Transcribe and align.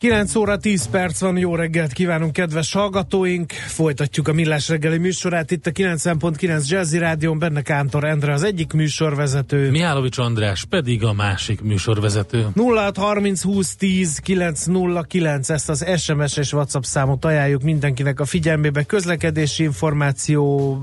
9 0.00 0.34
óra 0.34 0.56
10 0.56 0.88
perc 0.88 1.20
van, 1.20 1.36
jó 1.36 1.54
reggelt 1.54 1.92
kívánunk, 1.92 2.32
kedves 2.32 2.72
hallgatóink! 2.72 3.52
Folytatjuk 3.52 4.28
a 4.28 4.32
Millás 4.32 4.68
reggeli 4.68 4.98
műsorát 4.98 5.50
itt 5.50 5.66
a 5.66 5.70
90.9 5.70 6.68
Jazzy 6.68 6.98
Rádion, 6.98 7.38
benne 7.38 7.62
Kántor 7.62 8.04
Endre 8.04 8.32
az 8.32 8.42
egyik 8.42 8.72
műsorvezető. 8.72 9.70
Mihálovics 9.70 10.18
András 10.18 10.64
pedig 10.64 11.04
a 11.04 11.12
másik 11.12 11.60
műsorvezető. 11.60 12.46
0630 12.54 13.42
20 13.42 13.76
10 13.76 14.18
909 14.18 15.50
ezt 15.50 15.68
az 15.68 15.86
SMS 15.96 16.36
és 16.36 16.52
WhatsApp 16.52 16.82
számot 16.82 17.24
ajánljuk 17.24 17.62
mindenkinek 17.62 18.20
a 18.20 18.24
figyelmébe. 18.24 18.82
Közlekedési 18.82 19.62
információ 19.62 20.76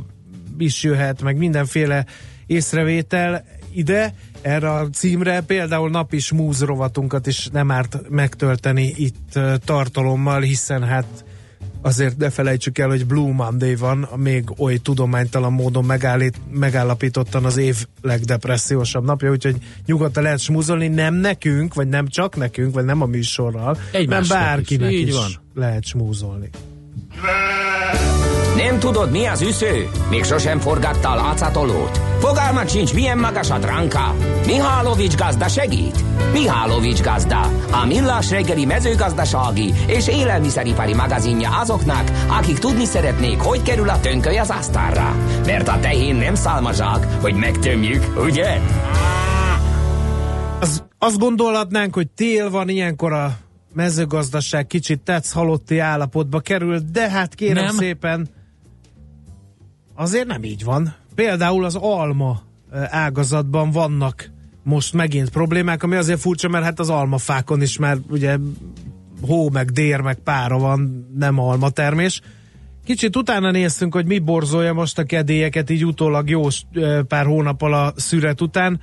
is 0.57 0.83
jöhet, 0.83 1.21
meg 1.21 1.37
mindenféle 1.37 2.05
észrevétel 2.45 3.45
ide 3.77 4.13
erre 4.41 4.71
a 4.71 4.89
címre, 4.89 5.41
például 5.41 5.89
napi 5.89 6.19
smúz 6.19 6.61
rovatunkat 6.61 7.27
is 7.27 7.47
nem 7.51 7.71
árt 7.71 8.09
megtölteni 8.09 8.93
itt 8.95 9.39
tartalommal, 9.65 10.41
hiszen 10.41 10.83
hát 10.83 11.25
azért 11.81 12.17
ne 12.17 12.29
felejtsük 12.29 12.77
el, 12.77 12.87
hogy 12.87 13.05
Blue 13.05 13.33
Monday 13.33 13.75
van, 13.75 14.09
még 14.15 14.43
oly 14.57 14.77
tudománytalan 14.77 15.53
módon 15.53 15.85
megállít, 15.85 16.37
megállapítottan 16.51 17.45
az 17.45 17.57
év 17.57 17.85
legdepressziósabb 18.01 19.05
napja, 19.05 19.31
úgyhogy 19.31 19.55
nyugodtan 19.85 20.23
lehet 20.23 20.39
smúzolni, 20.39 20.87
nem 20.87 21.13
nekünk, 21.13 21.73
vagy 21.73 21.87
nem 21.87 22.07
csak 22.07 22.35
nekünk, 22.35 22.73
vagy 22.73 22.85
nem 22.85 23.01
a 23.01 23.05
műsorral, 23.05 23.77
Egymásnak 23.91 24.37
nem 24.37 24.47
bárkinek 24.47 24.91
is, 24.91 25.07
is, 25.07 25.13
van. 25.13 25.31
lehet 25.53 25.85
smúzolni. 25.85 26.49
Nem 28.57 28.79
tudod, 28.79 29.11
mi 29.11 29.25
az 29.25 29.41
üsző? 29.41 29.89
Még 30.09 30.23
sosem 30.23 30.59
forgattál 30.59 31.19
átszatolót? 31.19 31.97
Fogalmat 32.19 32.69
sincs, 32.69 32.93
milyen 32.93 33.17
magas 33.17 33.49
a 33.49 33.57
dránka? 33.57 34.15
Mihálovics 34.45 35.15
gazda 35.15 35.47
segít? 35.47 36.03
Mihálovics 36.33 37.01
gazda, 37.01 37.41
a 37.71 37.85
millás 37.85 38.29
reggeli 38.29 38.65
mezőgazdasági 38.65 39.73
és 39.87 40.07
élelmiszeripari 40.07 40.93
magazinja 40.93 41.49
azoknak, 41.59 42.11
akik 42.27 42.57
tudni 42.57 42.85
szeretnék, 42.85 43.39
hogy 43.39 43.61
kerül 43.61 43.89
a 43.89 43.99
tönköly 43.99 44.37
az 44.37 44.49
asztalra. 44.49 45.15
Mert 45.45 45.67
a 45.67 45.79
tehén 45.79 46.15
nem 46.15 46.35
szálmazsák, 46.35 47.07
hogy 47.21 47.33
megtömjük, 47.33 48.03
ugye? 48.23 48.59
Az, 50.59 50.83
azt 50.97 51.17
gondolhatnánk, 51.17 51.95
hogy 51.95 52.07
tél 52.07 52.49
van, 52.49 52.69
ilyenkor 52.69 53.13
a 53.13 53.37
mezőgazdaság 53.73 54.67
kicsit 54.67 54.99
tetsz 54.99 55.31
halotti 55.31 55.79
állapotba 55.79 56.39
kerül, 56.39 56.79
de 56.91 57.09
hát 57.09 57.35
kérem 57.35 57.63
Nem. 57.63 57.75
szépen, 57.75 58.35
azért 59.97 60.27
nem 60.27 60.43
így 60.43 60.63
van. 60.63 60.95
Például 61.15 61.65
az 61.65 61.75
alma 61.75 62.41
ágazatban 62.89 63.71
vannak 63.71 64.31
most 64.63 64.93
megint 64.93 65.29
problémák, 65.29 65.83
ami 65.83 65.95
azért 65.95 66.19
furcsa, 66.19 66.47
mert 66.47 66.63
hát 66.63 66.79
az 66.79 66.89
almafákon 66.89 67.61
is 67.61 67.77
már 67.77 67.97
ugye 68.09 68.37
hó, 69.21 69.49
meg 69.49 69.69
dér, 69.69 70.01
meg 70.01 70.15
pára 70.15 70.57
van, 70.57 71.07
nem 71.15 71.39
alma 71.39 71.69
termés. 71.69 72.21
Kicsit 72.85 73.15
utána 73.15 73.51
néztünk, 73.51 73.93
hogy 73.93 74.05
mi 74.05 74.19
borzolja 74.19 74.73
most 74.73 74.97
a 74.97 75.03
kedélyeket, 75.03 75.69
így 75.69 75.85
utólag 75.85 76.29
jó 76.29 76.47
pár 77.07 77.25
hónappal 77.25 77.73
a 77.73 77.93
szüret 77.95 78.41
után. 78.41 78.79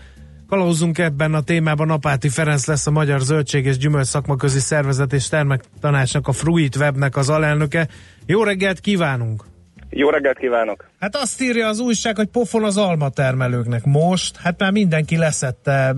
Kalauzunk 0.49 0.99
ebben 0.99 1.35
a 1.35 1.43
témában. 1.43 1.91
Apáti 1.91 2.29
Ferenc 2.29 2.67
lesz 2.67 2.87
a 2.87 2.91
Magyar 2.91 3.21
Zöldség 3.21 3.65
és 3.65 3.79
Gyümölcs 3.79 4.07
Szakmaközi 4.07 4.59
Szervezet 4.59 5.13
és 5.13 5.29
Termektanácsnak, 5.29 6.29
a 6.29 6.33
Fruit 6.33 6.77
Webnek 6.77 7.17
az 7.17 7.29
alelnöke. 7.29 7.89
Jó 8.27 8.43
reggelt 8.43 8.81
kívánunk! 8.81 9.54
Jó 9.97 10.11
reggelt 10.11 10.39
kívánok! 10.39 10.85
Hát 11.01 11.17
azt 11.17 11.43
írja 11.43 11.69
az 11.69 11.81
újság, 11.81 12.17
hogy 12.17 12.27
pofon 12.27 12.65
az 12.65 12.77
alma 12.77 13.09
termelőknek. 13.09 13.85
Most, 13.85 14.37
hát 14.37 14.59
már 14.59 14.73
mindenki 14.73 15.17
leszette 15.17 15.95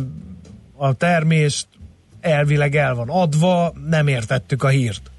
a 0.76 0.94
termést, 0.94 1.66
elvileg 2.20 2.74
el 2.74 2.94
van 2.94 3.08
adva, 3.08 3.72
nem 3.88 4.08
értettük 4.08 4.62
a 4.62 4.68
hírt. 4.68 5.10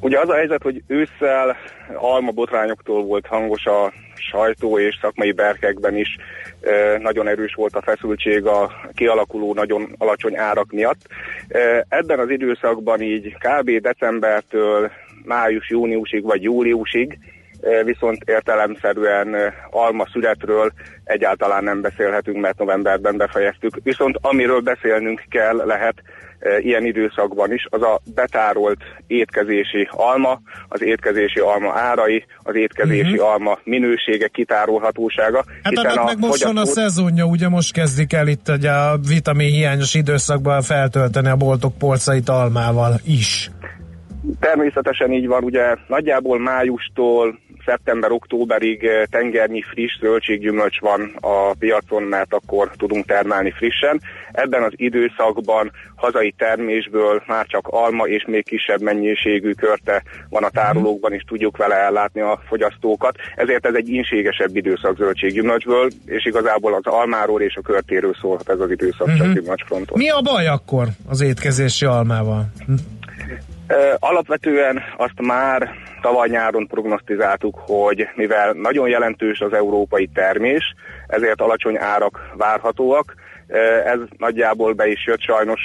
Ugye 0.00 0.20
az 0.20 0.28
a 0.28 0.34
helyzet, 0.34 0.62
hogy 0.62 0.82
ősszel 0.86 1.56
alma 1.94 2.30
botrányoktól 2.30 3.04
volt 3.04 3.26
hangos 3.26 3.64
a 3.64 3.92
sajtó 4.14 4.78
és 4.78 4.98
szakmai 5.00 5.32
berkekben 5.32 5.96
is 5.96 6.16
nagyon 6.98 7.28
erős 7.28 7.54
volt 7.54 7.74
a 7.74 7.82
feszültség 7.82 8.46
a 8.46 8.72
kialakuló 8.94 9.54
nagyon 9.54 9.94
alacsony 9.98 10.36
árak 10.36 10.72
miatt. 10.72 11.06
Ebben 11.88 12.18
az 12.18 12.30
időszakban 12.30 13.00
így 13.00 13.36
kb. 13.38 13.70
decembertől 13.80 14.90
május-júniusig 15.24 16.22
vagy 16.22 16.42
júliusig 16.42 17.18
viszont 17.84 18.22
értelemszerűen 18.24 19.52
alma 19.70 20.06
születről 20.12 20.72
egyáltalán 21.04 21.64
nem 21.64 21.80
beszélhetünk, 21.80 22.40
mert 22.40 22.58
novemberben 22.58 23.16
befejeztük. 23.16 23.78
Viszont 23.82 24.18
amiről 24.20 24.60
beszélnünk 24.60 25.24
kell, 25.28 25.56
lehet 25.56 26.02
ilyen 26.58 26.84
időszakban 26.84 27.52
is, 27.52 27.66
az 27.70 27.82
a 27.82 28.00
betárolt 28.14 28.78
étkezési 29.06 29.88
alma, 29.90 30.40
az 30.68 30.82
étkezési 30.82 31.40
alma 31.40 31.72
árai, 31.74 32.24
az 32.42 32.54
étkezési 32.56 33.12
uh-huh. 33.12 33.28
alma 33.28 33.58
minősége, 33.64 34.28
kitárolhatósága. 34.28 35.44
Hát 35.62 35.76
annak 35.76 36.04
meg 36.04 36.18
most 36.18 36.44
van 36.44 36.56
a 36.56 36.60
fogyasztó- 36.60 36.80
szezonja, 36.82 37.24
ugye 37.24 37.48
most 37.48 37.72
kezdik 37.72 38.12
el 38.12 38.28
itt 38.28 38.48
ugye 38.48 38.70
a 38.70 38.98
vitamin 39.08 39.50
hiányos 39.50 39.94
időszakban 39.94 40.62
feltölteni 40.62 41.28
a 41.28 41.36
boltok 41.36 41.78
polcait 41.78 42.28
almával 42.28 43.00
is. 43.04 43.50
Természetesen 44.40 45.12
így 45.12 45.26
van, 45.26 45.44
ugye 45.44 45.74
nagyjából 45.86 46.38
májustól 46.38 47.38
szeptember-októberig 47.64 48.84
eh, 48.84 49.02
tengernyi 49.10 49.62
friss 49.62 49.98
zöldséggyümölcs 50.00 50.80
van 50.80 51.16
a 51.20 51.54
piacon, 51.58 52.02
mert 52.02 52.34
akkor 52.34 52.70
tudunk 52.76 53.06
termelni 53.06 53.50
frissen. 53.50 54.00
Ebben 54.32 54.62
az 54.62 54.72
időszakban 54.76 55.70
hazai 55.94 56.34
termésből 56.38 57.22
már 57.26 57.46
csak 57.46 57.68
alma 57.68 58.04
és 58.04 58.24
még 58.26 58.44
kisebb 58.44 58.80
mennyiségű 58.80 59.52
körte 59.52 60.02
van 60.28 60.44
a 60.44 60.50
tárolókban, 60.50 61.12
és 61.12 61.22
tudjuk 61.22 61.56
vele 61.56 61.74
ellátni 61.74 62.20
a 62.20 62.40
fogyasztókat. 62.46 63.16
Ezért 63.36 63.66
ez 63.66 63.74
egy 63.74 63.88
inségesebb 63.88 64.56
időszak 64.56 64.96
zöldséggyümölcsből, 64.96 65.90
és 66.06 66.24
igazából 66.24 66.74
az 66.74 66.84
almáról 66.84 67.40
és 67.40 67.56
a 67.56 67.60
körtéről 67.60 68.14
szólhat 68.20 68.48
ez 68.48 68.60
az 68.60 68.70
időszak 68.70 69.06
uh-huh. 69.06 69.16
csak 69.16 69.32
gyümölcsfronton. 69.32 69.98
Mi 69.98 70.10
a 70.10 70.20
baj 70.20 70.46
akkor 70.46 70.86
az 71.08 71.20
étkezési 71.20 71.84
almával? 71.84 72.52
Alapvetően 73.98 74.82
azt 74.96 75.20
már 75.20 75.70
tavaly 76.00 76.28
nyáron 76.28 76.66
prognosztizáltuk, 76.66 77.58
hogy 77.66 78.08
mivel 78.14 78.52
nagyon 78.52 78.88
jelentős 78.88 79.40
az 79.40 79.52
európai 79.52 80.06
termés, 80.06 80.74
ezért 81.06 81.40
alacsony 81.40 81.76
árak 81.78 82.30
várhatóak. 82.36 83.14
Ez 83.84 83.98
nagyjából 84.18 84.72
be 84.72 84.86
is 84.86 85.06
jött, 85.06 85.20
sajnos 85.20 85.60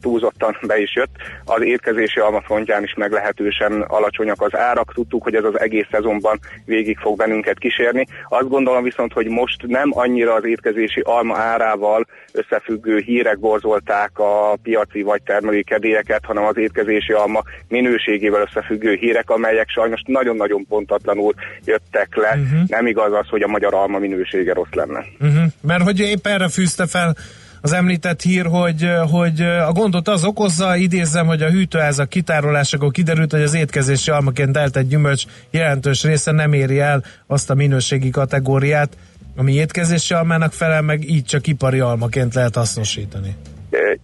túlzottan 0.00 0.56
be 0.66 0.80
is 0.80 0.94
jött. 0.94 1.16
Az 1.44 1.62
étkezési 1.62 2.20
alma 2.20 2.40
frontján 2.40 2.82
is 2.82 2.94
meglehetősen 2.94 3.80
alacsonyak 3.80 4.42
az 4.42 4.56
árak. 4.56 4.92
Tudtuk, 4.94 5.22
hogy 5.22 5.34
ez 5.34 5.44
az 5.44 5.60
egész 5.60 5.86
szezonban 5.90 6.38
végig 6.64 6.98
fog 6.98 7.16
bennünket 7.16 7.58
kísérni. 7.58 8.06
Azt 8.28 8.48
gondolom 8.48 8.82
viszont, 8.82 9.12
hogy 9.12 9.26
most 9.26 9.66
nem 9.66 9.90
annyira 9.92 10.34
az 10.34 10.44
étkezési 10.44 11.00
alma 11.00 11.36
árával 11.36 12.06
összefüggő 12.32 12.98
hírek 12.98 13.38
borzolták 13.38 14.18
a 14.18 14.56
piaci 14.62 15.02
vagy 15.02 15.22
termelői 15.22 15.64
kedélyeket, 15.64 16.24
hanem 16.24 16.44
az 16.44 16.56
étkezési 16.56 17.12
alma 17.12 17.42
minőségével 17.68 18.40
összefüggő 18.40 18.94
hírek, 18.94 19.30
amelyek 19.30 19.68
sajnos 19.68 20.00
nagyon-nagyon 20.06 20.66
pontatlanul 20.68 21.34
jöttek 21.64 22.16
le. 22.16 22.28
Uh-huh. 22.28 22.60
Nem 22.66 22.86
igaz 22.86 23.12
az, 23.12 23.28
hogy 23.28 23.42
a 23.42 23.48
magyar 23.48 23.74
alma 23.74 23.98
minősége 23.98 24.52
rossz 24.52 24.72
lenne. 24.72 25.04
Uh-huh. 25.20 25.42
Mert 25.60 25.82
hogy 25.82 26.00
épp 26.00 26.26
erre 26.26 26.48
fűzte 26.48 26.86
fel 26.86 27.16
az 27.62 27.72
említett 27.72 28.22
hír, 28.22 28.46
hogy, 28.46 28.88
hogy 29.10 29.40
a 29.40 29.72
gondot 29.72 30.08
az 30.08 30.24
okozza, 30.24 30.76
idézem, 30.76 31.26
hogy 31.26 31.42
a 31.42 31.50
hűtőházak 31.50 32.08
kitárolásakor 32.08 32.90
kiderült, 32.90 33.32
hogy 33.32 33.42
az 33.42 33.54
étkezési 33.54 34.10
almaként 34.10 34.56
eltett 34.56 34.88
gyümölcs 34.88 35.24
jelentős 35.50 36.04
része 36.04 36.32
nem 36.32 36.52
éri 36.52 36.80
el 36.80 37.04
azt 37.26 37.50
a 37.50 37.54
minőségi 37.54 38.10
kategóriát, 38.10 38.96
ami 39.36 39.52
étkezési 39.52 40.14
almának 40.14 40.52
felel, 40.52 40.82
meg 40.82 41.08
így 41.10 41.24
csak 41.24 41.46
ipari 41.46 41.80
almaként 41.80 42.34
lehet 42.34 42.54
hasznosítani. 42.54 43.36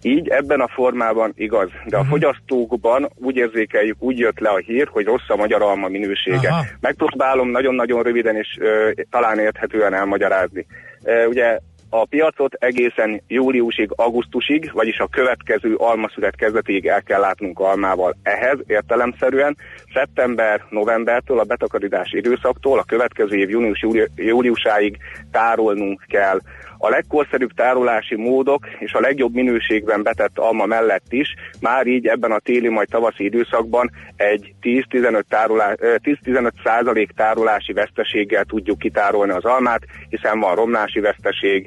Így 0.03 0.29
ebben 0.29 0.61
a 0.61 0.69
formában 0.69 1.33
igaz, 1.37 1.69
de 1.87 1.97
a 1.97 2.05
fogyasztókban 2.05 3.09
úgy 3.15 3.37
érzékeljük, 3.37 3.97
úgy 3.99 4.19
jött 4.19 4.39
le 4.39 4.49
a 4.49 4.57
hír, 4.57 4.89
hogy 4.93 5.05
rossz 5.05 5.29
a 5.29 5.37
magyar 5.37 5.63
alma 5.63 5.89
minősége. 5.89 6.49
Aha. 6.49 6.65
Megpróbálom 6.81 7.51
nagyon-nagyon 7.51 8.03
röviden 8.03 8.37
és 8.37 8.57
ö, 8.61 8.91
talán 9.11 9.39
érthetően 9.39 9.95
elmagyarázni. 9.95 10.67
E, 11.03 11.27
Ugye 11.27 11.59
a 11.91 12.05
piacot 12.05 12.55
egészen 12.55 13.23
júliusig, 13.27 13.91
augusztusig, 13.95 14.71
vagyis 14.73 14.99
a 14.99 15.07
következő 15.07 15.75
almaszület 15.75 16.37
kezdetig 16.37 16.87
el 16.87 17.03
kell 17.03 17.21
látnunk 17.21 17.59
almával. 17.59 18.17
Ehhez 18.23 18.59
értelemszerűen 18.67 19.57
szeptember-novembertől, 19.95 21.39
a 21.39 21.45
betakarítási 21.45 22.17
időszaktól 22.17 22.79
a 22.79 22.85
következő 22.85 23.37
év 23.37 23.51
június-júliusáig 23.51 24.97
tárolnunk 25.31 26.05
kell 26.09 26.41
a 26.79 26.89
legkorszerűbb 26.89 27.53
tárolási 27.55 28.17
módok 28.17 28.67
és 28.79 28.93
a 28.93 29.01
legjobb 29.01 29.35
minőségben 29.35 30.03
betett 30.03 30.39
alma 30.39 30.67
mellett 30.67 31.07
is 31.13 31.35
már 31.61 31.87
így 31.87 32.07
ebben 32.07 32.33
a 32.33 32.39
téli 32.39 32.69
majd 32.69 32.89
tavaszi 32.89 33.25
időszakban 33.25 33.91
egy 34.17 34.55
10-15 34.63 35.23
tárolá, 35.29 35.75
10-15 35.79 36.51
százalék 36.65 37.11
tárolási 37.11 37.73
veszteséggel 37.73 38.45
tudjuk 38.45 38.79
kitárolni 38.79 39.33
az 39.33 39.45
almát, 39.45 39.83
hiszen 40.09 40.41
van 40.41 40.55
romlási 40.55 41.01
veszteség, 41.01 41.67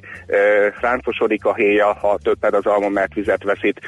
ráncosodik 0.82 1.46
a 1.46 1.56
héja, 1.56 1.94
ha 1.94 2.20
többed 2.24 2.54
az 2.54 2.66
alma, 2.66 2.90
mert 2.90 3.14
vizet 3.14 3.44
veszít, 3.44 3.80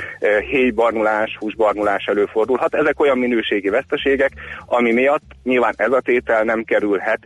héjbarnulás, 0.50 1.38
húsbarnulás 1.40 2.06
előfordulhat. 2.06 2.76
Ezek 2.76 3.00
olyan 3.00 3.18
minőségi 3.18 3.70
veszteségek, 3.70 4.32
ami 4.66 4.92
miatt 4.92 5.24
nyilván 5.44 5.74
ez 5.78 5.92
a 5.92 6.02
tétel 6.02 6.44
nem 6.44 6.64
kerülhet 6.64 7.20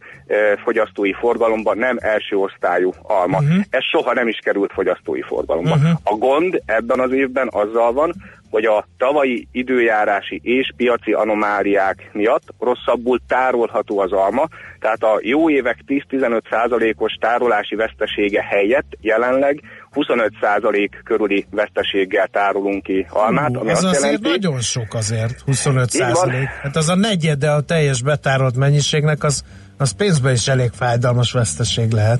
fogyasztói 0.63 1.13
forgalomba, 1.13 1.73
nem 1.73 1.97
első 1.99 2.35
osztályú 2.35 2.91
alma. 3.01 3.37
Uh-huh. 3.37 3.63
Ez 3.69 3.83
soha 3.91 4.13
nem 4.13 4.27
is 4.27 4.39
került 4.43 4.73
fogyasztói 4.73 5.21
forgalomba. 5.21 5.75
Uh-huh. 5.75 5.99
A 6.03 6.15
gond 6.15 6.61
ebben 6.65 6.99
az 6.99 7.11
évben 7.11 7.49
azzal 7.51 7.93
van, 7.93 8.13
hogy 8.49 8.65
a 8.65 8.85
tavalyi 8.97 9.47
időjárási 9.51 10.39
és 10.43 10.71
piaci 10.75 11.11
anomáliák 11.11 12.09
miatt 12.13 12.43
rosszabbul 12.59 13.19
tárolható 13.27 13.99
az 13.99 14.11
alma, 14.11 14.47
tehát 14.79 15.03
a 15.03 15.19
jó 15.21 15.49
évek 15.49 15.77
10-15 15.87 16.41
százalékos 16.49 17.13
tárolási 17.19 17.75
vesztesége 17.75 18.43
helyett 18.43 18.97
jelenleg 19.01 19.61
25 19.91 20.31
százalék 20.41 21.01
körüli 21.03 21.45
veszteséggel 21.51 22.27
tárolunk 22.27 22.83
ki 22.83 23.05
almát. 23.09 23.55
Ami 23.55 23.69
ez 23.69 23.77
azt 23.77 23.85
azért 23.85 24.03
jelenti, 24.03 24.29
nagyon 24.29 24.59
sok 24.59 24.93
azért, 24.93 25.39
25 25.45 25.89
százalék. 25.89 26.47
Hát 26.61 26.75
az 26.75 26.89
a 26.89 26.95
negyede 26.95 27.51
a 27.51 27.61
teljes 27.61 28.01
betárolt 28.01 28.55
mennyiségnek, 28.55 29.23
az, 29.23 29.43
az 29.77 29.91
pénzben 29.91 30.33
is 30.33 30.47
elég 30.47 30.69
fájdalmas 30.73 31.31
veszteség 31.31 31.91
lehet 31.91 32.19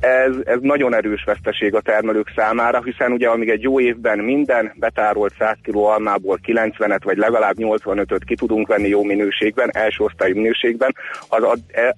ez, 0.00 0.34
ez 0.44 0.58
nagyon 0.60 0.94
erős 0.94 1.24
veszteség 1.24 1.74
a 1.74 1.80
termelők 1.80 2.32
számára, 2.36 2.82
hiszen 2.82 3.12
ugye 3.12 3.28
amíg 3.28 3.48
egy 3.48 3.62
jó 3.62 3.80
évben 3.80 4.18
minden 4.18 4.72
betárolt 4.74 5.32
100 5.38 5.56
kg 5.62 5.76
almából 5.76 6.38
90-et 6.46 7.00
vagy 7.04 7.16
legalább 7.16 7.54
85-öt 7.58 8.24
ki 8.24 8.34
tudunk 8.34 8.66
venni 8.66 8.88
jó 8.88 9.02
minőségben, 9.02 9.70
első 9.72 10.04
osztályú 10.04 10.34
minőségben, 10.34 10.94
az, 11.28 11.42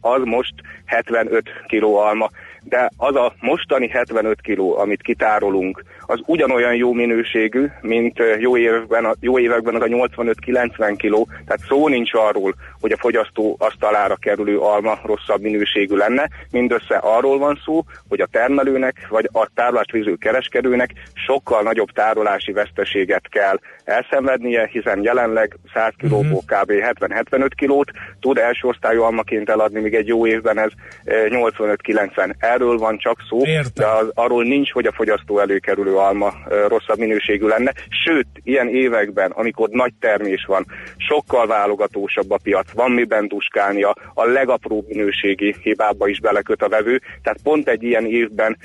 az 0.00 0.20
most 0.25 0.54
75 0.84 1.44
kg 1.66 1.82
alma. 1.82 2.31
De 2.64 2.90
az 2.96 3.16
a 3.16 3.34
mostani 3.40 3.88
75 3.88 4.40
kg, 4.40 4.60
amit 4.60 5.02
kitárolunk, 5.02 5.82
az 6.06 6.20
ugyanolyan 6.26 6.75
jó 6.75 6.93
minőségű, 6.93 7.66
mint 7.81 8.19
jó 8.38 8.56
években, 8.56 9.16
jó 9.20 9.38
években 9.38 9.75
az 9.75 9.81
a 9.81 9.87
85-90 9.87 10.94
kg, 10.96 11.26
tehát 11.46 11.62
szó 11.69 11.88
nincs 11.88 12.14
arról, 12.14 12.54
hogy 12.81 12.93
a 12.93 12.96
fogyasztó 12.96 13.56
asztalára 13.58 14.16
kerülő 14.16 14.58
alma 14.58 14.99
rosszabb 15.04 15.40
minőségű 15.40 15.96
lenne, 15.96 16.28
mindössze 16.50 16.96
arról 16.96 17.38
van 17.38 17.60
szó, 17.64 17.84
hogy 18.08 18.20
a 18.20 18.28
termelőnek 18.30 19.06
vagy 19.08 19.28
a 19.32 19.48
tárolást 19.54 19.90
víző 19.90 20.14
kereskedőnek 20.14 20.90
sokkal 21.14 21.62
nagyobb 21.62 21.90
tárolási 21.90 22.52
veszteséget 22.52 23.28
kell 23.28 23.58
elszenvednie, 23.84 24.68
hiszen 24.72 25.02
jelenleg 25.02 25.56
100 25.74 25.92
kilóból 25.96 26.40
kb. 26.46 26.70
70-75 26.70 27.48
kilót 27.56 27.90
tud 28.20 28.38
első 28.38 28.68
osztályú 28.68 29.02
almaként 29.02 29.50
eladni, 29.50 29.80
míg 29.80 29.94
egy 29.94 30.06
jó 30.06 30.26
évben 30.26 30.58
ez 30.58 30.70
85-90 31.04 32.34
erről 32.38 32.76
van 32.76 32.98
csak 32.98 33.18
szó, 33.28 33.46
Értem. 33.46 33.70
de 33.74 33.86
az, 33.86 34.10
arról 34.14 34.42
nincs, 34.42 34.72
hogy 34.72 34.86
a 34.86 34.92
fogyasztó 34.92 35.38
előkerülő 35.38 35.96
alma 35.96 36.32
rosszabb 36.68 36.98
minőségű 36.98 37.46
lenne. 37.46 37.72
Sőt, 38.04 38.26
ilyen 38.42 38.68
években, 38.68 39.30
amikor 39.30 39.68
nagy 39.68 39.92
termés 40.00 40.44
van, 40.44 40.66
sokkal 40.96 41.46
válogatósabb 41.46 42.30
a 42.30 42.38
piac, 42.42 42.72
van 42.72 42.90
miben 42.90 43.28
duskálnia, 43.28 43.94
a 44.14 44.24
legapróbb 44.24 44.88
minőségi 44.88 45.56
hibába 45.62 46.08
is 46.08 46.20
beleköt 46.20 46.62
a 46.62 46.68
vevő, 46.68 47.00
tehát 47.22 47.42
pont 47.42 47.68
egy 47.68 47.81
ilyen 47.82 48.06
évben 48.06 48.56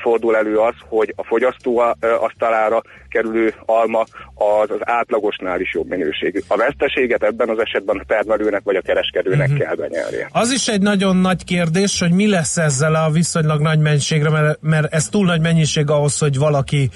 fordul 0.00 0.36
elő 0.36 0.56
az, 0.56 0.74
hogy 0.88 1.12
a 1.16 1.24
fogyasztó 1.24 1.78
asztalára 2.00 2.82
kerülő 3.08 3.54
alma 3.64 4.04
az 4.34 4.70
az 4.70 4.80
átlagosnál 4.80 5.60
is 5.60 5.74
jobb 5.74 5.88
minőségű. 5.88 6.38
A 6.48 6.56
veszteséget 6.56 7.22
ebben 7.22 7.48
az 7.48 7.58
esetben 7.58 7.96
a 7.96 8.04
termelőnek 8.06 8.60
vagy 8.64 8.76
a 8.76 8.80
kereskedőnek 8.80 9.48
uh-huh. 9.48 9.64
kell 9.64 9.74
benyelni. 9.74 10.26
Az 10.32 10.52
is 10.52 10.68
egy 10.68 10.80
nagyon 10.80 11.16
nagy 11.16 11.44
kérdés, 11.44 12.00
hogy 12.00 12.12
mi 12.12 12.28
lesz 12.28 12.56
ezzel 12.56 12.94
a 12.94 13.10
viszonylag 13.10 13.60
nagy 13.60 13.78
mennyiségre, 13.78 14.30
mert, 14.30 14.58
mert 14.60 14.94
ez 14.94 15.08
túl 15.08 15.26
nagy 15.26 15.40
mennyiség 15.40 15.90
ahhoz, 15.90 16.18
hogy 16.18 16.38
valaki 16.38 16.90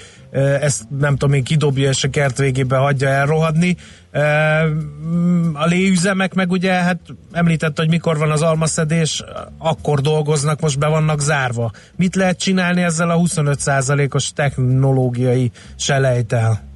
ezt 0.61 0.83
nem 0.99 1.15
tudom 1.17 1.35
én 1.35 1.43
kidobja 1.43 1.89
és 1.89 2.03
a 2.03 2.09
kert 2.09 2.37
végébe 2.37 2.77
hagyja 2.77 3.09
elrohadni. 3.09 3.77
A 5.53 5.65
léüzemek 5.65 6.33
meg 6.33 6.51
ugye, 6.51 6.71
hát 6.71 6.99
említett, 7.31 7.77
hogy 7.77 7.89
mikor 7.89 8.17
van 8.17 8.31
az 8.31 8.41
almaszedés, 8.41 9.23
akkor 9.57 10.01
dolgoznak, 10.01 10.59
most 10.59 10.79
be 10.79 10.87
vannak 10.87 11.19
zárva. 11.19 11.71
Mit 11.95 12.15
lehet 12.15 12.39
csinálni 12.39 12.81
ezzel 12.81 13.09
a 13.09 13.17
25%-os 13.17 14.33
technológiai 14.33 15.51
selejtel? 15.75 16.68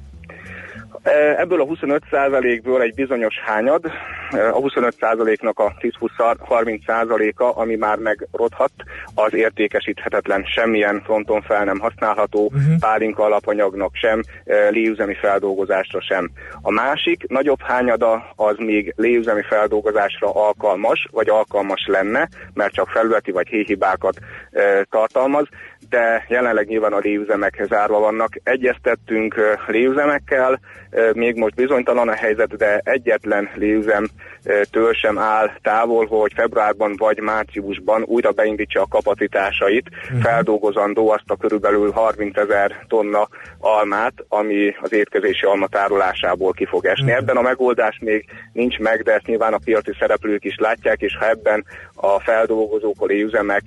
Ebből 1.36 1.60
a 1.60 1.64
25%-ből 1.64 2.80
egy 2.80 2.94
bizonyos 2.94 3.38
hányad, 3.44 3.84
a 4.30 4.58
25%-nak 4.60 5.58
a 5.58 5.74
10-20-30%-a, 5.80 7.60
ami 7.60 7.76
már 7.76 7.98
megrodhat, 7.98 8.70
az 9.14 9.34
értékesíthetetlen, 9.34 10.44
semmilyen 10.44 11.02
fronton 11.04 11.42
fel 11.42 11.64
nem 11.64 11.78
használható, 11.78 12.44
uh-huh. 12.44 12.78
pálinka 12.80 13.24
alapanyagnak 13.24 13.94
sem, 13.94 14.22
léüzemi 14.70 15.14
feldolgozásra 15.14 16.00
sem. 16.00 16.30
A 16.62 16.70
másik 16.70 17.28
nagyobb 17.28 17.60
hányada 17.60 18.32
az 18.36 18.54
még 18.58 18.92
léüzemi 18.96 19.42
feldolgozásra 19.42 20.30
alkalmas, 20.30 21.08
vagy 21.10 21.28
alkalmas 21.28 21.86
lenne, 21.86 22.28
mert 22.54 22.72
csak 22.74 22.88
felületi 22.88 23.30
vagy 23.30 23.48
héhibákat 23.48 24.18
tartalmaz, 24.90 25.46
de 25.94 26.24
jelenleg 26.28 26.66
nyilván 26.66 26.92
a 26.92 26.98
léüzemek 26.98 27.64
zárva 27.68 27.98
vannak. 27.98 28.32
Egyeztettünk 28.42 29.34
léüzemekkel, 29.66 30.60
még 31.12 31.36
most 31.36 31.54
bizonytalan 31.54 32.08
a 32.08 32.14
helyzet, 32.14 32.56
de 32.56 32.80
egyetlen 32.84 33.48
léüzem 33.54 34.06
től 34.70 34.92
sem 34.92 35.18
áll 35.18 35.50
távol, 35.62 36.06
hogy 36.06 36.32
februárban 36.34 36.94
vagy 36.96 37.18
márciusban 37.20 38.02
újra 38.02 38.30
beindítsa 38.30 38.80
a 38.80 38.86
kapacitásait, 38.88 39.88
uh-huh. 39.88 40.20
feldolgozandó 40.20 41.10
azt 41.10 41.24
a 41.26 41.36
körülbelül 41.36 41.90
30 41.90 42.36
ezer 42.36 42.84
tonna 42.88 43.28
almát, 43.58 44.12
ami 44.28 44.74
az 44.80 44.92
étkezési 44.92 45.44
alma 45.44 45.66
tárolásából 45.66 46.52
ki 46.52 46.64
fog 46.64 46.84
esni. 46.84 47.04
Uh-huh. 47.04 47.18
Ebben 47.18 47.36
a 47.36 47.42
megoldás 47.42 47.98
még 48.00 48.24
nincs 48.52 48.78
meg, 48.78 49.02
de 49.02 49.12
ezt 49.12 49.26
nyilván 49.26 49.52
a 49.52 49.60
piaci 49.64 49.92
szereplők 49.98 50.44
is 50.44 50.56
látják, 50.58 51.00
és 51.00 51.16
ha 51.16 51.28
ebben 51.28 51.64
a 51.94 52.20
feldolgozók, 52.20 53.00
a 53.00 53.12
üzemek 53.12 53.62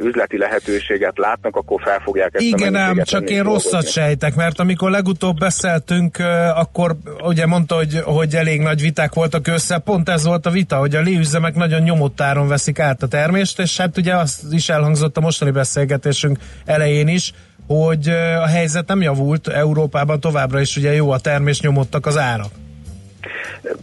üzleti 0.00 0.38
lehetőséget 0.38 1.18
látnak, 1.18 1.56
akkor 1.64 1.80
fel 1.82 2.00
fogják 2.04 2.30
ezt 2.34 2.44
Igen, 2.44 2.74
ám, 2.74 3.02
csak 3.02 3.30
én 3.30 3.42
rosszat 3.42 3.70
dolgozni. 3.70 3.90
sejtek, 3.90 4.34
mert 4.34 4.58
amikor 4.58 4.90
legutóbb 4.90 5.38
beszéltünk, 5.38 6.18
akkor 6.54 6.96
ugye 7.22 7.46
mondta, 7.46 7.74
hogy, 7.74 8.00
hogy 8.04 8.34
elég 8.34 8.60
nagy 8.60 8.80
viták 8.80 9.14
voltak 9.14 9.46
össze, 9.46 9.78
pont 9.78 10.08
ez 10.08 10.24
volt 10.24 10.46
a 10.46 10.50
vita, 10.50 10.76
hogy 10.76 10.94
a 10.94 11.00
léüzemek 11.00 11.54
nagyon 11.54 11.82
nyomott 11.82 12.20
áron 12.20 12.48
veszik 12.48 12.78
át 12.78 13.02
a 13.02 13.06
termést, 13.06 13.58
és 13.58 13.76
hát 13.76 13.96
ugye 13.96 14.14
az 14.14 14.46
is 14.50 14.68
elhangzott 14.68 15.16
a 15.16 15.20
mostani 15.20 15.50
beszélgetésünk 15.50 16.38
elején 16.64 17.08
is, 17.08 17.32
hogy 17.66 18.08
a 18.38 18.46
helyzet 18.46 18.88
nem 18.88 19.02
javult 19.02 19.48
Európában 19.48 20.20
továbbra 20.20 20.60
is 20.60 20.76
ugye 20.76 20.92
jó 20.92 21.10
a 21.10 21.18
termés, 21.18 21.60
nyomottak 21.60 22.06
az 22.06 22.18
árak. 22.18 22.50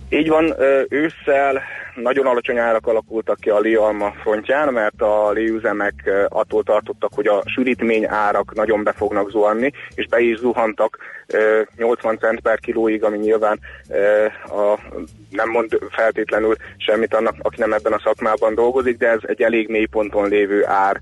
Így 0.09 0.29
van, 0.29 0.55
ősszel 0.89 1.61
nagyon 1.95 2.25
alacsony 2.25 2.57
árak 2.57 2.87
alakultak 2.87 3.39
ki 3.39 3.49
a 3.49 3.59
lialma 3.59 4.11
frontján, 4.21 4.73
mert 4.73 5.01
a 5.01 5.31
léüzemek 5.31 6.11
attól 6.29 6.63
tartottak, 6.63 7.13
hogy 7.13 7.27
a 7.27 7.43
sűrítmény 7.45 8.05
árak 8.07 8.53
nagyon 8.55 8.83
be 8.83 8.91
fognak 8.91 9.29
zuhanni, 9.29 9.71
és 9.95 10.07
be 10.07 10.19
is 10.19 10.37
zuhantak 10.37 10.97
80 11.77 12.17
cent 12.17 12.39
per 12.39 12.59
kilóig, 12.59 13.03
ami 13.03 13.17
nyilván 13.17 13.59
a, 14.45 14.79
nem 15.29 15.49
mond 15.49 15.77
feltétlenül 15.89 16.55
semmit 16.77 17.13
annak, 17.13 17.35
aki 17.41 17.59
nem 17.59 17.73
ebben 17.73 17.93
a 17.93 18.01
szakmában 18.03 18.55
dolgozik, 18.55 18.97
de 18.97 19.07
ez 19.07 19.19
egy 19.21 19.41
elég 19.41 19.69
mély 19.69 19.85
ponton 19.85 20.29
lévő 20.29 20.65
ár. 20.65 20.99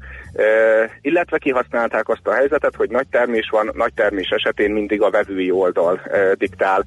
Illetve 1.02 1.38
kihasználták 1.38 2.10
azt 2.10 2.28
a 2.28 2.34
helyzetet, 2.34 2.76
hogy 2.76 2.90
nagy 2.90 3.08
termés 3.08 3.50
van, 3.52 3.72
nagy 3.74 3.94
termés 3.94 4.30
esetén 4.30 4.72
mindig 4.72 5.02
a 5.02 5.10
vevői 5.10 5.52
oldal 5.52 6.02
diktál. 6.34 6.86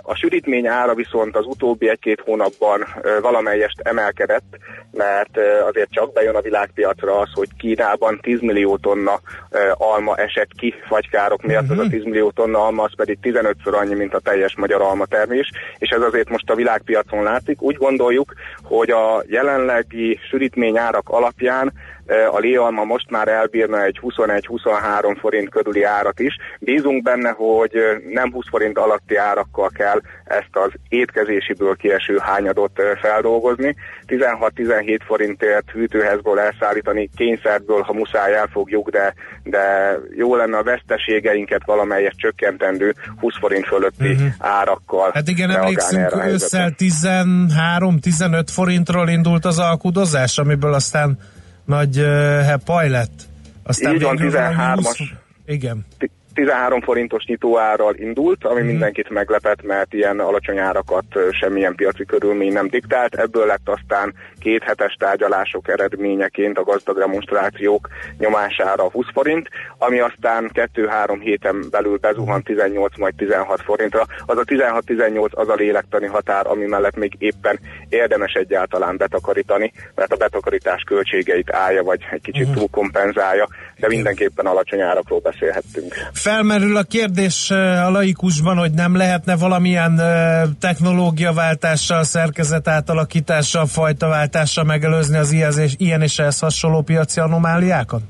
A 0.00 0.14
sűrítmény 0.14 0.66
ára 0.66 0.94
viszont 0.94 1.36
az 1.36 1.46
utóbbi 1.46 1.88
egy-két 1.88 2.20
hónapban 2.20 2.86
valamelyest 3.20 3.80
emelkedett, 3.82 4.58
mert 4.92 5.38
azért 5.68 5.90
csak 5.90 6.12
bejön 6.12 6.34
a 6.34 6.40
világpiacra 6.40 7.18
az, 7.18 7.28
hogy 7.32 7.48
Kínában 7.58 8.18
10 8.22 8.40
millió 8.40 8.76
tonna 8.76 9.20
alma 9.72 10.16
esett 10.16 10.50
ki 10.56 10.74
fagykárok 10.88 11.42
miatt, 11.42 11.62
uh-huh. 11.62 11.78
az 11.78 11.86
a 11.86 11.90
10 11.90 12.04
millió 12.04 12.30
tonna 12.30 12.64
alma 12.64 12.82
az 12.82 12.94
pedig 12.96 13.18
15-ször 13.22 13.78
annyi, 13.78 13.94
mint 13.94 14.14
a 14.14 14.20
teljes 14.20 14.56
magyar 14.56 14.80
alma 14.82 15.06
termés, 15.06 15.50
és 15.78 15.88
ez 15.88 16.02
azért 16.02 16.28
most 16.28 16.50
a 16.50 16.54
világpiacon 16.54 17.22
látszik. 17.22 17.62
Úgy 17.62 17.76
gondoljuk, 17.76 18.34
hogy 18.62 18.90
a 18.90 19.22
jelenlegi 19.26 20.18
sűrítmény 20.28 20.78
árak 20.78 21.08
alapján 21.08 21.72
a 22.30 22.38
léalma 22.38 22.84
most 22.84 23.10
már 23.10 23.28
elbírna 23.28 23.84
egy 23.84 23.98
21-23 24.02 25.16
forint 25.20 25.50
körüli 25.50 25.82
árat 25.82 26.20
is. 26.20 26.36
Bízunk 26.58 27.02
benne, 27.02 27.30
hogy 27.30 27.72
nem 28.12 28.32
20 28.32 28.44
forint 28.48 28.78
alatti 28.78 29.16
árakkal 29.16 29.70
kell 29.74 30.00
ezt 30.24 30.50
az 30.52 30.70
étkezésiből 30.88 31.76
kieső 31.76 32.18
hányadot 32.22 32.82
feldolgozni. 33.00 33.74
16-17 34.06 34.98
forintért 35.06 35.70
hűtőhezből 35.70 36.38
elszállítani 36.38 37.10
kényszerből, 37.16 37.80
ha 37.80 37.92
muszáj 37.92 38.34
elfogjuk, 38.34 38.90
de, 38.90 39.14
de 39.42 39.96
jó 40.16 40.36
lenne 40.36 40.56
a 40.56 40.62
veszteségeinket 40.62 41.62
valamelyet 41.64 42.16
csökkentendő 42.16 42.94
20 43.20 43.38
forint 43.38 43.66
fölötti 43.66 44.10
uh-huh. 44.10 44.28
árakkal. 44.38 45.10
Hát 45.14 45.28
igen, 45.28 45.50
emlékszünk, 45.50 46.24
ősszel 46.26 46.74
13-15 46.78 48.44
forintról 48.46 49.08
indult 49.08 49.44
az 49.44 49.58
alkudozás, 49.58 50.38
amiből 50.38 50.72
aztán 50.72 51.18
nagy 51.70 51.98
uh, 51.98 52.40
hepaj 52.44 52.88
lett. 52.88 53.22
Aztán 53.62 53.94
Így 53.94 54.02
van, 54.02 54.18
13-as. 54.20 55.00
Igen. 55.46 55.86
13 56.34 56.80
forintos 56.80 57.24
nyitóárral 57.24 57.94
indult, 57.94 58.44
ami 58.44 58.60
mm. 58.60 58.66
mindenkit 58.66 59.10
meglepett, 59.10 59.62
mert 59.62 59.94
ilyen 59.94 60.20
alacsony 60.20 60.58
árakat 60.58 61.04
semmilyen 61.30 61.74
piaci 61.74 62.04
körülmény 62.04 62.52
nem 62.52 62.68
diktált. 62.68 63.14
Ebből 63.14 63.46
lett 63.46 63.68
aztán 63.68 64.14
két 64.40 64.62
hetes 64.62 64.94
tárgyalások 64.98 65.68
eredményeként 65.68 66.58
a 66.58 66.62
gazdag 66.62 66.98
demonstrációk 66.98 67.88
nyomására 68.18 68.90
20 68.90 69.06
forint, 69.12 69.48
ami 69.78 69.98
aztán 69.98 70.50
2-3 70.74 71.18
héten 71.20 71.64
belül 71.70 71.98
bezuhant 71.98 72.44
18 72.44 72.98
majd 72.98 73.14
16 73.14 73.62
forintra. 73.62 74.06
Az 74.26 74.38
a 74.38 74.44
16-18 74.44 75.30
az 75.30 75.48
a 75.48 75.54
lélektani 75.54 76.06
határ, 76.06 76.46
ami 76.46 76.66
mellett 76.66 76.96
még 76.96 77.14
éppen 77.18 77.58
érdemes 77.88 78.32
egyáltalán 78.32 78.96
betakarítani, 78.96 79.72
mert 79.94 80.12
a 80.12 80.16
betakarítás 80.16 80.82
költségeit 80.82 81.52
állja, 81.52 81.82
vagy 81.82 82.00
egy 82.10 82.20
kicsit 82.20 82.52
túl 82.52 82.68
kompenzálja, 82.70 83.48
de 83.76 83.88
mindenképpen 83.88 84.46
alacsony 84.46 84.80
árakról 84.80 85.20
beszélhettünk. 85.20 85.94
Felmerül 86.22 86.76
a 86.76 86.82
kérdés 86.82 87.50
a 87.50 87.90
laikusban, 87.90 88.56
hogy 88.56 88.72
nem 88.72 88.96
lehetne 88.96 89.36
valamilyen 89.36 90.00
technológiaváltással, 90.60 92.04
szerkezet 92.04 92.68
átalakítással, 92.68 93.66
fajtaváltással 93.66 94.64
megelőzni 94.64 95.16
az 95.16 95.76
ilyen 95.78 96.02
és 96.02 96.18
ehhez 96.18 96.38
hasonló 96.38 96.82
piaci 96.82 97.20
anomáliákat? 97.20 98.00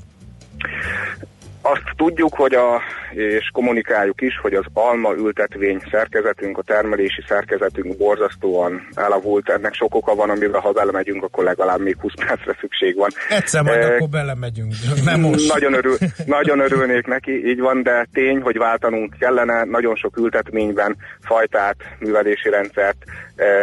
Azt 1.61 1.83
tudjuk, 1.95 2.33
hogy 2.35 2.53
a, 2.53 2.81
és 3.13 3.49
kommunikáljuk 3.53 4.21
is, 4.21 4.39
hogy 4.41 4.53
az 4.53 4.65
alma 4.73 5.13
ültetvény 5.13 5.81
szerkezetünk, 5.91 6.57
a 6.57 6.61
termelési 6.61 7.23
szerkezetünk 7.27 7.97
borzasztóan 7.97 8.87
elavult. 8.93 9.49
Ennek 9.49 9.73
sok 9.73 9.95
oka 9.95 10.15
van, 10.15 10.29
amivel 10.29 10.59
ha 10.59 10.71
belemegyünk, 10.71 11.23
akkor 11.23 11.43
legalább 11.43 11.79
még 11.79 11.97
20 11.99 12.13
percre 12.25 12.57
szükség 12.59 12.95
van. 12.95 13.09
Egyszer 13.29 13.63
majd 13.63 13.81
e, 13.81 13.93
akkor 13.93 14.09
belemegyünk, 14.09 14.73
nem 15.03 15.19
most. 15.19 15.53
Nagyon, 15.53 15.73
örül, 15.73 15.97
nagyon 16.25 16.59
örülnék 16.59 17.05
neki, 17.07 17.47
így 17.47 17.59
van, 17.59 17.83
de 17.83 18.07
tény, 18.13 18.41
hogy 18.41 18.57
váltanunk 18.57 19.15
kellene 19.19 19.63
nagyon 19.63 19.95
sok 19.95 20.17
ültetményben 20.17 20.97
fajtát, 21.21 21.75
művelési 21.99 22.49
rendszert, 22.49 22.97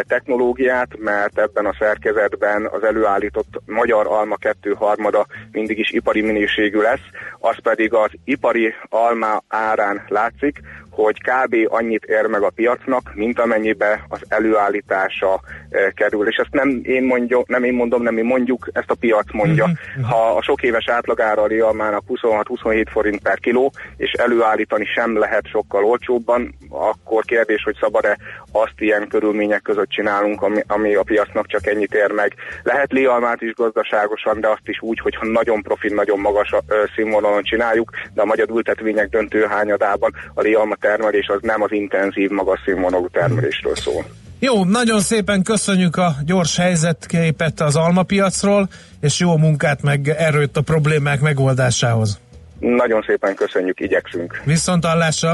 technológiát, 0.07 0.97
mert 0.97 1.39
ebben 1.39 1.65
a 1.65 1.75
szerkezetben 1.79 2.69
az 2.71 2.83
előállított 2.83 3.61
magyar 3.65 4.07
alma 4.07 4.35
kettő 4.35 4.73
harmada 4.73 5.25
mindig 5.51 5.79
is 5.79 5.91
ipari 5.91 6.21
minőségű 6.21 6.79
lesz, 6.79 7.07
az 7.39 7.55
pedig 7.63 7.93
az 7.93 8.11
ipari 8.23 8.73
alma 8.89 9.38
árán 9.47 10.05
látszik, 10.07 10.61
hogy 11.03 11.21
kb. 11.21 11.55
annyit 11.67 12.03
ér 12.03 12.25
meg 12.25 12.41
a 12.41 12.49
piacnak, 12.49 13.11
mint 13.13 13.39
amennyibe 13.39 14.05
az 14.07 14.21
előállítása 14.27 15.41
e, 15.69 15.91
kerül. 15.91 16.27
És 16.27 16.35
ezt 16.35 16.51
nem 16.51 16.79
én, 16.83 17.03
mondjuk, 17.03 17.47
nem 17.47 17.63
én 17.63 17.73
mondom, 17.73 18.01
nem 18.01 18.17
én 18.17 18.25
mondjuk, 18.25 18.67
ezt 18.71 18.91
a 18.91 18.95
piac 18.99 19.33
mondja. 19.33 19.63
Uh-huh. 19.63 20.09
Ha 20.09 20.35
a 20.35 20.41
sok 20.41 20.63
éves 20.63 20.89
átlagára 20.89 21.41
a 21.41 21.47
rialmának 21.47 22.03
26-27 22.07 22.85
forint 22.89 23.21
per 23.21 23.39
kiló, 23.39 23.71
és 23.97 24.11
előállítani 24.11 24.85
sem 24.85 25.17
lehet 25.17 25.47
sokkal 25.47 25.83
olcsóbban, 25.83 26.55
akkor 26.69 27.23
kérdés, 27.23 27.63
hogy 27.63 27.75
szabad-e 27.79 28.17
azt 28.51 28.73
ilyen 28.77 29.07
körülmények 29.07 29.61
között 29.61 29.89
csinálunk, 29.89 30.41
ami, 30.41 30.61
ami 30.67 30.95
a 30.95 31.03
piacnak 31.03 31.47
csak 31.47 31.67
ennyit 31.67 31.93
ér 31.93 32.11
meg. 32.11 32.33
Lehet 32.63 32.91
lialmát 32.91 33.41
is 33.41 33.53
gazdaságosan, 33.53 34.39
de 34.39 34.47
azt 34.47 34.67
is 34.67 34.81
úgy, 34.81 34.99
hogyha 34.99 35.25
nagyon 35.25 35.61
profin, 35.61 35.93
nagyon 35.93 36.19
magas 36.19 36.53
színvonalon 36.95 37.43
csináljuk, 37.43 37.91
de 38.13 38.21
a 38.21 38.25
magyar 38.25 38.49
ültetvények 38.49 39.09
döntő 39.09 39.45
hányadában 39.45 40.13
a 40.33 40.41
lialma 40.41 40.75
termelés 40.89 41.27
az 41.27 41.39
nem 41.41 41.61
az 41.61 41.71
intenzív, 41.71 42.29
magas 42.29 42.59
színvonalú 42.65 43.07
termelésről 43.07 43.75
szól. 43.75 44.05
Jó, 44.39 44.63
nagyon 44.63 44.99
szépen 44.99 45.43
köszönjük 45.43 45.95
a 45.95 46.15
gyors 46.25 46.57
helyzetképet 46.57 47.59
az 47.59 47.75
almapiacról, 47.75 48.69
és 49.01 49.19
jó 49.19 49.37
munkát 49.37 49.81
meg 49.81 50.07
erőt 50.07 50.57
a 50.57 50.61
problémák 50.61 51.21
megoldásához. 51.21 52.19
Nagyon 52.59 53.01
szépen 53.07 53.35
köszönjük, 53.35 53.79
igyekszünk. 53.79 54.41
Viszont 54.45 54.85
hallásra! 54.85 55.33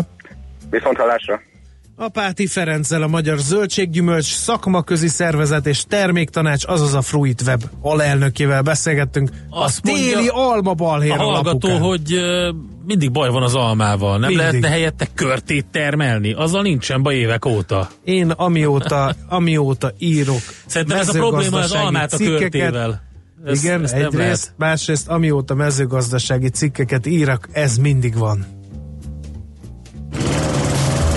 Viszont 0.69 0.97
hallásra! 0.97 1.41
Apáti 1.97 2.47
Ferenccel 2.47 3.01
a 3.01 3.07
Magyar 3.07 3.37
Zöldséggyümölcs 3.37 4.33
Szakmaközi 4.33 5.07
Szervezet 5.07 5.65
és 5.65 5.83
Terméktanács, 5.87 6.65
azaz 6.67 6.93
a 6.93 7.01
Fruit 7.01 7.41
Web 7.41 7.63
alelnökével 7.81 8.61
beszélgettünk. 8.61 9.29
Azt 9.49 9.79
a 9.79 9.81
téli 9.81 10.27
alma 10.27 10.73
balhér 10.73 11.11
a 11.11 11.15
hallgató, 11.15 11.67
lapukán. 11.67 11.79
hogy 11.79 12.19
mindig 12.85 13.11
baj 13.11 13.29
van 13.29 13.43
az 13.43 13.55
almával. 13.55 14.17
Nem 14.17 14.19
mindig. 14.19 14.37
lehetne 14.37 14.69
helyette 14.69 15.07
körtét 15.13 15.65
termelni? 15.71 16.33
Azzal 16.33 16.61
nincsen 16.61 17.03
baj 17.03 17.15
évek 17.15 17.45
óta. 17.45 17.89
Én 18.03 18.29
amióta, 18.29 19.15
amióta 19.27 19.91
írok 19.97 20.41
Szerintem 20.65 20.97
ez 20.97 21.09
a 21.09 21.11
probléma 21.11 21.57
az 21.57 21.71
almát 21.71 22.13
a 22.13 22.17
körtével. 22.17 23.03
Ez, 23.45 23.63
igen, 23.63 23.87
egyrészt, 23.87 24.53
másrészt 24.57 25.07
amióta 25.07 25.53
mezőgazdasági 25.53 26.49
cikkeket 26.49 27.05
írok, 27.05 27.47
ez 27.51 27.77
mindig 27.77 28.17
van. 28.17 28.45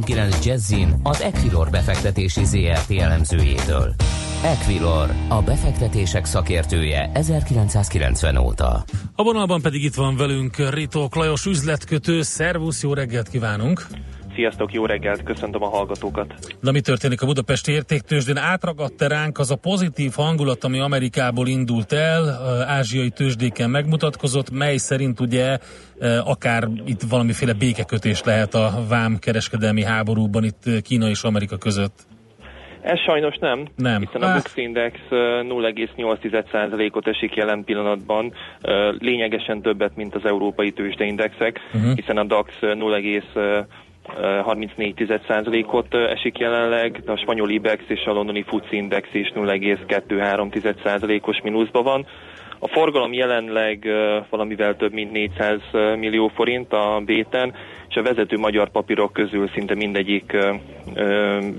90.9 0.00 0.44
Jazzin 0.44 0.94
az 1.02 1.20
Equilor 1.20 1.70
befektetési 1.70 2.44
ZRT 2.44 2.90
elemzőjétől. 2.90 3.94
Equilor, 4.44 5.10
a 5.28 5.42
befektetések 5.42 6.24
szakértője 6.24 7.10
1990 7.14 8.36
óta. 8.36 8.84
A 9.14 9.22
vonalban 9.22 9.60
pedig 9.60 9.84
itt 9.84 9.94
van 9.94 10.16
velünk 10.16 10.70
Rito 10.70 11.08
Klajos 11.08 11.46
üzletkötő. 11.46 12.22
Szervusz, 12.22 12.82
jó 12.82 12.94
reggelt 12.94 13.28
kívánunk! 13.28 13.86
Sziasztok, 14.34 14.72
jó 14.72 14.86
reggelt, 14.86 15.22
köszöntöm 15.22 15.62
a 15.62 15.68
hallgatókat. 15.68 16.34
Na 16.60 16.70
mi 16.70 16.80
történik 16.80 17.22
a 17.22 17.26
Budapesti 17.26 17.72
Értéktősdén? 17.72 18.36
Átragadt 18.36 19.02
ránk 19.02 19.38
az 19.38 19.50
a 19.50 19.56
pozitív 19.56 20.12
hangulat, 20.16 20.64
ami 20.64 20.80
Amerikából 20.80 21.46
indult 21.46 21.92
el, 21.92 22.28
ázsiai 22.68 23.10
tőzsdéken 23.10 23.70
megmutatkozott, 23.70 24.50
mely 24.50 24.76
szerint 24.76 25.20
ugye 25.20 25.58
e, 25.98 26.20
akár 26.24 26.68
itt 26.86 27.00
valamiféle 27.10 27.52
békekötés 27.52 28.22
lehet 28.22 28.54
a 28.54 28.70
vám 28.88 29.18
kereskedelmi 29.18 29.84
háborúban 29.84 30.44
itt 30.44 30.66
e, 30.66 30.80
Kína 30.80 31.08
és 31.08 31.22
Amerika 31.22 31.56
között. 31.56 32.06
Ez 32.82 32.98
sajnos 32.98 33.36
nem, 33.40 33.66
nem. 33.76 34.00
hiszen 34.00 34.22
a 34.22 34.26
ah. 34.26 34.34
Bux 34.34 34.56
Index 34.56 34.94
e, 35.10 35.14
0,8%-ot 35.14 37.06
esik 37.06 37.34
jelen 37.34 37.64
pillanatban, 37.64 38.32
lényegesen 38.98 39.62
többet, 39.62 39.96
mint 39.96 40.14
az 40.14 40.24
európai 40.24 40.72
tőzsdeindexek, 40.72 41.60
uh-huh. 41.74 41.94
hiszen 41.94 42.16
a 42.16 42.24
DAX 42.24 42.52
0, 42.60 42.98
34%-ot 44.08 45.94
esik 45.94 46.38
jelenleg, 46.38 47.02
a 47.06 47.16
spanyol 47.16 47.50
IBEX 47.50 47.82
és 47.88 48.04
a 48.04 48.12
londoni 48.12 48.42
FUCI 48.42 48.76
Index 48.76 49.08
is 49.12 49.32
0,23%-os 49.34 51.40
mínuszban 51.42 51.82
van. 51.82 52.06
A 52.58 52.68
forgalom 52.68 53.12
jelenleg 53.12 53.86
valamivel 54.30 54.76
több 54.76 54.92
mint 54.92 55.12
400 55.12 55.60
millió 55.72 56.28
forint 56.28 56.72
a 56.72 57.02
béten, 57.04 57.54
és 57.94 58.00
a 58.00 58.14
vezető 58.14 58.36
magyar 58.36 58.70
papírok 58.70 59.12
közül 59.12 59.50
szinte 59.54 59.74
mindegyik 59.74 60.36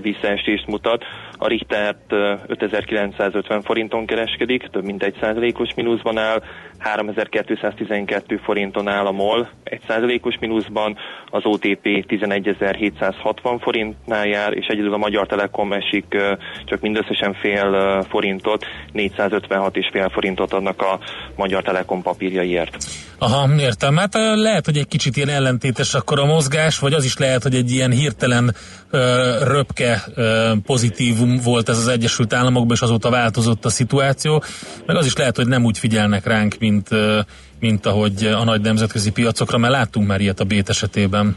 visszaesést 0.02 0.66
mutat. 0.66 1.04
A 1.38 1.46
Richtert 1.46 2.12
ö, 2.12 2.34
5950 2.46 3.62
forinton 3.62 4.06
kereskedik, 4.06 4.68
több 4.70 4.84
mint 4.84 5.02
1 5.02 5.16
százalékos 5.20 5.74
mínuszban 5.74 6.18
áll, 6.18 6.42
3212 6.78 8.36
forinton 8.36 8.88
áll 8.88 9.06
a 9.06 9.12
MOL, 9.12 9.48
1 9.64 9.80
százalékos 9.86 10.36
mínuszban, 10.40 10.96
az 11.30 11.42
OTP 11.44 12.04
11760 12.06 13.58
forintnál 13.58 14.26
jár, 14.26 14.52
és 14.52 14.66
egyedül 14.66 14.92
a 14.92 14.96
Magyar 14.96 15.26
Telekom 15.26 15.72
esik 15.72 16.16
csak 16.64 16.80
mindösszesen 16.80 17.34
fél 17.34 18.02
forintot, 18.08 18.64
456,5 18.92 20.10
forintot 20.12 20.52
adnak 20.52 20.82
a 20.82 20.98
Magyar 21.36 21.62
Telekom 21.62 22.02
papírjaiért. 22.02 22.76
Aha, 23.18 23.48
értem. 23.58 23.96
Hát 23.96 24.14
lehet, 24.34 24.64
hogy 24.64 24.76
egy 24.76 24.88
kicsit 24.88 25.16
ilyen 25.16 25.28
ellentétes 25.28 25.94
akkor 25.94 26.18
a 26.18 26.24
mozgás, 26.26 26.78
vagy 26.78 26.92
az 26.92 27.04
is 27.04 27.18
lehet, 27.18 27.42
hogy 27.42 27.54
egy 27.54 27.70
ilyen 27.70 27.90
hirtelen 27.90 28.54
ö, 28.90 28.98
röpke 29.44 30.02
ö, 30.14 30.52
pozitívum 30.66 31.40
volt 31.44 31.68
ez 31.68 31.78
az 31.78 31.88
Egyesült 31.88 32.32
Államokban, 32.32 32.76
és 32.76 32.82
azóta 32.82 33.10
változott 33.10 33.64
a 33.64 33.68
szituáció. 33.68 34.42
Meg 34.86 34.96
az 34.96 35.06
is 35.06 35.16
lehet, 35.16 35.36
hogy 35.36 35.46
nem 35.46 35.64
úgy 35.64 35.78
figyelnek 35.78 36.26
ránk, 36.26 36.54
mint, 36.58 36.92
ö, 36.92 37.18
mint 37.60 37.86
ahogy 37.86 38.24
a 38.24 38.44
nagy 38.44 38.60
nemzetközi 38.60 39.12
piacokra, 39.12 39.58
mert 39.58 39.72
láttunk 39.72 40.06
már 40.06 40.20
ilyet 40.20 40.40
a 40.40 40.44
Bét 40.44 40.68
esetében. 40.68 41.36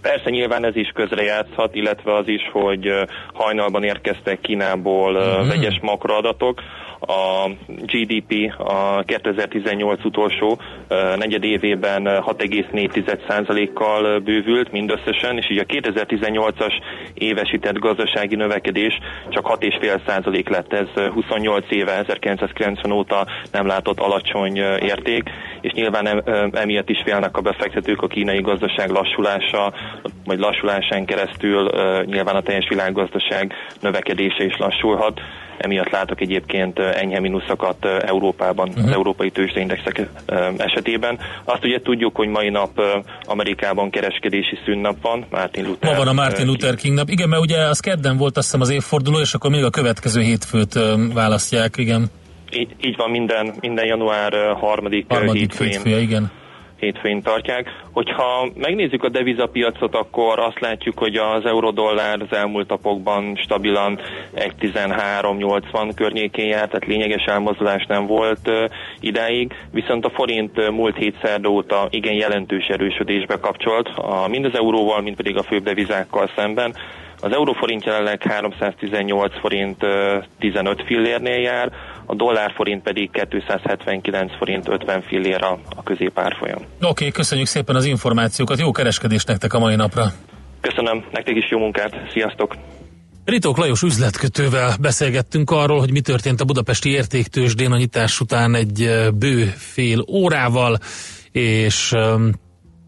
Persze 0.00 0.30
nyilván 0.30 0.64
ez 0.64 0.76
is 0.76 0.90
közrejátszhat, 0.94 1.74
illetve 1.74 2.16
az 2.16 2.28
is, 2.28 2.42
hogy 2.52 2.86
hajnalban 3.32 3.82
érkeztek 3.82 4.40
Kínából 4.40 5.14
uh-huh. 5.14 5.48
vegyes 5.48 5.78
makroadatok. 5.82 6.60
A 7.06 7.50
GDP 7.66 8.52
a 8.58 9.02
2018 9.02 10.04
utolsó 10.04 10.60
negyed 11.16 11.44
évében 11.44 12.02
6,4%-kal 12.04 14.18
bővült 14.18 14.72
mindösszesen, 14.72 15.36
és 15.36 15.50
így 15.50 15.58
a 15.58 15.64
2018-as 15.64 16.72
évesített 17.14 17.78
gazdasági 17.78 18.34
növekedés 18.34 18.98
csak 19.28 19.56
6,5% 19.58 20.50
lett. 20.50 20.72
Ez 20.72 20.86
ö, 20.94 21.08
28 21.08 21.64
éve, 21.68 21.92
1990 21.92 22.92
óta 22.92 23.26
nem 23.52 23.66
látott 23.66 24.00
alacsony 24.00 24.56
érték, 24.80 25.30
és 25.60 25.72
nyilván 25.72 26.22
emiatt 26.54 26.88
is 26.88 27.02
félnek 27.04 27.36
a 27.36 27.40
befektetők 27.40 28.02
a 28.02 28.06
kínai 28.06 28.40
gazdaság 28.40 28.90
lassulása, 28.90 29.72
vagy 30.24 30.38
lassulásán 30.38 31.04
keresztül 31.04 31.70
nyilván 32.04 32.36
a 32.36 32.42
teljes 32.42 32.68
világgazdaság 32.68 33.52
növekedése 33.80 34.44
is 34.44 34.56
lassulhat. 34.56 35.20
Emiatt 35.58 35.90
látok 35.90 36.20
egyébként 36.20 36.78
enyhe 36.96 37.20
mínuszokat 37.20 37.84
Európában, 37.84 38.68
uh-huh. 38.68 38.84
az 38.84 38.90
európai 38.90 39.30
tőzsdeindexek 39.30 40.08
esetében. 40.56 41.18
Azt 41.44 41.64
ugye 41.64 41.80
tudjuk, 41.80 42.16
hogy 42.16 42.28
mai 42.28 42.48
nap 42.48 42.80
Amerikában 43.24 43.90
kereskedési 43.90 44.58
szünnap 44.64 44.96
van, 45.02 45.26
Martin 45.30 45.64
Luther. 45.64 45.90
Ma 45.90 45.96
van 45.96 46.08
a 46.08 46.12
Martin 46.12 46.46
Luther 46.46 46.74
King 46.74 46.94
nap. 46.94 47.08
Igen, 47.08 47.28
mert 47.28 47.42
ugye 47.42 47.58
az 47.58 47.80
kedden 47.80 48.16
volt 48.16 48.36
azt 48.36 48.46
hiszem 48.46 48.60
az 48.60 48.70
évforduló, 48.70 49.18
és 49.18 49.34
akkor 49.34 49.50
még 49.50 49.64
a 49.64 49.70
következő 49.70 50.20
hétfőt 50.20 50.78
választják, 51.14 51.76
igen. 51.76 52.10
Így, 52.52 52.74
így 52.80 52.96
van 52.96 53.10
minden, 53.10 53.54
minden 53.60 53.86
január 53.86 54.32
harmadik, 54.60 55.04
Harmadik 55.08 55.40
hétfőjén. 55.40 55.72
hétfője, 55.72 55.98
igen. 55.98 56.30
Hétfőn 56.78 57.22
tartják. 57.22 57.84
Hogyha 57.92 58.48
megnézzük 58.54 59.04
a 59.04 59.08
devizapiacot, 59.08 59.94
akkor 59.94 60.38
azt 60.38 60.60
látjuk, 60.60 60.98
hogy 60.98 61.16
az 61.16 61.44
euró-dollár 61.44 62.20
az 62.20 62.36
elmúlt 62.36 62.68
napokban 62.68 63.36
stabilan 63.36 63.98
1.13.80 64.34 65.92
környékén 65.94 66.46
járt, 66.46 66.70
tehát 66.70 66.86
lényeges 66.86 67.24
elmozdulás 67.24 67.86
nem 67.86 68.06
volt 68.06 68.50
idáig, 69.00 69.52
viszont 69.72 70.04
a 70.04 70.10
forint 70.10 70.70
múlt 70.70 70.96
hét 70.96 71.16
szerda 71.22 71.48
óta 71.48 71.86
igen 71.90 72.14
jelentős 72.14 72.66
erősödésbe 72.66 73.38
kapcsolt, 73.38 73.88
a, 73.88 74.28
mind 74.28 74.44
az 74.44 74.54
euróval, 74.54 75.00
mind 75.00 75.16
pedig 75.16 75.36
a 75.36 75.42
főbb 75.42 75.62
devizákkal 75.62 76.30
szemben. 76.36 76.74
Az 77.20 77.32
euróforint 77.32 77.84
jelenleg 77.84 78.22
318 78.22 79.38
forint 79.40 79.82
ö, 79.82 80.18
15 80.38 80.82
fillérnél 80.86 81.40
jár, 81.40 81.72
a 82.06 82.14
dollárforint 82.14 82.82
pedig 82.82 83.10
279 83.30 84.36
forint 84.36 84.68
50 84.68 85.02
fillér 85.02 85.42
a, 85.42 85.58
a 85.76 85.82
középárfolyam. 85.82 86.58
Oké, 86.58 86.86
okay, 86.86 87.10
köszönjük 87.10 87.46
szépen 87.46 87.76
az 87.76 87.84
információkat, 87.84 88.58
jó 88.58 88.70
kereskedést 88.70 89.28
nektek 89.28 89.54
a 89.54 89.58
mai 89.58 89.74
napra. 89.74 90.04
Köszönöm, 90.60 91.04
nektek 91.12 91.36
is 91.36 91.50
jó 91.50 91.58
munkát, 91.58 91.94
sziasztok! 92.12 92.56
Ritók 93.24 93.56
Lajos 93.56 93.82
üzletkötővel 93.82 94.76
beszélgettünk 94.80 95.50
arról, 95.50 95.78
hogy 95.78 95.92
mi 95.92 96.00
történt 96.00 96.40
a 96.40 96.44
budapesti 96.44 96.90
értéktősdén 96.90 97.72
a 97.72 97.76
nyitás 97.76 98.20
után 98.20 98.54
egy 98.54 98.90
bő 99.14 99.44
fél 99.44 100.04
órával, 100.08 100.78
és 101.32 101.92
um, 101.92 102.32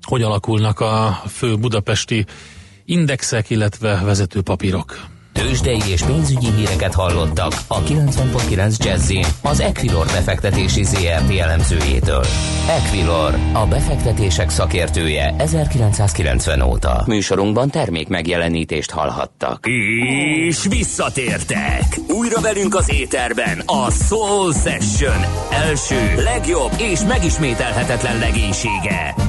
hogy 0.02 0.22
alakulnak 0.22 0.80
a 0.80 1.22
fő 1.28 1.56
budapesti 1.56 2.24
indexek, 2.88 3.50
illetve 3.50 4.00
vezető 4.04 4.42
papírok. 4.42 5.06
Tőzsdei 5.32 5.80
és 5.86 6.02
pénzügyi 6.02 6.50
híreket 6.50 6.94
hallottak 6.94 7.52
a 7.66 7.82
90.9 7.82 8.84
Jazzin 8.84 9.24
az 9.42 9.60
Equilor 9.60 10.06
befektetési 10.06 10.84
ZRT 10.84 11.38
elemzőjétől. 11.38 12.24
Equilor, 12.68 13.34
a 13.52 13.66
befektetések 13.66 14.50
szakértője 14.50 15.34
1990 15.38 16.60
óta. 16.60 17.02
Műsorunkban 17.06 17.70
termék 17.70 18.08
megjelenítést 18.08 18.90
hallhattak. 18.90 19.66
És 20.48 20.66
visszatértek! 20.68 21.84
Újra 22.08 22.40
velünk 22.40 22.74
az 22.74 22.92
éterben 22.92 23.62
a 23.66 23.90
Soul 23.90 24.52
Session 24.52 25.24
első, 25.50 26.14
legjobb 26.16 26.72
és 26.78 27.00
megismételhetetlen 27.08 28.18
legénysége. 28.18 29.27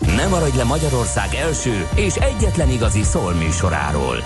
Ne 0.00 0.26
maradj 0.26 0.56
le 0.56 0.64
Magyarország 0.64 1.34
első 1.34 1.88
és 1.94 2.14
egyetlen 2.14 2.70
igazi 2.70 3.02
szól 3.02 3.32
műsoráról. 3.34 4.16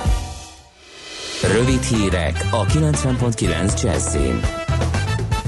Rövid 1.52 1.82
hírek 1.82 2.48
a 2.50 2.64
90.9 2.64 3.82
Jazzin. 3.82 4.40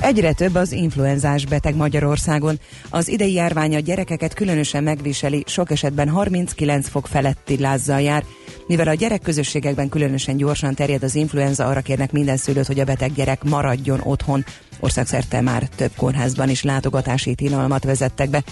Egyre 0.00 0.32
több 0.32 0.54
az 0.54 0.72
influenzás 0.72 1.46
beteg 1.46 1.76
Magyarországon. 1.76 2.60
Az 2.90 3.08
idei 3.08 3.32
járvány 3.32 3.74
a 3.74 3.78
gyerekeket 3.78 4.34
különösen 4.34 4.82
megviseli, 4.82 5.44
sok 5.46 5.70
esetben 5.70 6.08
39 6.08 6.88
fok 6.88 7.06
feletti 7.06 7.58
lázzal 7.58 8.00
jár. 8.00 8.24
Mivel 8.66 8.88
a 8.88 8.94
gyerekközösségekben 8.94 9.88
különösen 9.88 10.36
gyorsan 10.36 10.74
terjed 10.74 11.02
az 11.02 11.14
influenza, 11.14 11.66
arra 11.66 11.80
kérnek 11.80 12.12
minden 12.12 12.36
szülőt, 12.36 12.66
hogy 12.66 12.80
a 12.80 12.84
beteg 12.84 13.12
gyerek 13.12 13.42
maradjon 13.42 14.00
otthon. 14.02 14.44
Országszerte 14.80 15.40
már 15.40 15.68
több 15.76 15.90
kórházban 15.96 16.48
is 16.48 16.62
látogatási 16.62 17.34
tilalmat 17.34 17.84
vezettek 17.84 18.30
be. 18.30 18.42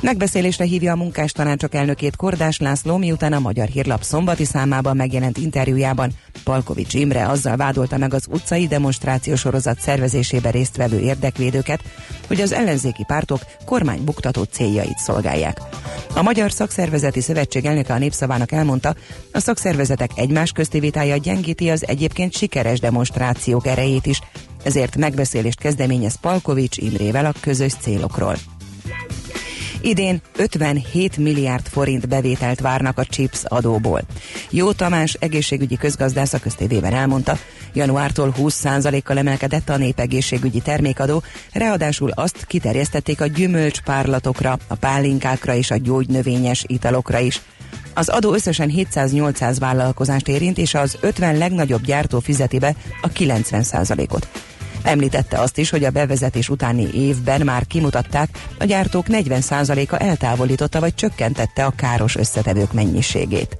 Megbeszélésre 0.00 0.64
hívja 0.64 0.92
a 0.92 0.96
munkástanácsok 0.96 1.74
elnökét 1.74 2.16
Kordás 2.16 2.58
László, 2.58 2.96
miután 2.96 3.32
a 3.32 3.38
Magyar 3.38 3.68
Hírlap 3.68 4.02
szombati 4.02 4.44
számában 4.44 4.96
megjelent 4.96 5.38
interjújában 5.38 6.12
Palkovics 6.44 6.94
Imre 6.94 7.28
azzal 7.28 7.56
vádolta 7.56 7.96
meg 7.98 8.14
az 8.14 8.26
utcai 8.30 8.66
demonstráció 8.66 9.34
sorozat 9.36 9.80
szervezésébe 9.80 10.50
résztvevő 10.50 10.98
érdekvédőket, 10.98 11.80
hogy 12.26 12.40
az 12.40 12.52
ellenzéki 12.52 13.04
pártok 13.06 13.40
kormány 13.64 14.04
buktató 14.04 14.42
céljait 14.42 14.98
szolgálják. 14.98 15.60
A 16.14 16.22
Magyar 16.22 16.52
Szakszervezeti 16.52 17.20
Szövetség 17.20 17.64
elnöke 17.64 17.92
a 17.92 17.98
népszavának 17.98 18.52
elmondta, 18.52 18.94
a 19.32 19.40
szakszervezetek 19.40 20.10
egymás 20.14 20.52
közti 20.52 20.80
vitája 20.80 21.16
gyengíti 21.16 21.70
az 21.70 21.86
egyébként 21.86 22.36
sikeres 22.36 22.80
demonstrációk 22.80 23.66
erejét 23.66 24.06
is, 24.06 24.20
ezért 24.62 24.96
megbeszélést 24.96 25.58
kezdeményez 25.58 26.14
Palkovics 26.20 26.76
Imrével 26.76 27.24
a 27.24 27.32
közös 27.40 27.72
célokról. 27.80 28.36
Idén 29.82 30.20
57 30.36 31.16
milliárd 31.16 31.66
forint 31.66 32.08
bevételt 32.08 32.60
várnak 32.60 32.98
a 32.98 33.04
chips 33.04 33.44
adóból. 33.44 34.00
Jó 34.50 34.72
Tamás 34.72 35.16
egészségügyi 35.20 35.76
közgazdász 35.76 36.32
a 36.32 36.38
köztévében 36.38 36.94
elmondta, 36.94 37.38
januártól 37.72 38.34
20%-kal 38.38 39.18
emelkedett 39.18 39.68
a 39.68 39.76
népegészségügyi 39.76 40.60
termékadó, 40.60 41.22
ráadásul 41.52 42.10
azt 42.10 42.44
kiterjesztették 42.46 43.20
a 43.20 43.26
gyümölcspárlatokra, 43.26 44.58
a 44.66 44.74
pálinkákra 44.74 45.54
és 45.54 45.70
a 45.70 45.76
gyógynövényes 45.76 46.64
italokra 46.66 47.18
is. 47.18 47.40
Az 47.94 48.08
adó 48.08 48.34
összesen 48.34 48.72
700-800 48.76 49.56
vállalkozást 49.58 50.28
érint, 50.28 50.58
és 50.58 50.74
az 50.74 50.96
50 51.00 51.38
legnagyobb 51.38 51.84
gyártó 51.84 52.20
fizeti 52.20 52.58
be 52.58 52.74
a 53.02 53.08
90%-ot. 53.08 54.28
Említette 54.82 55.38
azt 55.38 55.58
is, 55.58 55.70
hogy 55.70 55.84
a 55.84 55.90
bevezetés 55.90 56.48
utáni 56.48 56.88
évben 56.94 57.40
már 57.40 57.66
kimutatták, 57.66 58.28
a 58.58 58.64
gyártók 58.64 59.06
40%-a 59.08 60.02
eltávolította 60.02 60.80
vagy 60.80 60.94
csökkentette 60.94 61.64
a 61.64 61.72
káros 61.76 62.16
összetevők 62.16 62.72
mennyiségét. 62.72 63.56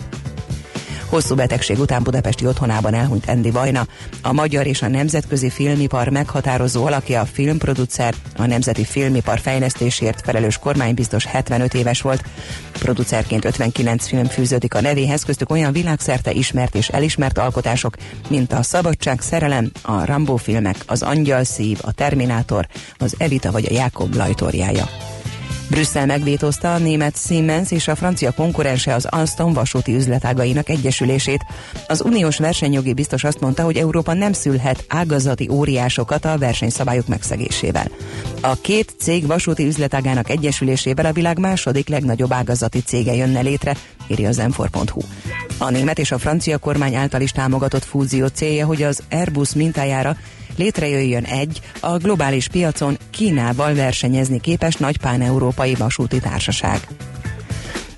Hosszú 1.13 1.35
betegség 1.35 1.79
után 1.79 2.03
budapesti 2.03 2.47
otthonában 2.47 2.95
elhunyt 2.95 3.29
Andy 3.29 3.51
Vajna, 3.51 3.87
a 4.23 4.33
magyar 4.33 4.67
és 4.67 4.83
a 4.83 4.89
nemzetközi 4.89 5.51
filmipar 5.51 6.09
meghatározó 6.09 6.85
alakja, 6.85 7.21
a 7.21 7.25
filmproducer, 7.25 8.15
a 8.37 8.47
nemzeti 8.47 8.85
filmipar 8.85 9.39
fejlesztésért 9.39 10.21
felelős 10.21 10.59
kormánybiztos 10.59 11.25
75 11.25 11.75
éves 11.75 12.01
volt. 12.01 12.25
Producerként 12.73 13.45
59 13.45 14.07
film 14.07 14.25
fűződik 14.25 14.75
a 14.75 14.81
nevéhez, 14.81 15.25
köztük 15.25 15.51
olyan 15.51 15.73
világszerte 15.73 16.31
ismert 16.31 16.75
és 16.75 16.89
elismert 16.89 17.39
alkotások, 17.39 17.97
mint 18.29 18.53
a 18.53 18.63
Szabadság 18.63 19.21
szerelem, 19.21 19.71
a 19.83 20.05
Rambo 20.05 20.37
filmek, 20.37 20.77
az 20.87 21.03
Angyal 21.03 21.45
szív, 21.45 21.79
a 21.83 21.93
Terminátor, 21.93 22.67
az 22.99 23.15
Evita 23.19 23.51
vagy 23.51 23.67
a 23.71 23.73
Jákob 23.73 24.15
Lajtorjája. 24.15 24.89
Brüsszel 25.73 26.07
megvétózta 26.07 26.75
a 26.75 26.79
német 26.79 27.17
Siemens 27.17 27.71
és 27.71 27.89
a 27.89 27.95
francia 27.95 28.33
konkurense 28.33 28.95
az 28.95 29.05
Alstom 29.05 29.53
vasúti 29.53 29.95
üzletágainak 29.95 30.69
egyesülését. 30.69 31.45
Az 31.87 32.03
uniós 32.05 32.39
versenyjogi 32.39 32.93
biztos 32.93 33.25
azt 33.25 33.41
mondta, 33.41 33.63
hogy 33.63 33.77
Európa 33.77 34.13
nem 34.13 34.33
szülhet 34.33 34.85
ágazati 34.89 35.49
óriásokat 35.51 36.25
a 36.25 36.39
versenyszabályok 36.39 37.07
megszegésével. 37.07 37.91
A 38.41 38.61
két 38.61 38.95
cég 38.99 39.27
vasúti 39.27 39.67
üzletágának 39.67 40.31
egyesülésével 40.31 41.07
a 41.07 41.13
világ 41.13 41.39
második 41.39 41.89
legnagyobb 41.89 42.33
ágazati 42.33 42.83
cége 42.83 43.15
jönne 43.15 43.41
létre, 43.41 43.77
írja 44.07 44.29
az 44.29 44.37
m 44.37 44.63
A 45.59 45.71
német 45.71 45.99
és 45.99 46.11
a 46.11 46.19
francia 46.19 46.59
kormány 46.59 46.95
által 46.95 47.21
is 47.21 47.31
támogatott 47.31 47.85
fúzió 47.85 48.27
célja, 48.27 48.67
hogy 48.67 48.83
az 48.83 49.03
Airbus 49.11 49.55
mintájára 49.55 50.17
létrejöjjön 50.57 51.25
egy 51.25 51.61
a 51.81 51.97
globális 51.97 52.49
piacon 52.49 52.99
Kínával 53.11 53.75
versenyezni 53.75 54.41
képes 54.41 54.75
nagy 54.75 54.99
pán-európai 54.99 55.75
vasúti 55.75 56.21
társaság. 56.21 56.81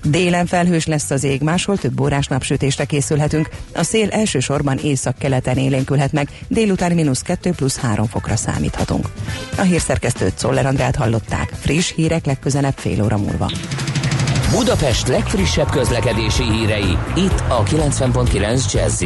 Délen 0.03 0.45
felhős 0.45 0.85
lesz 0.85 1.11
az 1.11 1.23
ég, 1.23 1.41
máshol 1.41 1.77
több 1.77 1.99
órás 2.01 2.27
napsütésre 2.27 2.85
készülhetünk. 2.85 3.49
A 3.73 3.83
szél 3.83 4.09
elsősorban 4.09 4.77
észak-keleten 4.77 5.57
élénkülhet 5.57 6.11
meg, 6.11 6.29
délután 6.47 6.91
mínusz 6.91 7.21
2 7.21 7.51
plusz 7.51 7.77
3 7.77 8.07
fokra 8.07 8.35
számíthatunk. 8.35 9.07
A 9.57 9.61
hírszerkesztőt 9.61 10.37
Szoller 10.37 10.65
Andrát 10.65 10.95
hallották. 10.95 11.49
Friss 11.59 11.93
hírek 11.93 12.25
legközelebb 12.25 12.77
fél 12.77 13.03
óra 13.03 13.17
múlva. 13.17 13.51
Budapest 14.51 15.07
legfrissebb 15.07 15.69
közlekedési 15.69 16.43
hírei, 16.43 16.97
itt 17.15 17.43
a 17.47 17.63
90.9 17.63 18.73
jazz 18.73 19.01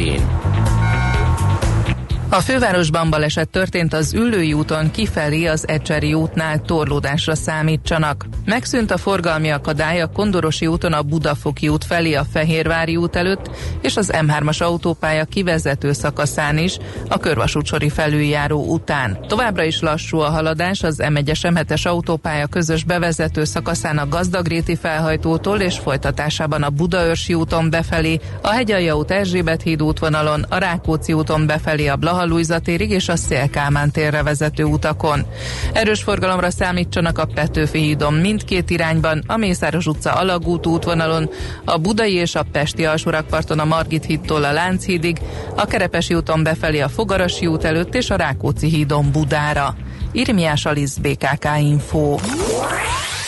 a 2.32 2.40
fővárosban 2.40 3.10
baleset 3.10 3.48
történt 3.48 3.92
az 3.92 4.14
Üllői 4.14 4.52
úton 4.52 4.90
kifelé 4.90 5.46
az 5.46 5.68
Ecseri 5.68 6.14
útnál 6.14 6.62
torlódásra 6.62 7.34
számítsanak. 7.34 8.26
Megszűnt 8.44 8.90
a 8.90 8.96
forgalmi 8.96 9.50
akadály 9.50 10.00
a 10.00 10.06
Kondorosi 10.06 10.66
úton 10.66 10.92
a 10.92 11.02
Budafoki 11.02 11.68
út 11.68 11.84
felé 11.84 12.14
a 12.14 12.26
Fehérvári 12.32 12.96
út 12.96 13.16
előtt, 13.16 13.50
és 13.80 13.96
az 13.96 14.12
M3-as 14.14 14.62
autópálya 14.62 15.24
kivezető 15.24 15.92
szakaszán 15.92 16.58
is 16.58 16.76
a 17.08 17.18
körvasútsori 17.18 17.88
felüljáró 17.88 18.64
után. 18.64 19.18
Továbbra 19.26 19.64
is 19.64 19.80
lassú 19.80 20.18
a 20.18 20.30
haladás 20.30 20.82
az 20.82 21.02
M1-es 21.02 21.40
M7-es 21.42 21.86
autópálya 21.86 22.46
közös 22.46 22.84
bevezető 22.84 23.44
szakaszán 23.44 23.98
a 23.98 24.08
Gazdagréti 24.08 24.76
felhajtótól 24.76 25.60
és 25.60 25.78
folytatásában 25.78 26.62
a 26.62 26.70
Budaörsi 26.70 27.34
úton 27.34 27.70
befelé, 27.70 28.20
a 28.42 28.50
Hegyalja 28.50 28.96
út 28.96 29.10
Erzsébet 29.10 29.62
híd 29.62 29.82
útvonalon, 29.82 30.42
a 30.48 30.58
Rákóczi 30.58 31.12
úton 31.12 31.46
befelé 31.46 31.86
a 31.86 31.96
Blaha 31.96 32.18
Luisa 32.24 32.58
térig 32.58 32.90
és 32.90 33.08
a 33.08 33.16
Szélkámán 33.16 33.90
térre 33.90 34.22
vezető 34.22 34.64
utakon. 34.64 35.26
Erős 35.72 36.02
forgalomra 36.02 36.50
számítsanak 36.50 37.18
a 37.18 37.24
Petőfi 37.34 37.78
hídon 37.78 38.14
mindkét 38.14 38.70
irányban, 38.70 39.22
a 39.26 39.36
Mészáros 39.36 39.86
utca 39.86 40.12
alagút 40.12 40.66
útvonalon, 40.66 41.30
a 41.64 41.78
Budai 41.78 42.14
és 42.14 42.34
a 42.34 42.46
Pesti 42.52 42.84
alsórakparton 42.84 43.58
a 43.58 43.64
Margit 43.64 44.04
hídtól 44.04 44.44
a 44.44 44.52
Lánchídig, 44.52 45.20
a 45.56 45.66
Kerepesi 45.66 46.14
úton 46.14 46.42
befelé 46.42 46.80
a 46.80 46.88
Fogarasi 46.88 47.46
út 47.46 47.64
előtt 47.64 47.94
és 47.94 48.10
a 48.10 48.16
Rákóczi 48.16 48.68
hídon 48.68 49.10
Budára. 49.12 49.76
Irmiás 50.12 50.64
Alisz 50.64 50.96
BKK 50.96 51.48
Info. 51.58 52.16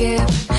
Yeah. 0.00 0.49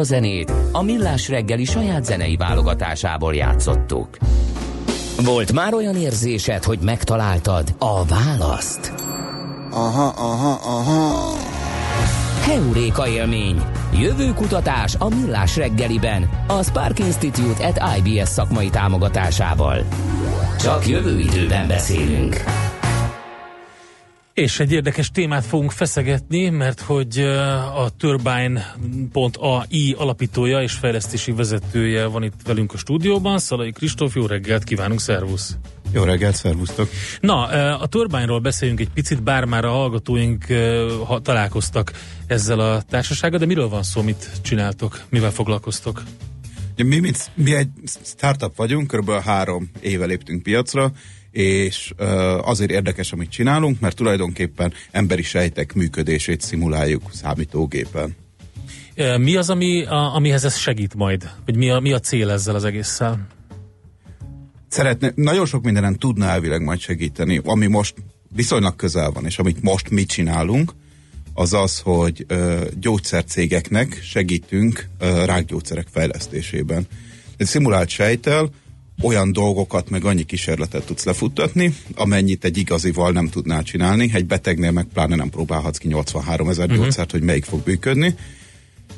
A 0.00 0.02
zenét 0.02 0.52
a 0.72 0.82
Millás 0.82 1.28
reggeli 1.28 1.64
saját 1.64 2.04
zenei 2.04 2.36
válogatásából 2.36 3.34
játszottuk. 3.34 4.08
Volt 5.24 5.52
már 5.52 5.74
olyan 5.74 5.96
érzésed, 5.96 6.64
hogy 6.64 6.78
megtaláltad 6.82 7.74
a 7.78 8.04
választ? 8.04 8.92
Aha, 9.70 10.12
aha, 10.16 10.60
aha. 10.62 11.36
Heuréka 12.42 13.08
élmény. 13.08 13.62
Jövő 13.94 14.32
kutatás 14.32 14.94
a 14.98 15.08
Millás 15.08 15.56
reggeliben. 15.56 16.28
A 16.46 16.62
Spark 16.62 16.98
Institute 16.98 17.66
at 17.66 17.98
IBS 17.98 18.28
szakmai 18.28 18.70
támogatásával. 18.70 19.84
Csak 20.60 20.86
jövő 20.88 21.18
időben 21.18 21.68
beszélünk. 21.68 22.59
És 24.40 24.60
egy 24.60 24.72
érdekes 24.72 25.10
témát 25.10 25.44
fogunk 25.44 25.70
feszegetni, 25.70 26.48
mert 26.48 26.80
hogy 26.80 27.18
uh, 27.18 27.80
a 27.80 27.90
Turbine.ai 27.96 29.94
alapítója 29.98 30.62
és 30.62 30.72
fejlesztési 30.72 31.32
vezetője 31.32 32.06
van 32.06 32.22
itt 32.22 32.40
velünk 32.44 32.72
a 32.72 32.76
stúdióban. 32.76 33.38
Szalai 33.38 33.70
Kristóf, 33.72 34.14
jó 34.14 34.26
reggelt 34.26 34.64
kívánunk, 34.64 35.00
szervusz! 35.00 35.56
Jó 35.92 36.02
reggelt, 36.02 36.34
szervusztok! 36.34 36.88
Na, 37.20 37.46
uh, 37.46 37.82
a 37.82 37.86
Turbine-ról 37.86 38.40
beszéljünk 38.40 38.80
egy 38.80 38.90
picit, 38.90 39.22
bár 39.22 39.44
már 39.44 39.64
a 39.64 39.70
hallgatóink 39.70 40.44
ha 41.06 41.20
találkoztak 41.20 41.92
ezzel 42.26 42.60
a 42.60 42.82
társasággal, 42.82 43.38
de 43.38 43.46
miről 43.46 43.68
van 43.68 43.82
szó, 43.82 44.02
mit 44.02 44.30
csináltok, 44.42 45.02
mivel 45.08 45.30
foglalkoztok? 45.30 46.02
Mi, 46.76 46.98
mint, 46.98 47.30
mi 47.34 47.54
egy 47.54 47.68
startup 48.04 48.56
vagyunk, 48.56 48.94
kb. 48.94 49.10
három 49.10 49.70
éve 49.80 50.04
léptünk 50.04 50.42
piacra, 50.42 50.92
és 51.30 51.92
azért 52.42 52.70
érdekes, 52.70 53.12
amit 53.12 53.30
csinálunk, 53.30 53.80
mert 53.80 53.96
tulajdonképpen 53.96 54.72
emberi 54.90 55.22
sejtek 55.22 55.72
működését 55.72 56.40
szimuláljuk 56.40 57.02
számítógépen. 57.12 58.16
Mi 59.18 59.36
az, 59.36 59.50
ami, 59.50 59.84
a, 59.84 60.14
amihez 60.14 60.44
ez 60.44 60.56
segít 60.56 60.94
majd? 60.94 61.30
Vagy 61.46 61.56
mi 61.56 61.70
a, 61.70 61.80
mi 61.80 61.92
a 61.92 61.98
cél 61.98 62.30
ezzel 62.30 62.54
az 62.54 62.64
egésszel? 62.64 63.26
Szeretne, 64.68 65.12
nagyon 65.14 65.46
sok 65.46 65.64
mindenen 65.64 65.98
tudna 65.98 66.26
elvileg 66.26 66.62
majd 66.62 66.80
segíteni, 66.80 67.40
ami 67.44 67.66
most 67.66 67.94
viszonylag 68.34 68.76
közel 68.76 69.10
van, 69.10 69.24
és 69.24 69.38
amit 69.38 69.62
most 69.62 69.90
mi 69.90 70.04
csinálunk, 70.04 70.72
az 71.34 71.52
az, 71.52 71.78
hogy 71.78 72.24
ö, 72.28 72.64
gyógyszercégeknek 72.80 73.98
segítünk 74.02 74.88
ö, 74.98 75.24
rákgyógyszerek 75.24 75.86
fejlesztésében. 75.90 76.86
Egy 77.36 77.46
szimulált 77.46 77.88
sejtel 77.88 78.50
olyan 79.02 79.32
dolgokat, 79.32 79.90
meg 79.90 80.04
annyi 80.04 80.22
kísérletet 80.22 80.86
tudsz 80.86 81.04
lefuttatni, 81.04 81.74
amennyit 81.94 82.44
egy 82.44 82.58
igazival 82.58 83.12
nem 83.12 83.28
tudnál 83.28 83.62
csinálni. 83.62 84.10
Egy 84.12 84.26
betegnél 84.26 84.70
meg 84.70 84.86
pláne 84.92 85.16
nem 85.16 85.30
próbálhatsz 85.30 85.78
ki 85.78 85.88
83 85.88 86.48
ezer 86.48 86.64
uh-huh. 86.64 86.82
gyógyszert, 86.82 87.10
hogy 87.10 87.22
melyik 87.22 87.44
fog 87.44 87.60
működni. 87.64 88.14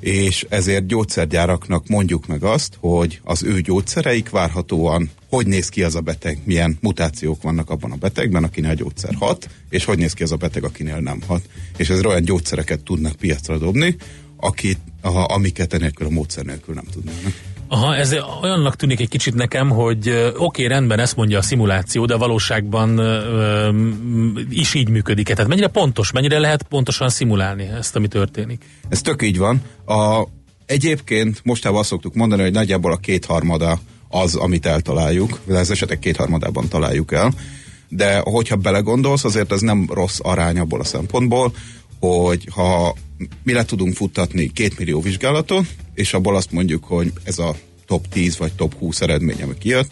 És 0.01 0.47
ezért 0.49 0.87
gyógyszergyáraknak 0.87 1.89
mondjuk 1.89 2.27
meg 2.27 2.43
azt, 2.43 2.77
hogy 2.81 3.21
az 3.25 3.43
ő 3.43 3.61
gyógyszereik 3.61 4.31
várhatóan, 4.31 5.11
hogy 5.29 5.47
néz 5.47 5.69
ki 5.69 5.83
az 5.83 5.95
a 5.95 6.01
beteg, 6.01 6.39
milyen 6.45 6.79
mutációk 6.81 7.43
vannak 7.43 7.71
abban 7.71 7.93
a 7.93 7.97
betegben, 7.97 8.45
akinél 8.45 8.71
a 8.71 8.75
gyógyszer 8.75 9.15
hat, 9.15 9.49
és 9.71 9.85
hogy 9.85 9.99
néz 9.99 10.13
ki 10.13 10.23
az 10.23 10.33
a 10.33 10.37
beteg, 10.37 10.65
akinél 10.65 10.99
nem 10.99 11.21
hat. 11.27 11.43
És 11.77 11.91
ez 11.91 12.05
olyan 12.05 12.25
gyógyszereket 12.25 12.81
tudnak 12.81 13.17
piacra 13.17 13.59
dobni, 13.59 13.97
akit, 14.37 14.79
a, 15.01 15.33
amiket 15.33 15.73
enélkül 15.73 16.07
a 16.07 16.11
módszer 16.11 16.45
nélkül 16.45 16.75
nem 16.75 16.85
tudnának. 16.93 17.52
Aha, 17.73 17.97
ez 17.97 18.15
olyannak 18.43 18.77
tűnik 18.77 19.01
egy 19.01 19.09
kicsit 19.09 19.35
nekem, 19.35 19.71
hogy 19.71 20.09
oké, 20.09 20.33
okay, 20.37 20.67
rendben 20.67 20.99
ezt 20.99 21.17
mondja 21.17 21.39
a 21.39 21.43
szimuláció, 21.43 22.05
de 22.05 22.15
a 22.15 22.19
valóságban 22.19 22.99
ö, 22.99 23.71
is 24.51 24.75
így 24.75 24.89
működik. 24.89 25.27
Tehát 25.27 25.49
mennyire 25.49 25.67
pontos, 25.67 26.13
mennyire 26.13 26.39
lehet 26.39 26.63
pontosan 26.63 27.09
szimulálni 27.09 27.63
ezt, 27.65 27.97
ami 27.97 28.09
történik? 28.09 28.65
Ez 28.89 29.01
tök 29.01 29.23
így 29.23 29.39
van. 29.39 29.63
A, 29.87 30.27
egyébként 30.67 31.41
mostában 31.45 31.79
azt 31.79 31.89
szoktuk 31.89 32.15
mondani, 32.15 32.43
hogy 32.43 32.53
nagyjából 32.53 32.93
a 32.93 32.97
kétharmada 32.97 33.79
az, 34.09 34.35
amit 34.35 34.67
eltaláljuk, 34.67 35.41
de 35.45 35.59
az 35.59 35.71
esetek 35.71 35.99
kétharmadában 35.99 36.69
találjuk 36.69 37.13
el. 37.13 37.33
De 37.89 38.19
hogyha 38.19 38.57
belegondolsz, 38.57 39.25
azért 39.25 39.53
ez 39.53 39.61
nem 39.61 39.89
rossz 39.93 40.19
arány 40.23 40.59
abból 40.59 40.81
a 40.81 40.85
szempontból, 40.85 41.53
hogy 42.01 42.49
ha 42.51 42.95
mi 43.43 43.53
le 43.53 43.65
tudunk 43.65 43.95
futtatni 43.95 44.53
két 44.53 44.79
millió 44.79 45.01
vizsgálatot, 45.01 45.67
és 45.95 46.15
abból 46.15 46.37
azt 46.37 46.53
mondjuk, 46.53 46.85
hogy 46.85 47.13
ez 47.25 47.39
a 47.39 47.55
top 47.87 48.09
10 48.09 48.37
vagy 48.37 48.53
top 48.53 48.79
20 48.79 49.01
eredmény, 49.01 49.43
ami 49.43 49.59
kijött, 49.59 49.91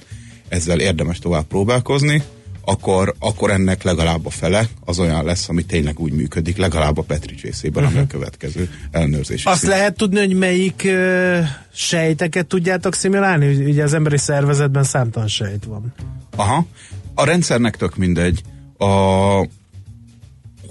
ezzel 0.49 0.81
érdemes 0.81 1.19
tovább 1.19 1.45
próbálkozni, 1.45 2.23
akkor, 2.65 3.15
akkor 3.19 3.51
ennek 3.51 3.83
legalább 3.83 4.27
a 4.27 4.31
fele 4.31 4.69
az 4.85 4.99
olyan 4.99 5.25
lesz, 5.25 5.49
ami 5.49 5.65
tényleg 5.65 5.99
úgy 5.99 6.13
működik, 6.13 6.57
legalább 6.57 6.99
a 6.99 7.03
Petri 7.03 7.35
csészében, 7.35 7.83
uh-huh. 7.83 7.99
ami 7.99 7.99
a 7.99 8.03
mhm. 8.03 8.19
következő 8.19 8.71
ellenőrzés. 8.91 9.45
Azt 9.45 9.61
szín. 9.61 9.69
lehet 9.69 9.97
tudni, 9.97 10.19
hogy 10.19 10.35
melyik 10.35 10.83
uh, 10.85 11.39
sejteket 11.73 12.47
tudjátok 12.47 12.95
szimulálni? 12.95 13.65
Ugye 13.65 13.83
az 13.83 13.95
emberi 13.95 14.19
szervezetben 14.19 14.85
számtalan 14.85 15.29
sejt 15.29 15.65
van. 15.65 15.95
Aha. 16.37 16.67
A 17.15 17.25
rendszernek 17.25 17.77
tök 17.77 17.97
mindegy. 17.97 18.43
A, 18.79 19.49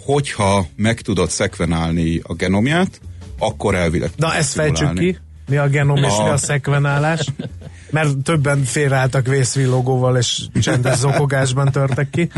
hogyha 0.06 0.68
meg 0.76 1.02
tudod 1.02 1.30
szekvenálni 1.30 2.20
a 2.24 2.34
genomját, 2.34 3.02
akkor 3.40 3.76
elvileg 3.76 4.10
Na 4.16 4.36
ezt 4.36 4.54
fejtsük 4.54 4.94
ki. 4.94 5.18
Mi 5.48 5.58
a 5.58 5.68
genom 5.68 5.98
és 5.98 6.18
mi 6.18 6.30
a 6.30 6.38
szekvenálás? 6.38 7.28
Mert 7.92 8.18
többen 8.18 8.64
félreálltak 8.64 9.28
vészvillogóval 9.28 10.18
és 10.18 10.42
csendes 10.62 10.98
zokogásban 10.98 11.72
törtek 11.72 12.10
ki. 12.10 12.30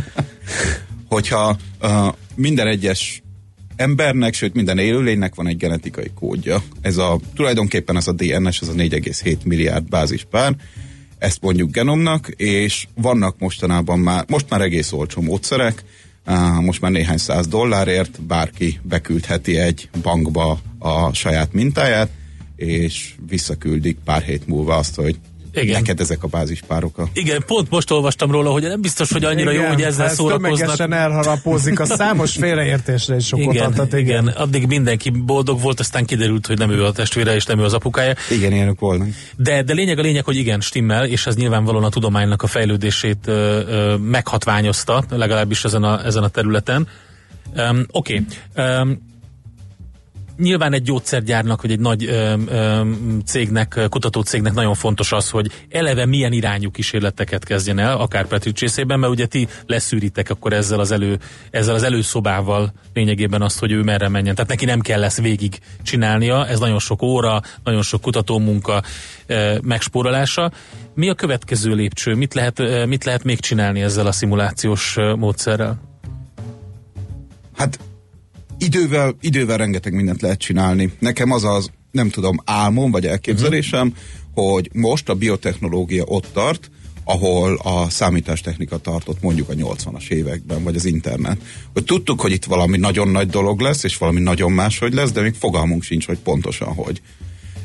Hogyha 1.07 1.57
uh, 1.81 2.07
minden 2.35 2.67
egyes 2.67 3.21
embernek, 3.75 4.33
sőt 4.33 4.53
minden 4.53 4.77
élőlénynek 4.77 5.35
van 5.35 5.47
egy 5.47 5.57
genetikai 5.57 6.11
kódja. 6.15 6.63
Ez 6.81 6.97
a, 6.97 7.19
tulajdonképpen 7.35 7.97
ez 7.97 8.07
a 8.07 8.11
DNS, 8.11 8.61
ez 8.61 8.67
a 8.67 8.73
4,7 8.73 9.37
milliárd 9.43 9.89
bázispár, 9.89 10.55
ezt 11.17 11.41
mondjuk 11.41 11.71
genomnak, 11.71 12.27
és 12.27 12.87
vannak 12.95 13.39
mostanában 13.39 13.99
már, 13.99 14.25
most 14.27 14.49
már 14.49 14.61
egész 14.61 14.91
olcsó 14.91 15.21
módszerek, 15.21 15.83
most 16.59 16.81
már 16.81 16.91
néhány 16.91 17.17
száz 17.17 17.47
dollárért 17.47 18.21
bárki 18.21 18.79
beküldheti 18.83 19.57
egy 19.57 19.89
bankba 20.01 20.59
a 20.81 21.13
saját 21.13 21.53
mintáját, 21.53 22.09
és 22.55 23.13
visszaküldik 23.27 23.97
pár 24.05 24.21
hét 24.21 24.47
múlva 24.47 24.75
azt, 24.75 24.95
hogy 24.95 25.15
igen. 25.53 25.81
Neked 25.81 25.99
ezek 25.99 26.23
a 26.23 26.27
bázispárok. 26.27 26.97
A... 26.97 27.07
Igen, 27.13 27.43
pont 27.45 27.69
most 27.69 27.91
olvastam 27.91 28.31
róla, 28.31 28.51
hogy 28.51 28.63
nem 28.63 28.81
biztos, 28.81 29.11
hogy 29.11 29.23
annyira 29.23 29.51
igen, 29.51 29.63
jó, 29.63 29.69
hogy 29.69 29.81
ezzel 29.81 30.09
szórakoznak. 30.09 30.57
Tömegesen 30.57 30.93
elharapózik, 30.93 31.79
a 31.79 31.85
számos 31.85 32.31
félreértésre 32.31 33.15
is 33.15 33.25
sokot 33.25 33.53
igen, 33.53 33.65
adhat. 33.65 33.93
Igen. 33.93 34.01
igen, 34.01 34.27
addig 34.27 34.67
mindenki 34.67 35.09
boldog 35.09 35.61
volt, 35.61 35.79
aztán 35.79 36.05
kiderült, 36.05 36.47
hogy 36.47 36.57
nem 36.57 36.71
ő 36.71 36.85
a 36.85 36.91
testvére, 36.91 37.35
és 37.35 37.45
nem 37.45 37.59
ő 37.59 37.63
az 37.63 37.73
apukája. 37.73 38.13
Igen, 38.29 38.51
ilyenük 38.51 38.79
volna. 38.79 39.05
De, 39.37 39.63
de 39.63 39.73
lényeg 39.73 39.99
a 39.99 40.01
lényeg, 40.01 40.25
hogy 40.25 40.35
igen, 40.35 40.61
stimmel, 40.61 41.05
és 41.05 41.25
ez 41.25 41.35
nyilvánvalóan 41.35 41.83
a 41.83 41.89
tudománynak 41.89 42.41
a 42.41 42.47
fejlődését 42.47 43.27
ö, 43.27 43.31
ö, 43.67 43.95
meghatványozta, 43.97 45.03
legalábbis 45.09 45.63
ezen 45.63 45.83
a, 45.83 46.05
ezen 46.05 46.23
a 46.23 46.27
területen. 46.27 46.87
Um, 47.55 47.85
Oké. 47.91 48.23
Okay. 48.53 48.77
Um, 48.81 49.09
nyilván 50.41 50.73
egy 50.73 50.83
gyógyszergyárnak, 50.83 51.61
vagy 51.61 51.71
egy 51.71 51.79
nagy 51.79 52.05
ö, 52.05 52.33
ö, 52.47 52.81
cégnek, 53.25 53.79
kutatócégnek 53.89 54.53
nagyon 54.53 54.73
fontos 54.73 55.11
az, 55.11 55.29
hogy 55.29 55.51
eleve 55.69 56.05
milyen 56.05 56.31
irányú 56.31 56.71
kísérleteket 56.71 57.43
kezdjen 57.43 57.79
el, 57.79 57.97
akár 57.97 58.25
Petri 58.25 58.51
csészében, 58.51 58.99
mert 58.99 59.11
ugye 59.11 59.25
ti 59.25 59.47
leszűritek 59.65 60.29
akkor 60.29 60.53
ezzel 60.53 60.79
az, 60.79 60.91
elő, 60.91 61.19
ezzel 61.51 61.75
az 61.75 61.83
előszobával 61.83 62.73
lényegében 62.93 63.41
azt, 63.41 63.59
hogy 63.59 63.71
ő 63.71 63.81
merre 63.81 64.09
menjen. 64.09 64.35
Tehát 64.35 64.49
neki 64.49 64.65
nem 64.65 64.79
kell 64.79 64.99
lesz 64.99 65.21
végig 65.21 65.59
csinálnia, 65.83 66.47
ez 66.47 66.59
nagyon 66.59 66.79
sok 66.79 67.01
óra, 67.01 67.41
nagyon 67.63 67.81
sok 67.81 68.01
kutatómunka 68.01 68.83
ö, 69.25 69.57
megspórolása. 69.61 70.51
Mi 70.95 71.09
a 71.09 71.13
következő 71.13 71.73
lépcső? 71.73 72.15
Mit 72.15 72.33
lehet, 72.33 72.59
ö, 72.59 72.85
mit 72.85 73.03
lehet 73.03 73.23
még 73.23 73.39
csinálni 73.39 73.81
ezzel 73.81 74.07
a 74.07 74.11
szimulációs 74.11 74.95
módszerrel? 75.17 75.89
Hát 77.57 77.79
idővel, 78.61 79.15
idővel 79.21 79.57
rengeteg 79.57 79.93
mindent 79.93 80.21
lehet 80.21 80.39
csinálni. 80.39 80.91
Nekem 80.99 81.31
az 81.31 81.43
az, 81.43 81.71
nem 81.91 82.09
tudom, 82.09 82.39
álmom 82.45 82.91
vagy 82.91 83.05
elképzelésem, 83.05 83.87
uh-huh. 83.87 84.53
hogy 84.53 84.69
most 84.73 85.09
a 85.09 85.13
biotechnológia 85.13 86.03
ott 86.03 86.27
tart, 86.33 86.71
ahol 87.03 87.59
a 87.63 87.89
számítástechnika 87.89 88.77
tartott 88.77 89.21
mondjuk 89.21 89.49
a 89.49 89.53
80-as 89.53 90.09
években, 90.09 90.63
vagy 90.63 90.75
az 90.75 90.85
internet. 90.85 91.41
Hogy 91.73 91.83
tudtuk, 91.83 92.21
hogy 92.21 92.31
itt 92.31 92.45
valami 92.45 92.77
nagyon 92.77 93.07
nagy 93.07 93.29
dolog 93.29 93.59
lesz, 93.59 93.83
és 93.83 93.97
valami 93.97 94.19
nagyon 94.19 94.51
máshogy 94.51 94.93
lesz, 94.93 95.11
de 95.11 95.21
még 95.21 95.33
fogalmunk 95.33 95.83
sincs, 95.83 96.05
hogy 96.05 96.19
pontosan 96.19 96.73
hogy. 96.73 97.01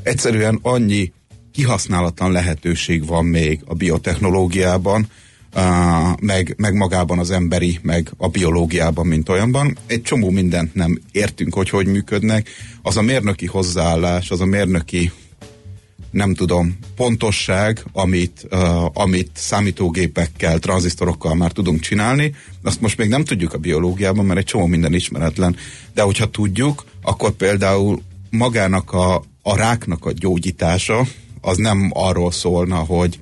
Egyszerűen 0.03 0.59
annyi 0.63 1.13
kihasználatlan 1.53 2.33
lehetőség 2.33 3.07
van 3.07 3.25
még 3.25 3.61
a 3.65 3.75
biotechnológiában, 3.75 5.09
meg, 6.21 6.55
meg 6.57 6.75
magában 6.75 7.19
az 7.19 7.31
emberi, 7.31 7.79
meg 7.83 8.13
a 8.17 8.29
biológiában, 8.29 9.07
mint 9.07 9.29
olyanban. 9.29 9.77
Egy 9.87 10.03
csomó 10.03 10.31
mindent 10.31 10.75
nem 10.75 10.99
értünk, 11.13 11.55
hogy 11.55 11.71
hogy 11.71 11.87
működnek. 11.87 12.49
Az 12.83 12.97
a 12.97 13.03
mérnöki 13.03 13.47
hozzáállás, 13.47 14.31
az 14.31 14.41
a 14.41 14.45
mérnöki 14.45 15.13
nem 16.11 16.35
tudom, 16.35 16.79
pontosság, 16.97 17.85
amit, 17.93 18.47
uh, 18.51 19.01
amit 19.01 19.31
számítógépekkel, 19.35 20.59
tranzisztorokkal 20.59 21.35
már 21.35 21.53
tudunk 21.53 21.81
csinálni, 21.81 22.35
azt 22.63 22.81
most 22.81 22.97
még 22.99 23.09
nem 23.09 23.25
tudjuk 23.25 23.53
a 23.53 23.59
biológiában, 23.59 24.25
mert 24.25 24.39
egy 24.39 24.45
csomó 24.45 24.67
minden 24.67 24.95
ismeretlen. 24.95 25.57
De 25.95 26.03
hogyha 26.03 26.31
tudjuk, 26.31 26.85
akkor 27.03 27.31
például 27.31 28.03
magának 28.31 28.93
a, 28.93 29.23
a 29.43 29.57
ráknak 29.57 30.05
a 30.05 30.13
gyógyítása 30.13 31.07
az 31.41 31.57
nem 31.57 31.91
arról 31.95 32.33
szólna, 32.33 32.77
hogy 32.77 33.19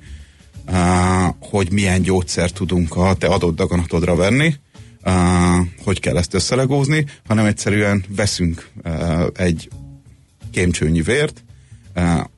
hogy 1.39 1.71
milyen 1.71 2.01
gyógyszert 2.01 2.53
tudunk 2.53 2.95
a 2.95 3.13
te 3.13 3.27
adott 3.27 3.55
daganatodra 3.55 4.15
venni, 4.15 4.55
hogy 5.83 5.99
kell 5.99 6.17
ezt 6.17 6.33
összelegózni, 6.33 7.05
hanem 7.27 7.45
egyszerűen 7.45 8.03
veszünk 8.15 8.69
egy 9.33 9.69
kémcsőnyi 10.51 11.01
vért, 11.01 11.43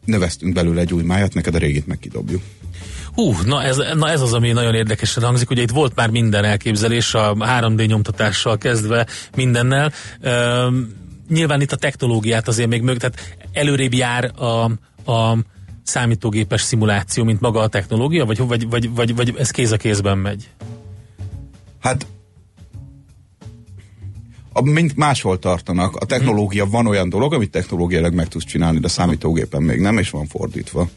növesztünk 0.06 0.54
belőle 0.54 0.82
egy 0.82 0.94
új 0.94 1.04
májat, 1.04 1.34
neked 1.34 1.56
a 1.56 1.58
régit 1.58 1.88
meg 1.88 2.00
kidobjuk. 2.00 2.42
Hú, 3.14 3.36
na 3.46 3.64
ez, 3.64 3.78
na 3.94 4.10
ez 4.10 4.22
az, 4.22 4.34
ami 4.34 4.52
nagyon 4.52 4.74
érdekesen 4.74 5.24
hangzik. 5.24 5.50
Ugye 5.50 5.62
itt 5.62 5.70
volt 5.70 5.96
már 5.96 6.10
minden 6.10 6.44
elképzelés, 6.44 7.14
a 7.14 7.34
3D 7.34 7.88
nyomtatással 7.88 8.58
kezdve 8.58 9.08
mindennel. 9.36 9.92
Üm, 10.22 10.90
nyilván 11.30 11.62
itt 11.62 11.72
a 11.72 11.76
technológiát 11.76 12.48
azért 12.48 12.70
még 12.70 12.82
mög, 12.82 12.98
tehát 12.98 13.38
előrébb 13.54 13.94
jár 13.94 14.32
a, 14.36 14.64
a 15.12 15.38
számítógépes 15.88 16.62
szimuláció, 16.62 17.24
mint 17.24 17.42
maga 17.42 17.60
a 17.60 17.68
technológia, 17.68 18.26
vagy, 18.26 18.38
vagy, 18.38 18.70
vagy, 18.70 18.96
vagy, 18.96 19.16
vagy 19.16 19.34
ez 19.38 19.52
kéz 19.52 19.72
a 19.72 19.78
kézben 19.78 20.18
megy? 20.18 20.50
Hát 21.80 22.06
a, 24.58 24.62
mint 24.62 24.96
máshol 24.96 25.40
tartanak. 25.40 25.96
A 25.96 26.06
technológia 26.06 26.66
van 26.66 26.88
olyan 26.88 27.10
dolog, 27.10 27.34
amit 27.34 27.52
technológiailag 27.52 28.14
meg 28.14 28.28
tudsz 28.28 28.46
csinálni, 28.46 28.80
de 28.80 28.86
a 28.86 28.90
számítógépen 28.90 29.64
még 29.64 29.80
nem, 29.80 29.98
és 29.98 30.10
van 30.10 30.28
fordítva. 30.28 30.90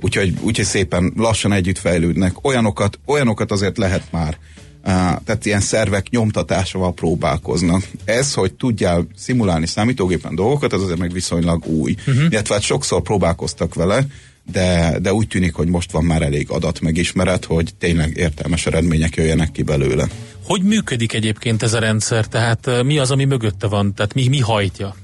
Úgyhogy, 0.00 0.34
úgyhogy 0.40 0.64
szépen 0.64 1.12
lassan 1.16 1.52
együtt 1.52 1.78
fejlődnek. 1.78 2.44
Olyanokat, 2.44 2.98
olyanokat 3.06 3.50
azért 3.50 3.78
lehet 3.78 4.02
már. 4.10 4.38
Tehát 4.82 5.46
ilyen 5.46 5.60
szervek 5.60 6.08
nyomtatásával 6.10 6.92
próbálkoznak. 6.92 7.88
Ez, 8.04 8.34
hogy 8.34 8.54
tudjál 8.54 9.06
szimulálni 9.16 9.66
számítógépen 9.66 10.34
dolgokat, 10.34 10.72
az 10.72 10.82
azért 10.82 10.98
meg 10.98 11.12
viszonylag 11.12 11.66
új. 11.66 11.94
Uh-huh. 12.06 12.24
Illetve 12.30 12.54
hát 12.54 12.62
sokszor 12.62 13.02
próbálkoztak 13.02 13.74
vele, 13.74 14.06
de, 14.52 14.98
de 14.98 15.12
úgy 15.12 15.28
tűnik, 15.28 15.54
hogy 15.54 15.68
most 15.68 15.92
van 15.92 16.04
már 16.04 16.22
elég 16.22 16.50
adat 16.50 16.80
megismeret, 16.80 17.44
hogy 17.44 17.74
tényleg 17.78 18.16
értelmes 18.16 18.66
eredmények 18.66 19.16
jöjjenek 19.16 19.52
ki 19.52 19.62
belőle. 19.62 20.06
Hogy 20.44 20.62
működik 20.62 21.12
egyébként 21.12 21.62
ez 21.62 21.72
a 21.72 21.78
rendszer? 21.78 22.26
Tehát 22.26 22.82
mi 22.84 22.98
az, 22.98 23.10
ami 23.10 23.24
mögötte 23.24 23.66
van? 23.66 23.94
Tehát 23.94 24.14
mi, 24.14 24.28
mi 24.28 24.38
hajtja? 24.38 24.96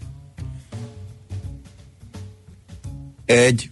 Egy 3.24 3.70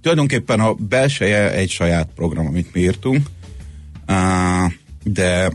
tulajdonképpen 0.00 0.60
a 0.60 0.74
belseje 0.74 1.52
egy 1.52 1.70
saját 1.70 2.08
program, 2.14 2.46
amit 2.46 2.74
mi 2.74 2.80
írtunk, 2.80 3.26
de 5.02 5.52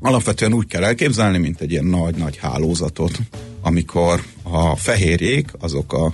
alapvetően 0.00 0.52
úgy 0.52 0.66
kell 0.66 0.84
elképzelni, 0.84 1.38
mint 1.38 1.60
egy 1.60 1.70
ilyen 1.70 1.84
nagy-nagy 1.84 2.36
hálózatot, 2.36 3.18
amikor 3.60 4.22
a 4.42 4.76
fehérjék, 4.76 5.50
azok 5.58 5.92
a 5.92 6.12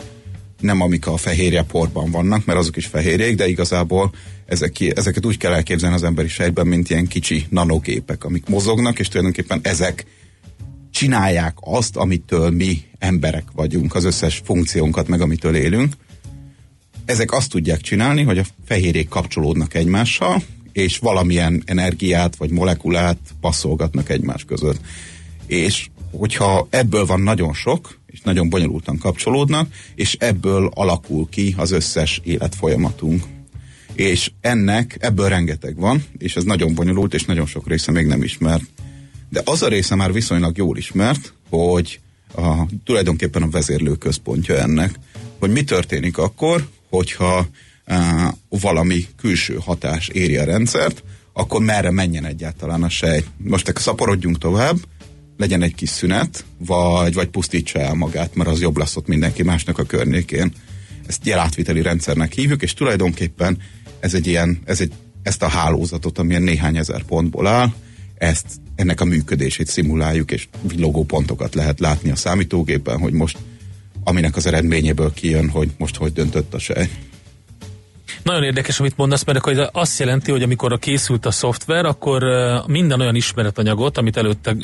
nem 0.60 0.80
amik 0.80 1.06
a 1.06 1.16
fehérje 1.16 1.62
porban 1.62 2.10
vannak, 2.10 2.44
mert 2.44 2.58
azok 2.58 2.76
is 2.76 2.86
fehérjék, 2.86 3.36
de 3.36 3.48
igazából 3.48 4.12
ezek, 4.46 4.80
ezeket 4.80 5.26
úgy 5.26 5.36
kell 5.36 5.52
elképzelni 5.52 5.94
az 5.94 6.02
emberi 6.02 6.28
sejtben, 6.28 6.66
mint 6.66 6.90
ilyen 6.90 7.06
kicsi 7.06 7.46
nanogépek, 7.48 8.24
amik 8.24 8.46
mozognak, 8.46 8.98
és 8.98 9.08
tulajdonképpen 9.08 9.60
ezek 9.62 10.06
csinálják 10.90 11.54
azt, 11.60 11.96
amitől 11.96 12.50
mi 12.50 12.82
emberek 12.98 13.44
vagyunk, 13.52 13.94
az 13.94 14.04
összes 14.04 14.42
funkciónkat, 14.44 15.08
meg 15.08 15.20
amitől 15.20 15.54
élünk. 15.54 15.94
Ezek 17.04 17.32
azt 17.32 17.50
tudják 17.50 17.80
csinálni, 17.80 18.22
hogy 18.22 18.38
a 18.38 18.44
fehérjék 18.64 19.08
kapcsolódnak 19.08 19.74
egymással, 19.74 20.42
és 20.74 20.98
valamilyen 20.98 21.62
energiát 21.66 22.36
vagy 22.36 22.50
molekulát 22.50 23.18
passzolgatnak 23.40 24.08
egymás 24.08 24.44
között. 24.44 24.80
És 25.46 25.88
hogyha 26.10 26.66
ebből 26.70 27.06
van 27.06 27.20
nagyon 27.20 27.52
sok, 27.52 27.98
és 28.06 28.20
nagyon 28.20 28.48
bonyolultan 28.48 28.98
kapcsolódnak, 28.98 29.72
és 29.94 30.16
ebből 30.18 30.70
alakul 30.74 31.28
ki 31.28 31.54
az 31.56 31.70
összes 31.70 32.20
életfolyamatunk. 32.24 33.22
És 33.92 34.30
ennek, 34.40 34.96
ebből 35.00 35.28
rengeteg 35.28 35.76
van, 35.76 36.04
és 36.18 36.36
ez 36.36 36.44
nagyon 36.44 36.74
bonyolult, 36.74 37.14
és 37.14 37.24
nagyon 37.24 37.46
sok 37.46 37.68
része 37.68 37.92
még 37.92 38.06
nem 38.06 38.22
ismert. 38.22 38.64
De 39.28 39.42
az 39.44 39.62
a 39.62 39.68
része 39.68 39.94
már 39.94 40.12
viszonylag 40.12 40.56
jól 40.56 40.76
ismert, 40.76 41.34
hogy 41.48 42.00
a, 42.36 42.66
tulajdonképpen 42.84 43.42
a 43.42 43.50
vezérlő 43.50 43.94
központja 43.94 44.56
ennek, 44.56 44.98
hogy 45.38 45.50
mi 45.50 45.64
történik 45.64 46.18
akkor, 46.18 46.68
hogyha 46.88 47.46
valami 48.48 49.06
külső 49.16 49.58
hatás 49.64 50.08
éri 50.08 50.36
a 50.36 50.44
rendszert, 50.44 51.02
akkor 51.32 51.62
merre 51.62 51.90
menjen 51.90 52.24
egyáltalán 52.24 52.82
a 52.82 52.88
sejt. 52.88 53.26
Most 53.36 53.78
szaporodjunk 53.78 54.38
tovább, 54.38 54.76
legyen 55.36 55.62
egy 55.62 55.74
kis 55.74 55.88
szünet, 55.88 56.44
vagy, 56.58 57.14
vagy 57.14 57.28
pusztítsa 57.28 57.78
el 57.78 57.94
magát, 57.94 58.34
mert 58.34 58.48
az 58.48 58.60
jobb 58.60 58.76
lesz 58.76 58.96
ott 58.96 59.06
mindenki 59.06 59.42
másnak 59.42 59.78
a 59.78 59.84
környékén. 59.84 60.52
Ezt 61.06 61.26
jelátviteli 61.26 61.82
rendszernek 61.82 62.32
hívjuk, 62.32 62.62
és 62.62 62.74
tulajdonképpen 62.74 63.58
ez 64.00 64.14
egy 64.14 64.26
ilyen, 64.26 64.60
ez 64.64 64.80
egy, 64.80 64.92
ezt 65.22 65.42
a 65.42 65.48
hálózatot, 65.48 66.18
amilyen 66.18 66.42
néhány 66.42 66.76
ezer 66.76 67.02
pontból 67.02 67.46
áll, 67.46 67.72
ezt, 68.14 68.46
ennek 68.74 69.00
a 69.00 69.04
működését 69.04 69.66
szimuláljuk, 69.66 70.30
és 70.30 70.48
villogó 70.62 71.04
pontokat 71.04 71.54
lehet 71.54 71.80
látni 71.80 72.10
a 72.10 72.16
számítógépen, 72.16 72.98
hogy 72.98 73.12
most 73.12 73.38
aminek 74.04 74.36
az 74.36 74.46
eredményéből 74.46 75.12
kijön, 75.12 75.48
hogy 75.48 75.70
most 75.78 75.96
hogy 75.96 76.12
döntött 76.12 76.54
a 76.54 76.58
sej. 76.58 76.90
Nagyon 78.22 78.42
érdekes, 78.42 78.80
amit 78.80 78.96
mondasz, 78.96 79.24
mert 79.24 79.38
akkor 79.38 79.68
azt 79.72 79.98
jelenti, 79.98 80.30
hogy 80.30 80.42
amikor 80.42 80.72
a 80.72 80.76
készült 80.76 81.26
a 81.26 81.30
szoftver, 81.30 81.84
akkor 81.84 82.22
minden 82.66 83.00
olyan 83.00 83.14
ismeretanyagot, 83.14 83.98
amit 83.98 84.16
előtte 84.16 84.56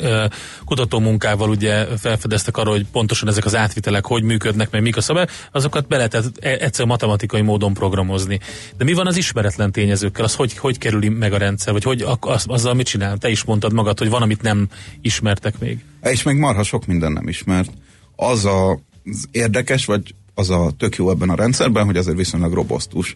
kutatómunkával 0.65 1.49
ugye 1.49 1.85
felfedeztek 1.97 2.57
arra, 2.57 2.69
hogy 2.69 2.85
pontosan 2.91 3.27
ezek 3.27 3.45
az 3.45 3.55
átvitelek 3.55 4.05
hogy 4.05 4.23
működnek, 4.23 4.69
meg 4.71 4.81
mik 4.81 4.97
a 4.97 5.01
szabály, 5.01 5.25
azokat 5.51 5.87
be 5.87 5.95
lehetett 5.97 6.37
e, 6.39 6.49
egyszer 6.49 6.85
matematikai 6.85 7.41
módon 7.41 7.73
programozni. 7.73 8.39
De 8.77 8.83
mi 8.83 8.93
van 8.93 9.07
az 9.07 9.17
ismeretlen 9.17 9.71
tényezőkkel? 9.71 10.23
Az 10.23 10.35
hogy, 10.35 10.57
hogy 10.57 10.77
kerüli 10.77 11.09
meg 11.09 11.33
a 11.33 11.37
rendszer? 11.37 11.73
Vagy 11.73 11.83
hogy 11.83 12.05
az, 12.19 12.43
azzal 12.47 12.73
mit 12.73 12.85
csinál? 12.85 13.17
Te 13.17 13.29
is 13.29 13.43
mondtad 13.43 13.73
magad, 13.73 13.97
hogy 13.97 14.09
van, 14.09 14.21
amit 14.21 14.41
nem 14.41 14.67
ismertek 15.01 15.59
még. 15.59 15.83
És 16.03 16.23
még 16.23 16.35
marha 16.35 16.63
sok 16.63 16.85
minden 16.85 17.11
nem 17.11 17.27
ismert. 17.27 17.71
Az 18.15 18.45
a 18.45 18.79
az 19.05 19.27
érdekes, 19.31 19.85
vagy 19.85 20.15
az 20.35 20.49
a 20.49 20.71
tök 20.77 20.95
jó 20.95 21.09
ebben 21.09 21.29
a 21.29 21.35
rendszerben, 21.35 21.85
hogy 21.85 21.97
azért 21.97 22.17
viszonylag 22.17 22.53
robosztus. 22.53 23.15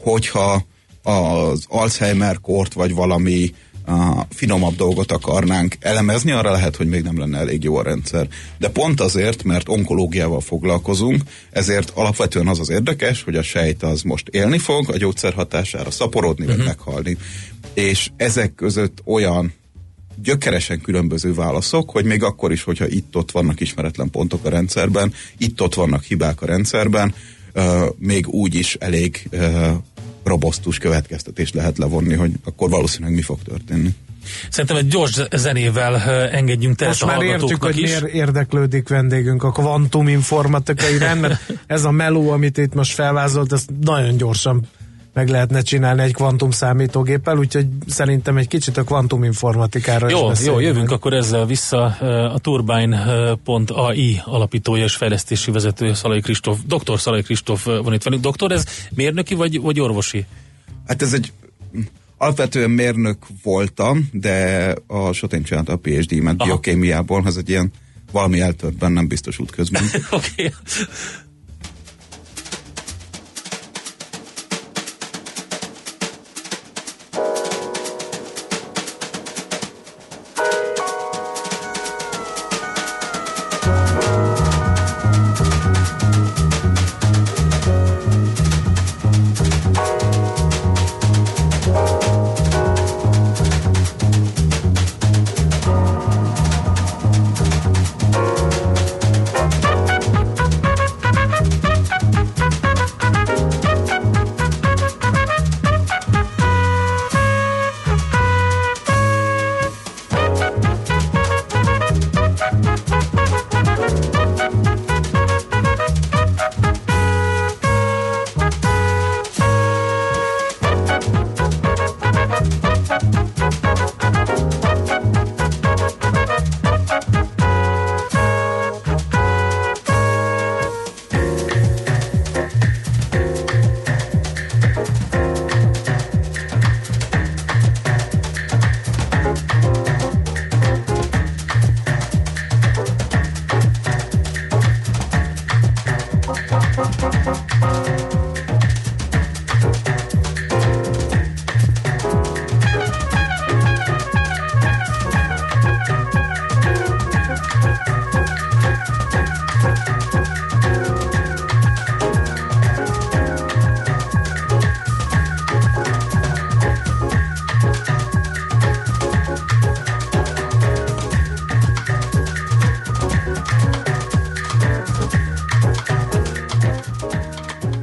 Hogyha 0.00 0.64
az 1.02 1.64
Alzheimer 1.68 2.40
kort, 2.40 2.72
vagy 2.72 2.94
valami 2.94 3.54
uh, 3.86 4.20
finomabb 4.30 4.76
dolgot 4.76 5.12
akarnánk 5.12 5.76
elemezni, 5.80 6.30
arra 6.30 6.50
lehet, 6.50 6.76
hogy 6.76 6.88
még 6.88 7.02
nem 7.02 7.18
lenne 7.18 7.38
elég 7.38 7.62
jó 7.62 7.76
a 7.76 7.82
rendszer. 7.82 8.28
De 8.58 8.68
pont 8.68 9.00
azért, 9.00 9.42
mert 9.42 9.68
onkológiával 9.68 10.40
foglalkozunk, 10.40 11.22
ezért 11.50 11.90
alapvetően 11.94 12.48
az 12.48 12.58
az 12.58 12.70
érdekes, 12.70 13.22
hogy 13.22 13.36
a 13.36 13.42
sejt 13.42 13.82
az 13.82 14.02
most 14.02 14.28
élni 14.28 14.58
fog, 14.58 14.90
a 14.90 14.96
gyógyszer 14.96 15.32
hatására 15.32 15.90
szaporodni, 15.90 16.44
uh-huh. 16.44 16.58
vagy 16.58 16.66
mhm. 16.66 16.76
meghalni. 16.76 17.16
És 17.74 18.10
ezek 18.16 18.54
között 18.54 18.98
olyan 19.04 19.52
gyökeresen 20.22 20.80
különböző 20.80 21.34
válaszok, 21.34 21.90
hogy 21.90 22.04
még 22.04 22.22
akkor 22.22 22.52
is, 22.52 22.62
hogyha 22.62 22.88
itt-ott 22.88 23.30
vannak 23.30 23.60
ismeretlen 23.60 24.10
pontok 24.10 24.44
a 24.44 24.48
rendszerben, 24.48 25.12
itt-ott 25.36 25.74
vannak 25.74 26.02
hibák 26.02 26.42
a 26.42 26.46
rendszerben, 26.46 27.14
még 27.98 28.28
úgy 28.28 28.54
is 28.54 28.74
elég 28.74 29.28
robosztus 30.24 30.78
következtetést 30.78 31.54
lehet 31.54 31.78
levonni, 31.78 32.14
hogy 32.14 32.32
akkor 32.44 32.70
valószínűleg 32.70 33.14
mi 33.14 33.22
fog 33.22 33.38
történni. 33.42 33.90
Szerintem 34.50 34.76
egy 34.76 34.88
gyors 34.88 35.20
zenével 35.36 36.00
engedjünk 36.30 36.76
teret 36.76 37.00
Most 37.00 37.16
már 37.16 37.22
értjük, 37.22 37.62
hogy 37.62 37.78
is. 37.78 37.82
miért 37.82 38.14
érdeklődik 38.14 38.88
vendégünk 38.88 39.42
a 39.42 39.50
kvantum 39.50 40.08
informatikai 40.08 40.98
rend, 40.98 41.20
mert 41.20 41.52
ez 41.66 41.84
a 41.84 41.90
meló, 41.90 42.30
amit 42.30 42.58
itt 42.58 42.74
most 42.74 42.92
felvázolt, 42.92 43.52
ez 43.52 43.64
nagyon 43.80 44.16
gyorsan 44.16 44.68
meg 45.12 45.28
lehetne 45.28 45.60
csinálni 45.60 46.02
egy 46.02 46.14
kvantum 46.14 46.50
számítógéppel, 46.50 47.38
úgyhogy 47.38 47.66
szerintem 47.86 48.36
egy 48.36 48.48
kicsit 48.48 48.76
a 48.76 48.84
kvantum 48.84 49.24
informatikára 49.24 50.08
jó, 50.08 50.30
is 50.30 50.44
Jó, 50.44 50.58
jövünk 50.58 50.86
meg. 50.86 50.94
akkor 50.94 51.12
ezzel 51.12 51.46
vissza 51.46 51.84
a 52.32 52.38
Turbine.ai 52.38 54.20
alapítója 54.24 54.84
és 54.84 54.94
fejlesztési 54.94 55.50
vezető 55.50 55.94
Szalai 55.94 56.20
Kristóf, 56.20 56.58
doktor 56.66 57.00
Szalai 57.00 57.22
Kristóf 57.22 57.64
van 57.64 57.92
itt 57.92 58.02
velünk. 58.02 58.22
Doktor, 58.22 58.52
ez 58.52 58.64
mérnöki 58.94 59.34
vagy, 59.34 59.60
vagy 59.60 59.80
orvosi? 59.80 60.26
Hát 60.86 61.02
ez 61.02 61.12
egy 61.12 61.32
alapvetően 62.16 62.70
mérnök 62.70 63.26
voltam, 63.42 64.08
de 64.12 64.74
a 64.86 65.12
Sotén 65.12 65.42
csinálta 65.42 65.72
a 65.72 65.76
PhD-met 65.76 66.36
biokémiából, 66.36 67.22
ez 67.26 67.36
egy 67.36 67.48
ilyen 67.48 67.72
valami 68.12 68.40
eltört 68.40 68.76
bennem 68.76 69.06
biztos 69.06 69.38
útközben. 69.38 69.82
Oké. 70.10 70.28
okay. 70.36 70.52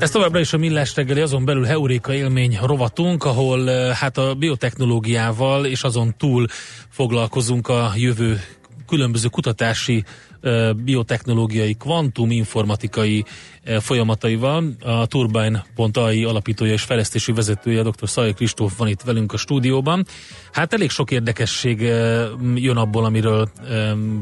Ez 0.09 0.15
továbbra 0.15 0.39
is 0.39 0.53
a 0.53 0.57
Millás 0.57 0.95
reggeli, 0.95 1.21
azon 1.21 1.45
belül 1.45 1.65
Heuréka 1.65 2.13
élmény 2.13 2.59
rovatunk, 2.61 3.23
ahol 3.23 3.69
eh, 3.69 3.95
hát 3.95 4.17
a 4.17 4.33
biotechnológiával 4.33 5.65
és 5.65 5.83
azon 5.83 6.15
túl 6.17 6.47
foglalkozunk 6.89 7.67
a 7.67 7.91
jövő 7.95 8.41
különböző 8.89 9.27
kutatási 9.27 10.03
biotechnológiai, 10.75 11.73
kvantum 11.73 12.31
informatikai 12.31 13.25
folyamataival. 13.79 14.63
A 14.81 15.05
Turbine.ai 15.05 16.23
alapítója 16.23 16.73
és 16.73 16.81
fejlesztési 16.81 17.31
vezetője, 17.31 17.81
dr. 17.81 18.09
Szajai 18.09 18.33
Kristóf 18.33 18.77
van 18.77 18.87
itt 18.87 19.01
velünk 19.01 19.33
a 19.33 19.37
stúdióban. 19.37 20.05
Hát 20.51 20.73
elég 20.73 20.89
sok 20.89 21.11
érdekesség 21.11 21.81
jön 22.55 22.77
abból, 22.77 23.05
amiről, 23.05 23.51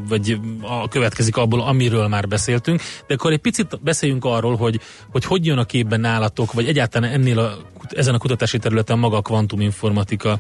vagy 0.08 0.40
a, 0.62 0.88
következik 0.88 1.38
abból, 1.38 1.62
amiről 1.62 2.08
már 2.08 2.28
beszéltünk, 2.28 2.82
de 3.08 3.14
akkor 3.14 3.32
egy 3.32 3.40
picit 3.40 3.84
beszéljünk 3.84 4.26
arról, 4.26 4.56
hogy 4.56 4.80
hogy, 5.12 5.26
hogy 5.26 5.46
jön 5.46 5.58
a 5.58 5.66
képben 5.66 6.00
nálatok, 6.00 6.54
vagy 6.54 6.68
egyáltalán 6.68 7.12
ennél 7.12 7.40
a, 7.40 7.58
ezen 7.90 8.14
a 8.14 8.18
kutatási 8.18 8.58
területen 8.58 9.00
maga 9.00 9.18
a 9.18 9.22
kvantuminformatika. 9.22 10.40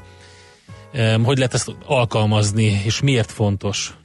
Hogy 1.23 1.37
lehet 1.37 1.53
ezt 1.53 1.75
alkalmazni, 1.85 2.81
és 2.85 3.01
miért 3.01 3.31
fontos? 3.31 3.97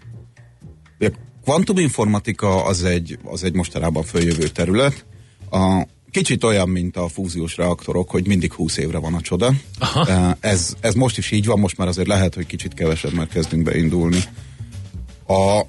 A 1.03 1.45
kvantuminformatika 1.45 2.65
az 2.65 2.85
egy, 2.85 3.19
az 3.25 3.45
egy 3.45 3.55
mostanában 3.55 4.03
följövő 4.03 4.49
terület. 4.49 5.05
A, 5.51 5.87
kicsit 6.11 6.45
olyan, 6.45 6.69
mint 6.69 6.97
a 6.97 7.09
fúziós 7.09 7.57
reaktorok, 7.57 8.11
hogy 8.11 8.27
mindig 8.27 8.53
20 8.53 8.77
évre 8.77 8.99
van 8.99 9.15
a 9.15 9.21
csoda. 9.21 9.53
Aha. 9.79 10.07
Eh, 10.11 10.51
Ez, 10.53 10.75
ez 10.81 10.95
most 10.95 11.19
is 11.19 11.31
így 11.31 11.47
van, 11.47 11.59
most 11.59 11.77
már 11.77 11.89
azért 11.89 12.09
lehet, 12.09 12.35
hogy 12.35 12.47
kicsit 12.47 12.75
kevesebb, 12.75 13.13
mert 13.13 13.31
kezdünk 13.33 13.63
beindulni. 13.63 14.19
A, 15.27 15.61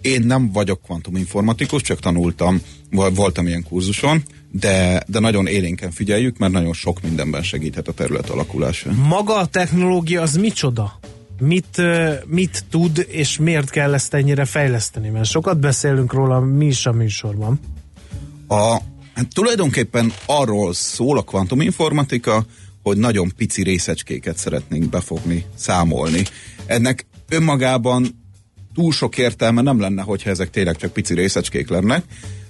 én 0.00 0.22
nem 0.22 0.52
vagyok 0.52 0.82
kvantuminformatikus, 0.82 1.82
csak 1.82 1.98
tanultam, 2.00 2.60
vol- 2.90 3.16
voltam 3.16 3.46
ilyen 3.46 3.62
kurzuson, 3.62 4.22
de, 4.52 5.02
de 5.06 5.18
nagyon 5.18 5.46
élénken 5.46 5.90
figyeljük, 5.90 6.38
mert 6.38 6.52
nagyon 6.52 6.72
sok 6.72 7.02
mindenben 7.02 7.42
segíthet 7.42 7.88
a 7.88 7.92
terület 7.92 8.30
alakulása. 8.30 8.92
Maga 8.92 9.34
a 9.36 9.46
technológia 9.46 10.22
az 10.22 10.36
micsoda? 10.36 10.98
Mit, 11.38 11.82
mit 12.26 12.64
tud, 12.70 13.06
és 13.08 13.38
miért 13.38 13.70
kell 13.70 13.94
ezt 13.94 14.14
ennyire 14.14 14.44
fejleszteni? 14.44 15.08
Mert 15.08 15.28
sokat 15.28 15.58
beszélünk 15.58 16.12
róla 16.12 16.40
mi 16.40 16.66
is 16.66 16.86
a 16.86 16.92
műsorban. 16.92 17.60
A, 18.48 18.80
hát 19.14 19.28
tulajdonképpen 19.34 20.12
arról 20.26 20.74
szól 20.74 21.18
a 21.18 21.22
kvantuminformatika, 21.22 22.44
hogy 22.82 22.96
nagyon 22.96 23.32
pici 23.36 23.62
részecskéket 23.62 24.36
szeretnénk 24.36 24.88
befogni, 24.88 25.44
számolni. 25.54 26.22
Ennek 26.66 27.06
önmagában 27.28 28.24
túl 28.74 28.92
sok 28.92 29.18
értelme 29.18 29.62
nem 29.62 29.80
lenne, 29.80 30.02
hogyha 30.02 30.30
ezek 30.30 30.50
tényleg 30.50 30.76
csak 30.76 30.92
pici 30.92 31.14
részecskék 31.14 31.68
lennek, 31.68 32.04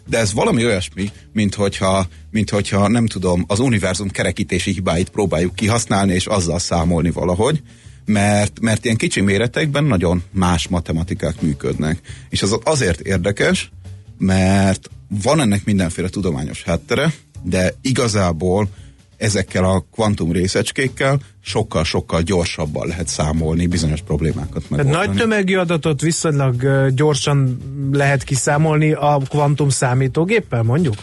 de 0.08 0.18
ez 0.18 0.32
valami 0.32 0.64
olyasmi, 0.64 1.10
mint 1.32 1.54
hogyha, 1.54 2.06
mint 2.30 2.50
hogyha 2.50 2.88
nem 2.88 3.06
tudom, 3.06 3.44
az 3.46 3.58
univerzum 3.58 4.08
kerekítési 4.08 4.72
hibáit 4.72 5.08
próbáljuk 5.08 5.54
kihasználni, 5.54 6.12
és 6.12 6.26
azzal 6.26 6.58
számolni 6.58 7.10
valahogy, 7.10 7.62
mert, 8.06 8.60
mert 8.60 8.84
ilyen 8.84 8.96
kicsi 8.96 9.20
méretekben 9.20 9.84
nagyon 9.84 10.22
más 10.30 10.68
matematikák 10.68 11.40
működnek. 11.40 12.00
És 12.28 12.42
az 12.42 12.58
azért 12.64 13.00
érdekes, 13.00 13.70
mert 14.18 14.90
van 15.22 15.40
ennek 15.40 15.64
mindenféle 15.64 16.08
tudományos 16.08 16.62
háttere, 16.62 17.12
de 17.42 17.74
igazából 17.80 18.68
ezekkel 19.16 19.64
a 19.64 19.84
kvantum 19.92 20.32
részecskékkel 20.32 21.20
sokkal-sokkal 21.42 22.22
gyorsabban 22.22 22.86
lehet 22.86 23.08
számolni 23.08 23.66
bizonyos 23.66 24.00
problémákat 24.00 24.64
Tehát 24.68 24.92
nagy 24.92 25.16
tömegű 25.16 25.56
adatot 25.56 26.00
viszonylag 26.00 26.88
gyorsan 26.94 27.58
lehet 27.92 28.24
kiszámolni 28.24 28.92
a 28.92 29.20
kvantum 29.28 29.68
számítógéppel, 29.68 30.62
mondjuk? 30.62 30.94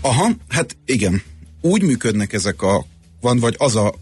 Aha, 0.00 0.30
hát 0.48 0.76
igen. 0.84 1.22
Úgy 1.60 1.82
működnek 1.82 2.32
ezek 2.32 2.62
a, 2.62 2.84
van 3.20 3.38
vagy 3.38 3.54
az 3.58 3.76
a 3.76 3.94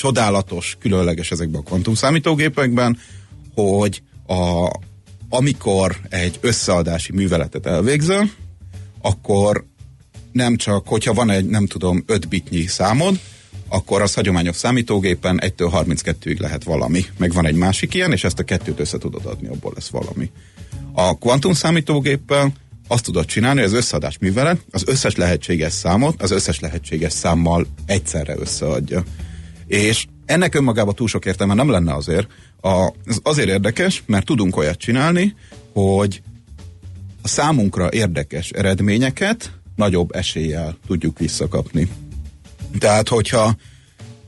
csodálatos, 0.00 0.76
különleges 0.78 1.30
ezekben 1.30 1.60
a 1.60 1.64
kvantum 1.64 1.94
számítógépekben, 1.94 2.98
hogy 3.54 4.02
a, 4.26 4.70
amikor 5.28 5.96
egy 6.08 6.38
összeadási 6.40 7.12
műveletet 7.12 7.66
elvégzel, 7.66 8.30
akkor 9.00 9.64
nem 10.32 10.56
csak, 10.56 10.88
hogyha 10.88 11.14
van 11.14 11.30
egy, 11.30 11.46
nem 11.46 11.66
tudom, 11.66 12.02
5 12.06 12.28
bitnyi 12.28 12.66
számod, 12.66 13.20
akkor 13.68 14.02
az 14.02 14.14
hagyományos 14.14 14.56
számítógépen 14.56 15.40
1-től 15.42 15.84
32-ig 15.86 16.38
lehet 16.38 16.64
valami. 16.64 17.04
Meg 17.16 17.32
van 17.32 17.46
egy 17.46 17.56
másik 17.56 17.94
ilyen, 17.94 18.12
és 18.12 18.24
ezt 18.24 18.38
a 18.38 18.44
kettőt 18.44 18.80
össze 18.80 18.98
tudod 18.98 19.26
adni, 19.26 19.48
abból 19.48 19.72
lesz 19.74 19.88
valami. 19.88 20.30
A 20.92 21.18
kvantum 21.18 21.52
számítógéppel 21.52 22.52
azt 22.88 23.04
tudod 23.04 23.24
csinálni, 23.24 23.60
hogy 23.60 23.68
az 23.68 23.76
összeadás 23.76 24.18
művelet 24.18 24.64
az 24.70 24.82
összes 24.86 25.16
lehetséges 25.16 25.72
számot 25.72 26.22
az 26.22 26.30
összes 26.30 26.60
lehetséges 26.60 27.12
számmal 27.12 27.66
egyszerre 27.86 28.34
összeadja. 28.38 29.04
És 29.70 30.06
ennek 30.24 30.54
önmagában 30.54 30.94
túl 30.94 31.08
sok 31.08 31.24
értelme 31.24 31.54
nem 31.54 31.70
lenne 31.70 31.94
azért. 31.94 32.28
A, 32.60 32.92
ez 33.04 33.16
azért 33.22 33.48
érdekes, 33.48 34.02
mert 34.06 34.24
tudunk 34.26 34.56
olyat 34.56 34.78
csinálni, 34.78 35.34
hogy 35.72 36.22
a 37.22 37.28
számunkra 37.28 37.88
érdekes 37.92 38.50
eredményeket 38.50 39.52
nagyobb 39.76 40.14
eséllyel 40.14 40.78
tudjuk 40.86 41.18
visszakapni. 41.18 41.88
Tehát, 42.78 43.08
hogyha 43.08 43.56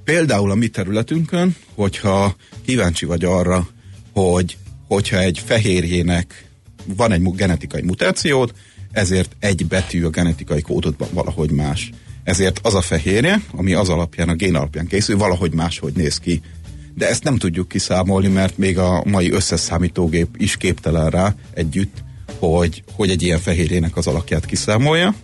például 0.04 0.50
a 0.50 0.54
mi 0.54 0.68
területünkön, 0.68 1.56
hogyha 1.74 2.36
kíváncsi 2.64 3.06
vagy 3.06 3.24
arra, 3.24 3.68
hogy 4.12 4.56
hogyha 4.88 5.18
egy 5.18 5.42
fehérjének 5.44 6.48
van 6.96 7.12
egy 7.12 7.34
genetikai 7.34 7.82
mutációt, 7.82 8.54
ezért 8.92 9.36
egy 9.38 9.66
betű 9.66 10.04
a 10.04 10.10
genetikai 10.10 10.60
kódodban 10.60 11.08
valahogy 11.12 11.50
más. 11.50 11.90
Ezért 12.24 12.60
az 12.62 12.74
a 12.74 12.80
fehérje, 12.80 13.42
ami 13.50 13.72
az 13.72 13.88
alapján, 13.88 14.28
a 14.28 14.34
gén 14.34 14.54
alapján 14.54 14.86
készül, 14.86 15.16
valahogy 15.16 15.52
máshogy 15.52 15.92
néz 15.92 16.18
ki. 16.18 16.40
De 16.94 17.08
ezt 17.08 17.24
nem 17.24 17.36
tudjuk 17.36 17.68
kiszámolni, 17.68 18.28
mert 18.28 18.58
még 18.58 18.78
a 18.78 19.02
mai 19.04 19.30
összes 19.30 19.60
számítógép 19.60 20.28
is 20.36 20.56
képtelen 20.56 21.10
rá 21.10 21.34
együtt, 21.54 22.02
hogy, 22.38 22.82
hogy 22.92 23.10
egy 23.10 23.22
ilyen 23.22 23.38
fehérjének 23.38 23.96
az 23.96 24.06
alakját 24.06 24.46
kiszámolja. 24.46 25.14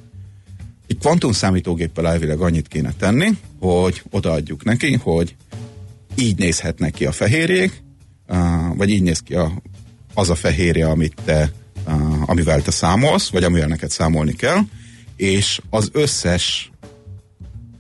Egy 0.87 0.99
kvantum 0.99 1.33
számítógéppel 1.33 2.09
elvileg 2.09 2.41
annyit 2.41 2.69
kéne 2.69 2.93
tenni, 2.99 3.29
hogy 3.61 4.03
odaadjuk 4.11 4.65
neki, 4.65 4.95
hogy 4.95 5.35
így 6.15 6.39
nézhetnek 6.39 6.93
ki 6.93 7.07
a 7.07 7.13
fehérjék, 7.13 7.83
vagy 8.75 8.91
így 8.91 9.03
néz 9.03 9.21
ki 9.21 9.35
a, 9.35 9.63
az 10.15 10.31
a 10.31 10.35
fehérje, 10.35 10.89
amit 10.89 11.15
te, 11.25 11.53
amivel 12.27 12.63
te 12.63 12.71
számolsz, 12.71 13.29
vagy 13.29 13.45
amivel 13.45 13.69
neked 13.69 13.91
számolni 13.91 14.33
kell, 14.33 14.59
és 15.17 15.61
az 15.71 15.89
összes 15.93 16.71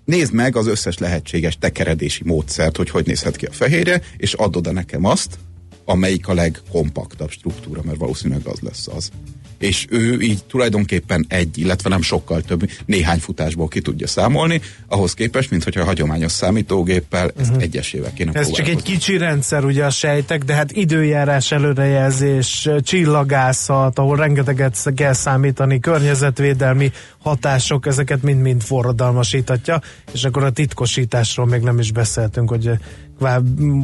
nézd 0.09 0.33
meg 0.33 0.57
az 0.57 0.67
összes 0.67 0.99
lehetséges 0.99 1.59
tekeredési 1.59 2.23
módszert, 2.25 2.77
hogy 2.77 2.91
hogy 2.91 3.07
nézhet 3.07 3.37
ki 3.37 3.47
a 3.47 3.53
fehérje, 3.53 4.03
és 4.17 4.33
add 4.33 4.57
oda 4.57 4.73
nekem 4.73 5.05
azt, 5.05 5.39
amelyik 5.85 6.29
a 6.29 6.35
legkompaktabb 6.35 7.31
struktúra, 7.31 7.83
mert 7.85 7.99
valószínűleg 7.99 8.47
az 8.47 8.61
lesz 8.61 8.87
az. 8.87 9.11
És 9.59 9.87
ő 9.91 10.21
így 10.21 10.45
tulajdonképpen 10.45 11.25
egy, 11.29 11.59
illetve 11.59 11.89
nem 11.89 12.03
sokkal 12.03 12.43
több, 12.43 12.71
néhány 12.87 13.19
futásból 13.19 13.69
ki 13.69 13.81
tudja 13.81 14.07
számolni, 14.07 14.61
ahhoz 14.87 15.15
képest, 15.15 15.51
mint 15.51 15.65
hogyha 15.65 15.81
a 15.81 15.85
hagyományos 15.85 16.33
számítógéppel 16.33 17.31
ezt 17.37 17.49
uh-huh. 17.49 17.63
egyesével 17.63 18.13
kéne 18.13 18.33
Ez 18.33 18.51
csak 18.51 18.69
egy 18.69 18.83
kicsi 18.83 19.17
rendszer, 19.17 19.65
ugye 19.65 19.85
a 19.85 19.91
sejtek, 19.91 20.45
de 20.45 20.55
hát 20.55 20.73
időjárás 20.73 21.53
előrejelzés, 21.53 22.69
csillagászat, 22.81 23.99
ahol 23.99 24.17
rengeteget 24.17 24.93
kell 24.95 25.13
számítani, 25.13 25.81
környezetvédelmi 25.81 26.93
hatások, 27.19 27.87
ezeket 27.87 28.23
mind-mind 28.23 28.63
forradalmasítatja, 28.63 29.81
és 30.13 30.25
akkor 30.25 30.45
a 30.45 30.51
titkosításról 30.51 31.47
még 31.47 31.61
nem 31.61 31.79
is 31.79 31.93
beszéltünk, 31.93 32.49
hogy 32.49 32.71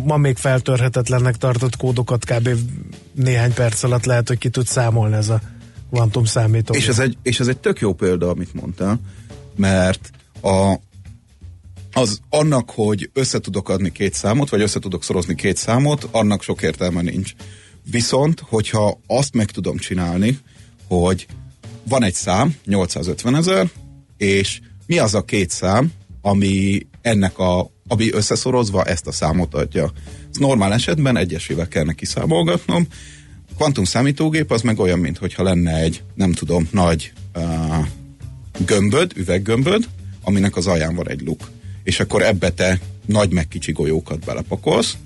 ma 0.04 0.16
még 0.16 0.36
feltörhetetlennek 0.36 1.36
tartott 1.36 1.76
kódokat 1.76 2.24
kb. 2.24 2.48
néhány 3.12 3.54
perc 3.54 3.82
alatt 3.82 4.04
lehet, 4.04 4.28
hogy 4.28 4.38
ki 4.38 4.48
tud 4.48 4.66
számolni 4.66 5.16
ez 5.16 5.28
a 5.28 5.40
kvantum 5.94 6.24
számítógép. 6.24 6.82
És 6.82 6.88
ez, 6.88 6.98
egy, 6.98 7.16
és 7.22 7.40
ez 7.40 7.48
egy 7.48 7.58
tök 7.58 7.80
jó 7.80 7.92
példa, 7.92 8.28
amit 8.28 8.54
mondtál, 8.54 9.00
mert 9.56 10.10
a, 10.42 10.74
az 11.92 12.20
annak, 12.28 12.70
hogy 12.70 13.10
össze 13.12 13.38
tudok 13.38 13.68
adni 13.68 13.92
két 13.92 14.14
számot, 14.14 14.48
vagy 14.48 14.60
össze 14.60 14.78
tudok 14.78 15.04
szorozni 15.04 15.34
két 15.34 15.56
számot, 15.56 16.08
annak 16.10 16.42
sok 16.42 16.62
értelme 16.62 17.00
nincs. 17.00 17.32
Viszont, 17.90 18.40
hogyha 18.40 18.98
azt 19.06 19.34
meg 19.34 19.50
tudom 19.50 19.76
csinálni, 19.76 20.38
hogy 20.88 21.26
van 21.88 22.02
egy 22.02 22.14
szám, 22.14 22.54
850 22.64 23.34
ezer, 23.34 23.70
és 24.16 24.60
mi 24.86 24.98
az 24.98 25.14
a 25.14 25.24
két 25.24 25.50
szám, 25.50 25.92
ami 26.20 26.86
ennek 27.00 27.38
a, 27.38 27.70
ami 27.88 28.12
összeszorozva 28.12 28.84
ezt 28.84 29.06
a 29.06 29.12
számot 29.12 29.54
adja. 29.54 29.92
Ez 30.30 30.36
normál 30.38 30.72
esetben 30.72 31.16
egyesével 31.16 31.68
kell 31.68 31.84
neki 31.84 32.04
számolgatnom. 32.04 32.86
Kvantum 33.56 33.84
számítógép 33.84 34.50
az 34.50 34.62
meg 34.62 34.78
olyan, 34.78 34.98
mintha 34.98 35.42
lenne 35.42 35.76
egy, 35.76 36.02
nem 36.14 36.32
tudom, 36.32 36.68
nagy 36.70 37.12
uh, 37.34 37.86
gömböd, 38.66 39.12
üveggömböd, 39.16 39.88
aminek 40.22 40.56
az 40.56 40.66
alján 40.66 40.94
van 40.94 41.08
egy 41.08 41.20
luk. 41.20 41.50
És 41.82 42.00
akkor 42.00 42.22
ebbe 42.22 42.50
te 42.50 42.80
nagy 43.06 43.32
meg 43.32 43.48
kicsi 43.48 43.72
golyókat 43.72 44.24
belepakolsz, 44.24 44.96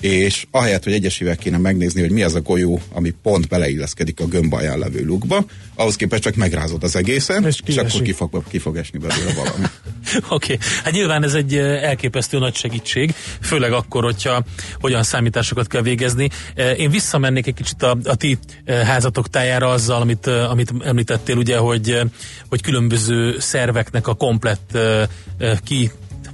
és 0.00 0.46
ahelyett, 0.50 0.84
hogy 0.84 0.92
egyesével 0.92 1.36
kéne 1.36 1.58
megnézni, 1.58 2.00
hogy 2.00 2.10
mi 2.10 2.22
az 2.22 2.34
a 2.34 2.40
golyó, 2.40 2.80
ami 2.92 3.14
pont 3.22 3.48
beleilleszkedik 3.48 4.20
a 4.20 4.26
gömb 4.26 4.52
alján 4.52 4.78
levő 4.78 5.04
lukba, 5.04 5.44
ahhoz 5.74 5.96
képest 5.96 6.22
csak 6.22 6.34
megrázod 6.34 6.82
az 6.82 6.96
egészen, 6.96 7.46
És 7.46 7.60
és, 7.64 7.76
akkor 7.76 8.02
ki 8.02 8.12
fog, 8.12 8.44
ki 8.48 8.58
fog 8.58 8.76
esni 8.76 8.98
belőle 8.98 9.32
valami. 9.34 9.64
Oké, 10.28 10.52
okay. 10.54 10.66
hát 10.84 10.92
nyilván 10.92 11.24
ez 11.24 11.34
egy 11.34 11.56
eh, 11.56 11.82
elképesztő 11.82 12.38
nagy 12.38 12.54
segítség, 12.54 13.14
főleg 13.40 13.72
akkor, 13.72 14.04
hogyha 14.04 14.44
hogyan 14.80 15.02
számításokat 15.02 15.66
kell 15.66 15.82
végezni. 15.82 16.28
Eh, 16.54 16.78
Én 16.78 16.90
visszamennék 16.90 17.46
egy 17.46 17.54
kicsit 17.54 17.82
a, 17.82 17.96
a 18.04 18.14
ti 18.14 18.38
eh, 18.64 18.86
házatok 18.86 19.28
tájára 19.28 19.68
azzal, 19.68 20.00
amit, 20.00 20.26
amit 20.26 20.72
említettél, 20.84 21.36
ugye, 21.36 21.56
hogy, 21.56 22.00
hogy 22.48 22.62
különböző 22.62 23.38
szerveknek 23.38 24.06
a 24.06 24.14
komplett 24.14 24.78
ki 25.64 25.90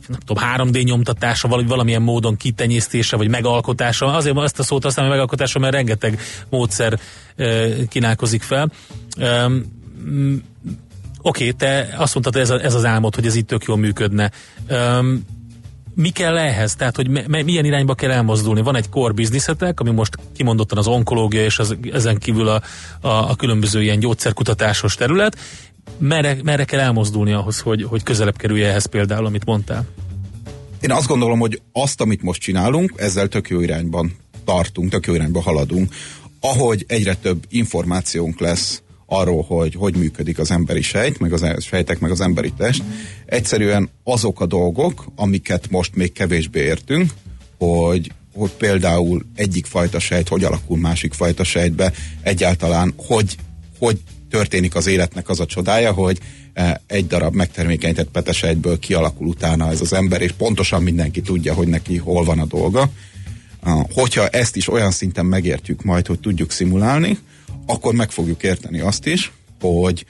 nem 0.09 0.19
tudom, 0.25 0.45
3D 0.55 0.85
nyomtatása, 0.85 1.49
vagy 1.49 1.67
valamilyen 1.67 2.03
módon 2.03 2.37
kitenyésztése, 2.37 3.17
vagy 3.17 3.29
megalkotása. 3.29 4.07
Azért 4.07 4.39
ezt 4.39 4.59
a 4.59 4.63
szót 4.63 4.83
használom, 4.83 5.11
megalkotása, 5.11 5.59
mert 5.59 5.75
rengeteg 5.75 6.21
módszer 6.49 6.99
kínálkozik 7.89 8.43
fel. 8.43 8.71
Oké, 11.27 11.51
te 11.51 11.95
azt 11.97 12.15
mondtad, 12.15 12.37
ez, 12.37 12.51
a, 12.51 12.65
ez 12.65 12.75
az 12.75 12.85
álmod, 12.85 13.15
hogy 13.15 13.27
ez 13.27 13.35
itt 13.35 13.47
tök 13.47 13.65
jól 13.65 13.77
működne. 13.77 14.31
Um, 14.71 15.25
mi 15.95 16.09
kell 16.09 16.39
ehhez? 16.39 16.75
Tehát, 16.75 16.97
hogy 16.97 17.09
me, 17.09 17.43
milyen 17.43 17.65
irányba 17.65 17.95
kell 17.95 18.11
elmozdulni? 18.11 18.63
Van 18.63 18.77
egy 18.77 18.89
core 18.89 19.13
businessetek, 19.13 19.81
ami 19.81 19.91
most 19.91 20.17
kimondottan 20.37 20.79
az 20.79 20.87
onkológia, 20.87 21.45
és 21.45 21.59
az, 21.59 21.77
ezen 21.93 22.19
kívül 22.19 22.49
a, 22.49 22.63
a, 23.01 23.09
a 23.09 23.35
különböző 23.37 23.83
ilyen 23.83 23.99
gyógyszerkutatásos 23.99 24.95
terület. 24.95 25.37
Merre, 25.99 26.37
merre 26.43 26.65
kell 26.65 26.81
elmozdulni 26.81 27.33
ahhoz, 27.33 27.61
hogy, 27.61 27.83
hogy 27.83 28.03
közelebb 28.03 28.37
kerülj 28.37 28.65
ehhez 28.65 28.87
például, 28.87 29.27
amit 29.27 29.45
mondtál? 29.45 29.85
Én 30.81 30.93
azt 30.93 31.07
gondolom, 31.07 31.39
hogy 31.39 31.61
azt, 31.73 32.01
amit 32.01 32.23
most 32.23 32.41
csinálunk, 32.41 32.93
ezzel 32.97 33.29
tök 33.29 33.49
jó 33.49 33.61
irányban 33.61 34.17
tartunk, 34.45 34.91
tök 34.91 35.07
jó 35.07 35.15
irányban 35.15 35.43
haladunk. 35.43 35.95
Ahogy 36.41 36.85
egyre 36.89 37.15
több 37.15 37.45
információnk 37.49 38.41
lesz 38.41 38.83
arról, 39.07 39.43
hogy 39.43 39.75
hogy 39.75 39.97
működik 39.97 40.39
az 40.39 40.51
emberi 40.51 40.83
sejt, 40.83 41.19
meg 41.19 41.33
az 41.33 41.43
e- 41.43 41.61
sejtek, 41.61 41.99
meg 41.99 42.11
az 42.11 42.21
emberi 42.21 42.53
test, 42.57 42.83
egyszerűen 43.27 43.89
azok 44.05 44.41
a 44.41 44.47
dolgok, 44.47 45.07
amiket 45.17 45.71
most 45.71 45.95
még 45.95 46.13
kevésbé 46.13 46.61
értünk, 46.61 47.11
hogy, 47.59 48.13
hogy 48.35 48.51
például 48.51 49.27
egyik 49.35 49.67
fajta 49.67 49.99
sejt 49.99 50.29
hogy 50.29 50.45
alakul 50.45 50.79
másik 50.79 51.13
fajta 51.13 51.45
sejtbe, 51.45 51.93
egyáltalán 52.23 52.95
hogy, 52.97 53.37
hogy 53.79 54.01
történik 54.31 54.75
az 54.75 54.87
életnek 54.87 55.29
az 55.29 55.41
a 55.41 55.47
csodája, 55.47 55.93
hogy 55.93 56.19
eh, 56.53 56.75
egy 56.87 57.07
darab 57.07 57.35
megtermékenyített 57.35 58.11
petesejtből 58.11 58.79
kialakul 58.79 59.27
utána 59.27 59.71
ez 59.71 59.81
az 59.81 59.93
ember, 59.93 60.23
és 60.23 60.33
pontosan 60.33 60.83
mindenki 60.83 61.21
tudja, 61.21 61.55
hogy 61.55 61.69
neki 61.69 61.97
hol 61.97 62.25
van 62.25 62.39
a 62.39 62.45
dolga. 62.45 62.91
Hogyha 63.93 64.29
ezt 64.29 64.57
is 64.57 64.69
olyan 64.69 64.91
szinten 64.91 65.27
megértjük 65.27 65.83
majd, 65.83 66.07
hogy 66.07 66.21
tudjuk 66.21 66.51
szimulálni, 66.51 67.19
akkor 67.67 67.95
meg 67.95 68.11
fogjuk 68.11 68.43
érteni 68.43 68.81
azt 68.81 69.07
is, 69.07 69.33
hogy 69.61 70.07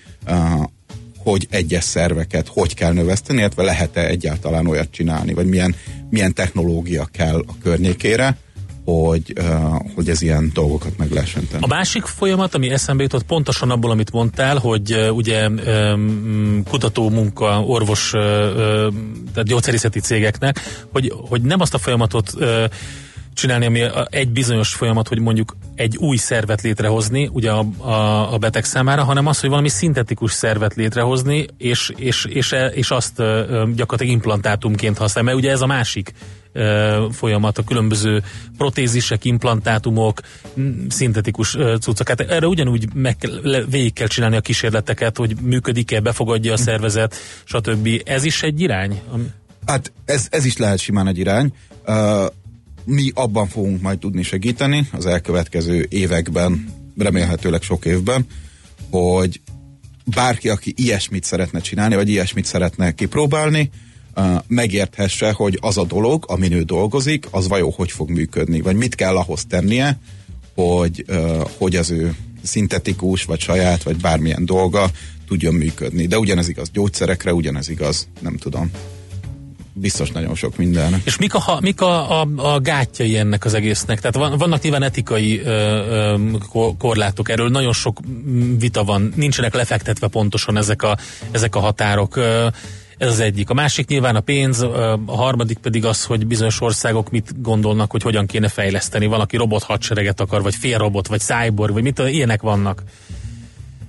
hogy 1.19 1.47
egyes 1.51 1.85
szerveket 1.85 2.49
hogy 2.49 2.75
kell 2.75 2.93
növeszteni, 2.93 3.39
illetve 3.39 3.63
lehet-e 3.63 4.07
egyáltalán 4.07 4.67
olyat 4.67 4.91
csinálni, 4.91 5.33
vagy 5.33 5.47
milyen, 5.47 5.75
milyen 6.11 6.35
technológia 6.35 7.09
kell 7.13 7.45
a 7.47 7.53
környékére, 7.63 8.37
hogy, 8.85 9.33
hogy 9.95 10.09
ez 10.09 10.23
ilyen 10.23 10.51
dolgokat 10.55 10.97
meg 10.97 11.11
lehessen 11.11 11.49
tenni. 11.51 11.63
A 11.63 11.67
másik 11.67 12.05
folyamat, 12.05 12.55
ami 12.55 12.71
eszembe 12.71 13.03
jutott 13.03 13.23
pontosan 13.23 13.71
abból, 13.71 13.91
amit 13.91 14.13
mondtál, 14.13 14.59
hogy 14.59 15.11
ugye 15.11 15.49
kutató 16.65 17.11
munka, 17.11 17.63
orvos, 17.63 18.11
tehát 18.11 19.45
gyógyszerészeti 19.45 20.01
cégeknek, 20.01 20.61
hogy, 20.93 21.13
hogy 21.29 21.43
nem 21.43 21.61
azt 21.61 21.75
a 21.75 21.79
folyamatot 21.79 22.33
csinálni, 23.37 23.67
ami 23.67 23.83
egy 24.11 24.29
bizonyos 24.29 24.75
folyamat, 24.75 25.09
hogy 25.09 25.19
mondjuk 25.19 25.57
egy 25.75 25.97
új 25.97 26.17
szervet 26.17 26.63
létrehozni, 26.63 27.31
ugye 27.33 27.51
a, 27.51 27.65
a, 27.79 28.33
a 28.35 28.39
beteg 28.39 28.65
számára, 28.65 29.05
hanem 29.05 29.27
az, 29.27 29.41
hogy 29.41 29.49
valami 29.49 29.69
szintetikus 29.69 30.33
szervet 30.33 30.75
létrehozni, 30.75 31.47
és, 31.59 31.93
és, 31.97 32.25
és, 32.25 32.53
e- 32.53 32.67
és 32.67 32.91
azt 32.91 33.17
gyakorlatilag 33.75 34.13
implantátumként 34.13 34.99
használni, 34.99 35.31
mert 35.31 35.43
ugye 35.43 35.51
ez 35.51 35.61
a 35.61 35.67
másik 35.67 36.13
folyamat, 37.11 37.59
a 37.59 37.65
különböző 37.65 38.23
protézisek, 38.59 39.25
implantátumok, 39.25 40.21
szintetikus 40.89 41.57
cuccok. 41.81 42.09
Hát 42.09 42.21
erre 42.21 42.47
ugyanúgy 42.47 42.89
meg 42.95 43.17
kell, 43.17 43.31
le, 43.43 43.65
végig 43.65 43.93
kell 43.93 44.07
csinálni 44.07 44.37
a 44.37 44.41
kísérleteket, 44.41 45.17
hogy 45.17 45.37
működik-e, 45.41 46.01
befogadja 46.01 46.53
a 46.53 46.57
szervezet, 46.57 47.17
stb. 47.45 47.89
Ez 48.05 48.25
is 48.25 48.43
egy 48.43 48.61
irány? 48.61 49.01
Ami- 49.11 49.31
Hát 49.67 49.93
ez, 50.05 50.27
ez 50.31 50.45
is 50.45 50.57
lehet 50.57 50.79
simán 50.79 51.07
egy 51.07 51.19
irány. 51.19 51.53
Mi 52.87 53.11
abban 53.15 53.49
fogunk 53.49 53.83
majd 53.83 53.99
tudni 53.99 54.23
segíteni 54.23 54.89
az 54.93 55.07
elkövetkező 55.07 55.87
években, 55.91 56.75
remélhetőleg 56.99 57.63
sok 57.63 57.85
évben, 57.85 58.27
hogy 58.91 59.41
bárki, 60.05 60.49
aki 60.49 60.75
ilyesmit 60.77 61.25
szeretne 61.25 61.61
csinálni, 61.61 61.95
vagy 61.95 62.09
ilyesmit 62.09 62.45
szeretne 62.45 62.93
kipróbálni, 62.93 63.71
megérthesse, 64.47 65.33
hogy 65.33 65.59
az 65.61 65.79
a 65.79 65.85
dolog, 65.85 66.25
amin 66.27 66.53
ő 66.53 66.63
dolgozik, 66.63 67.27
az 67.31 67.49
vajon 67.49 67.73
hogy 67.73 67.91
fog 67.91 68.11
működni, 68.11 68.61
vagy 68.61 68.77
mit 68.77 68.95
kell 68.95 69.17
ahhoz 69.17 69.45
tennie, 69.45 69.99
hogy, 70.55 71.05
hogy 71.59 71.77
az 71.77 71.91
ő 71.91 72.15
szintetikus, 72.43 73.25
vagy 73.25 73.41
saját, 73.41 73.83
vagy 73.83 73.97
bármilyen 73.97 74.45
dolga 74.45 74.91
tudjon 75.27 75.55
működni. 75.55 76.07
De 76.07 76.19
ugyanez 76.19 76.49
igaz 76.49 76.71
gyógyszerekre, 76.71 77.35
ugyanez 77.35 77.69
igaz, 77.69 78.09
nem 78.21 78.37
tudom, 78.37 78.71
biztos 79.79 80.11
nagyon 80.11 80.35
sok 80.35 80.57
mindenre. 80.57 81.01
És 81.05 81.17
mik 81.19 81.35
a, 81.35 81.59
mik 81.61 81.81
a, 81.81 82.21
a, 82.21 82.29
a 82.37 82.61
gátjai 82.61 83.17
ennek 83.17 83.45
az 83.45 83.55
egésznek? 83.55 84.01
Tehát 84.01 84.17
van, 84.17 84.39
vannak 84.39 84.63
nyilván 84.63 84.83
etikai 84.83 85.41
ö, 85.41 85.51
ö, 85.51 86.17
ko- 86.49 86.77
korlátok, 86.79 87.29
erről 87.31 87.49
nagyon 87.49 87.73
sok 87.73 87.99
vita 88.59 88.85
van, 88.85 89.13
nincsenek 89.17 89.55
lefektetve 89.55 90.07
pontosan 90.09 90.57
ezek 90.57 90.83
a, 90.83 90.97
ezek 91.31 91.55
a 91.55 91.61
határok. 91.61 92.17
Ö, 92.17 92.47
Ez 92.99 93.09
az 93.09 93.21
egyik. 93.21 93.51
A 93.51 93.55
másik 93.55 93.89
nyilván 93.89 94.17
a 94.17 94.21
pénz, 94.21 94.61
a 94.63 94.99
harmadik 95.07 95.59
pedig 95.59 95.85
az, 95.85 96.05
hogy 96.05 96.27
bizonyos 96.27 96.61
országok 96.61 97.11
mit 97.11 97.43
gondolnak, 97.43 97.91
hogy 97.91 98.03
hogyan 98.03 98.27
kéne 98.27 98.49
fejleszteni. 98.49 99.07
Valaki 99.07 99.37
robot 99.37 99.63
hadsereget 99.63 100.21
akar, 100.21 100.43
vagy 100.43 100.55
félrobot, 100.55 101.07
vagy 101.07 101.21
cyborg, 101.21 101.73
vagy 101.73 101.83
mit 101.83 101.99
ilyenek 101.99 102.43
vannak 102.43 102.83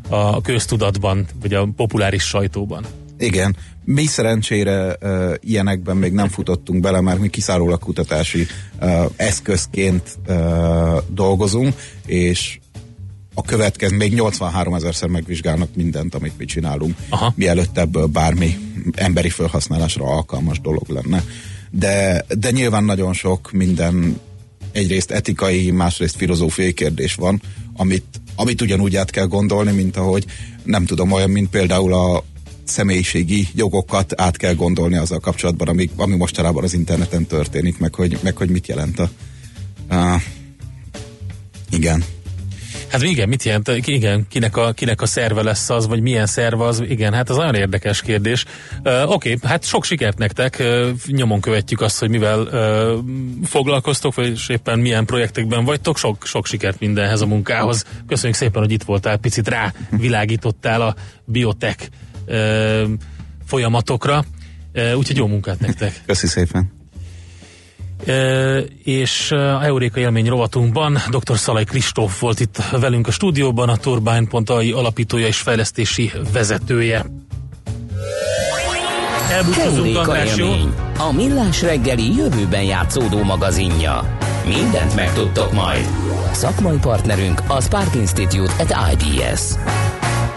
a 0.09 0.41
köztudatban, 0.41 1.25
vagy 1.41 1.53
a 1.53 1.67
populáris 1.75 2.23
sajtóban. 2.23 2.85
Igen, 3.17 3.55
mi 3.87 4.05
szerencsére 4.05 4.97
uh, 5.01 5.33
ilyenekben 5.39 5.97
még 5.97 6.11
nem 6.11 6.27
futottunk 6.27 6.81
bele, 6.81 7.01
mert 7.01 7.19
mi 7.19 7.29
kiszárólag 7.29 7.79
kutatási 7.79 8.47
uh, 8.81 9.05
eszközként 9.15 10.17
uh, 10.27 10.35
dolgozunk, 11.09 11.75
és 12.05 12.59
a 13.33 13.41
következő, 13.41 13.95
még 13.95 14.13
83 14.13 14.73
ezerszer 14.73 15.09
megvizsgálnak 15.09 15.69
mindent, 15.75 16.15
amit 16.15 16.37
mi 16.37 16.45
csinálunk, 16.45 16.95
Aha. 17.09 17.33
mielőtt 17.35 17.77
ebből 17.77 18.05
bármi 18.05 18.57
emberi 18.93 19.29
felhasználásra 19.29 20.05
alkalmas 20.05 20.59
dolog 20.59 20.87
lenne. 20.87 21.23
De, 21.69 22.25
de 22.39 22.51
nyilván 22.51 22.83
nagyon 22.83 23.13
sok 23.13 23.51
minden 23.51 24.19
egyrészt 24.71 25.11
etikai, 25.11 25.71
másrészt 25.71 26.15
filozófiai 26.15 26.73
kérdés 26.73 27.15
van, 27.15 27.41
amit, 27.75 28.21
amit 28.35 28.61
ugyanúgy 28.61 28.95
át 28.95 29.09
kell 29.09 29.25
gondolni, 29.25 29.71
mint 29.71 29.97
ahogy 29.97 30.25
nem 30.63 30.85
tudom, 30.85 31.11
olyan, 31.11 31.29
mint 31.29 31.49
például 31.49 31.93
a 31.93 32.23
személyiségi 32.67 33.47
jogokat 33.55 34.21
át 34.21 34.37
kell 34.37 34.53
gondolni 34.53 34.97
azzal 34.97 35.19
kapcsolatban, 35.19 35.67
ami, 35.67 35.89
ami 35.95 36.15
mostanában 36.15 36.63
az 36.63 36.73
interneten 36.73 37.25
történik, 37.25 37.77
meg 37.77 37.95
hogy, 37.95 38.17
meg 38.23 38.37
hogy 38.37 38.49
mit 38.49 38.67
jelent 38.67 38.99
a... 38.99 39.09
Uh, 39.89 40.21
igen. 41.69 42.03
Hát 42.91 43.03
igen, 43.03 43.29
mit 43.29 43.43
jelent? 43.43 43.67
Igen, 43.85 44.25
kinek 44.29 44.57
a, 44.57 44.71
kinek 44.71 45.01
a 45.01 45.05
szerve 45.05 45.41
lesz 45.43 45.69
az, 45.69 45.87
vagy 45.87 46.01
milyen 46.01 46.25
szerve 46.25 46.63
az? 46.63 46.83
Igen, 46.87 47.13
hát 47.13 47.29
ez 47.29 47.35
nagyon 47.35 47.55
érdekes 47.55 48.01
kérdés. 48.01 48.45
Uh, 48.83 49.11
Oké, 49.11 49.33
okay, 49.33 49.49
hát 49.49 49.65
sok 49.65 49.83
sikert 49.83 50.17
nektek, 50.17 50.57
uh, 50.59 50.89
nyomon 51.05 51.41
követjük 51.41 51.81
azt, 51.81 51.99
hogy 51.99 52.09
mivel 52.09 52.41
uh, 52.41 53.47
foglalkoztok, 53.47 54.15
vagy 54.15 54.39
éppen 54.47 54.79
milyen 54.79 55.05
projektekben 55.05 55.65
vagytok, 55.65 55.97
sok, 55.97 56.25
sok 56.25 56.45
sikert 56.45 56.79
mindenhez 56.79 57.21
a 57.21 57.25
munkához. 57.25 57.85
Köszönjük 58.07 58.37
szépen, 58.37 58.61
hogy 58.61 58.71
itt 58.71 58.83
voltál, 58.83 59.17
picit 59.17 59.47
rá 59.47 59.73
világítottál 59.89 60.81
a 60.81 60.95
biotech 61.25 61.81
uh, 61.81 62.06
folyamatokra, 63.45 64.25
úgyhogy 64.95 65.17
jó 65.17 65.27
munkát 65.27 65.59
nektek. 65.59 66.01
Köszi 66.05 66.27
szépen. 66.27 66.75
E, 68.05 68.57
és 68.83 69.31
a 69.31 69.63
Euréka 69.63 69.99
élmény 69.99 70.27
rovatunkban 70.27 70.97
dr. 71.09 71.37
Szalai 71.37 71.63
Kristóf 71.63 72.19
volt 72.19 72.39
itt 72.39 72.57
velünk 72.71 73.07
a 73.07 73.11
stúdióban, 73.11 73.69
a 73.69 73.77
Turbine.ai 73.77 74.71
alapítója 74.71 75.27
és 75.27 75.37
fejlesztési 75.37 76.11
vezetője. 76.33 77.05
Elbúcsúzunk 79.31 79.77
Euréka 79.77 79.99
András, 79.99 80.35
jó? 80.35 80.53
a 80.97 81.11
millás 81.11 81.61
reggeli 81.61 82.15
jövőben 82.15 82.63
játszódó 82.63 83.23
magazinja. 83.23 84.17
Mindent 84.45 84.95
megtudtok 84.95 85.53
majd. 85.53 85.87
Szakmai 86.31 86.77
partnerünk 86.77 87.41
a 87.47 87.61
Spark 87.61 87.95
Institute 87.95 88.53
at 88.59 88.75
IBS. 88.91 89.41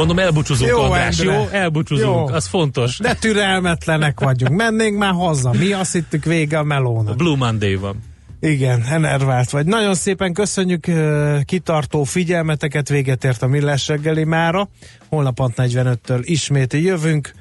Mondom, 0.01 0.19
elbúcsúzunk 0.19 0.71
Jó, 0.71 0.79
András, 0.81 1.19
Endre. 1.19 1.35
jó? 1.35 1.49
Elbúcsúzunk, 1.51 2.29
Jó. 2.29 2.35
az 2.35 2.47
fontos. 2.47 2.99
De 2.99 3.15
türelmetlenek 3.15 4.21
vagyunk. 4.21 4.57
Mennénk 4.57 4.99
már 4.99 5.13
haza. 5.13 5.53
Mi 5.53 5.73
azt 5.73 5.93
hittük 5.93 6.25
vége 6.25 6.57
a 6.57 6.61
A 6.61 6.65
melónak. 6.65 7.17
Blue 7.17 7.37
Monday 7.37 7.75
van. 7.75 8.03
Igen, 8.41 8.83
enervált 8.91 9.51
vagy. 9.51 9.67
Nagyon 9.67 9.95
szépen 9.95 10.33
köszönjük 10.33 10.87
ö, 10.87 11.39
kitartó 11.45 12.05
figyelmeteket, 12.05 12.89
véget 12.89 13.25
ért 13.25 13.43
a 13.43 13.47
Millás 13.47 13.89
reggeli 13.89 14.25
mára. 14.25 14.69
Holnap 15.09 15.39
45-től 15.57 16.21
ismét 16.23 16.73
jövünk. 16.73 17.33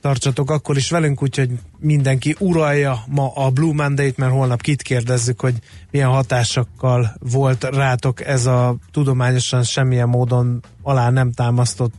Tartsatok 0.00 0.50
akkor 0.50 0.76
is 0.76 0.90
velünk, 0.90 1.22
úgyhogy 1.22 1.50
mindenki 1.78 2.36
uralja 2.38 3.02
ma 3.06 3.32
a 3.34 3.50
Blue 3.50 3.74
Monday-t, 3.74 4.16
mert 4.16 4.32
holnap 4.32 4.60
kit 4.62 4.82
kérdezzük, 4.82 5.40
hogy 5.40 5.54
milyen 5.90 6.08
hatásokkal 6.08 7.16
volt 7.18 7.64
rátok 7.64 8.26
ez 8.26 8.46
a 8.46 8.76
tudományosan 8.90 9.62
semmilyen 9.62 10.08
módon 10.08 10.62
alá 10.82 11.10
nem 11.10 11.32
támasztott 11.32 11.94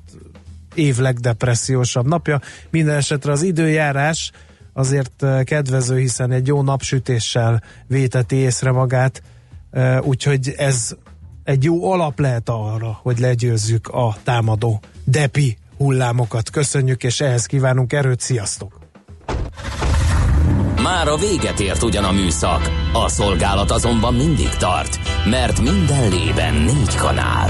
év 0.80 0.98
legdepressziósabb 0.98 2.08
napja. 2.08 2.42
Minden 2.70 2.96
esetre 2.96 3.32
az 3.32 3.42
időjárás 3.42 4.32
azért 4.74 5.24
eh, 5.24 5.44
kedvező, 5.44 5.98
hiszen 5.98 6.32
egy 6.32 6.48
jó 6.48 6.62
napsütéssel 6.62 7.64
véteti 7.88 8.36
észre 8.36 8.72
magát, 8.72 9.22
eh, 9.72 10.06
úgyhogy 10.06 10.54
ez 10.58 10.96
egy 11.44 11.64
jó 11.64 11.92
alap 11.92 12.20
lehet 12.20 12.50
arra, 12.50 13.00
hogy 13.02 13.20
legyőzzük 13.20 13.88
a 13.88 14.16
támadó 14.24 14.80
depi 15.04 15.58
hullámokat. 15.78 16.50
Köszönjük, 16.50 17.04
és 17.04 17.22
ehhez 17.22 17.46
kívánunk 17.46 17.94
erőt, 17.94 18.20
sziasztok! 18.20 18.80
Már 20.84 21.08
a 21.08 21.18
véget 21.18 21.60
ért 21.60 21.84
ugyan 21.84 22.04
a 22.04 22.12
műszak, 22.12 22.72
a 22.94 23.10
szolgálat 23.10 23.72
azonban 23.72 24.14
mindig 24.14 24.50
tart, 24.50 25.00
mert 25.26 25.62
minden 25.62 26.10
lében 26.10 26.54
négy 26.54 26.96
kanál. 26.96 27.50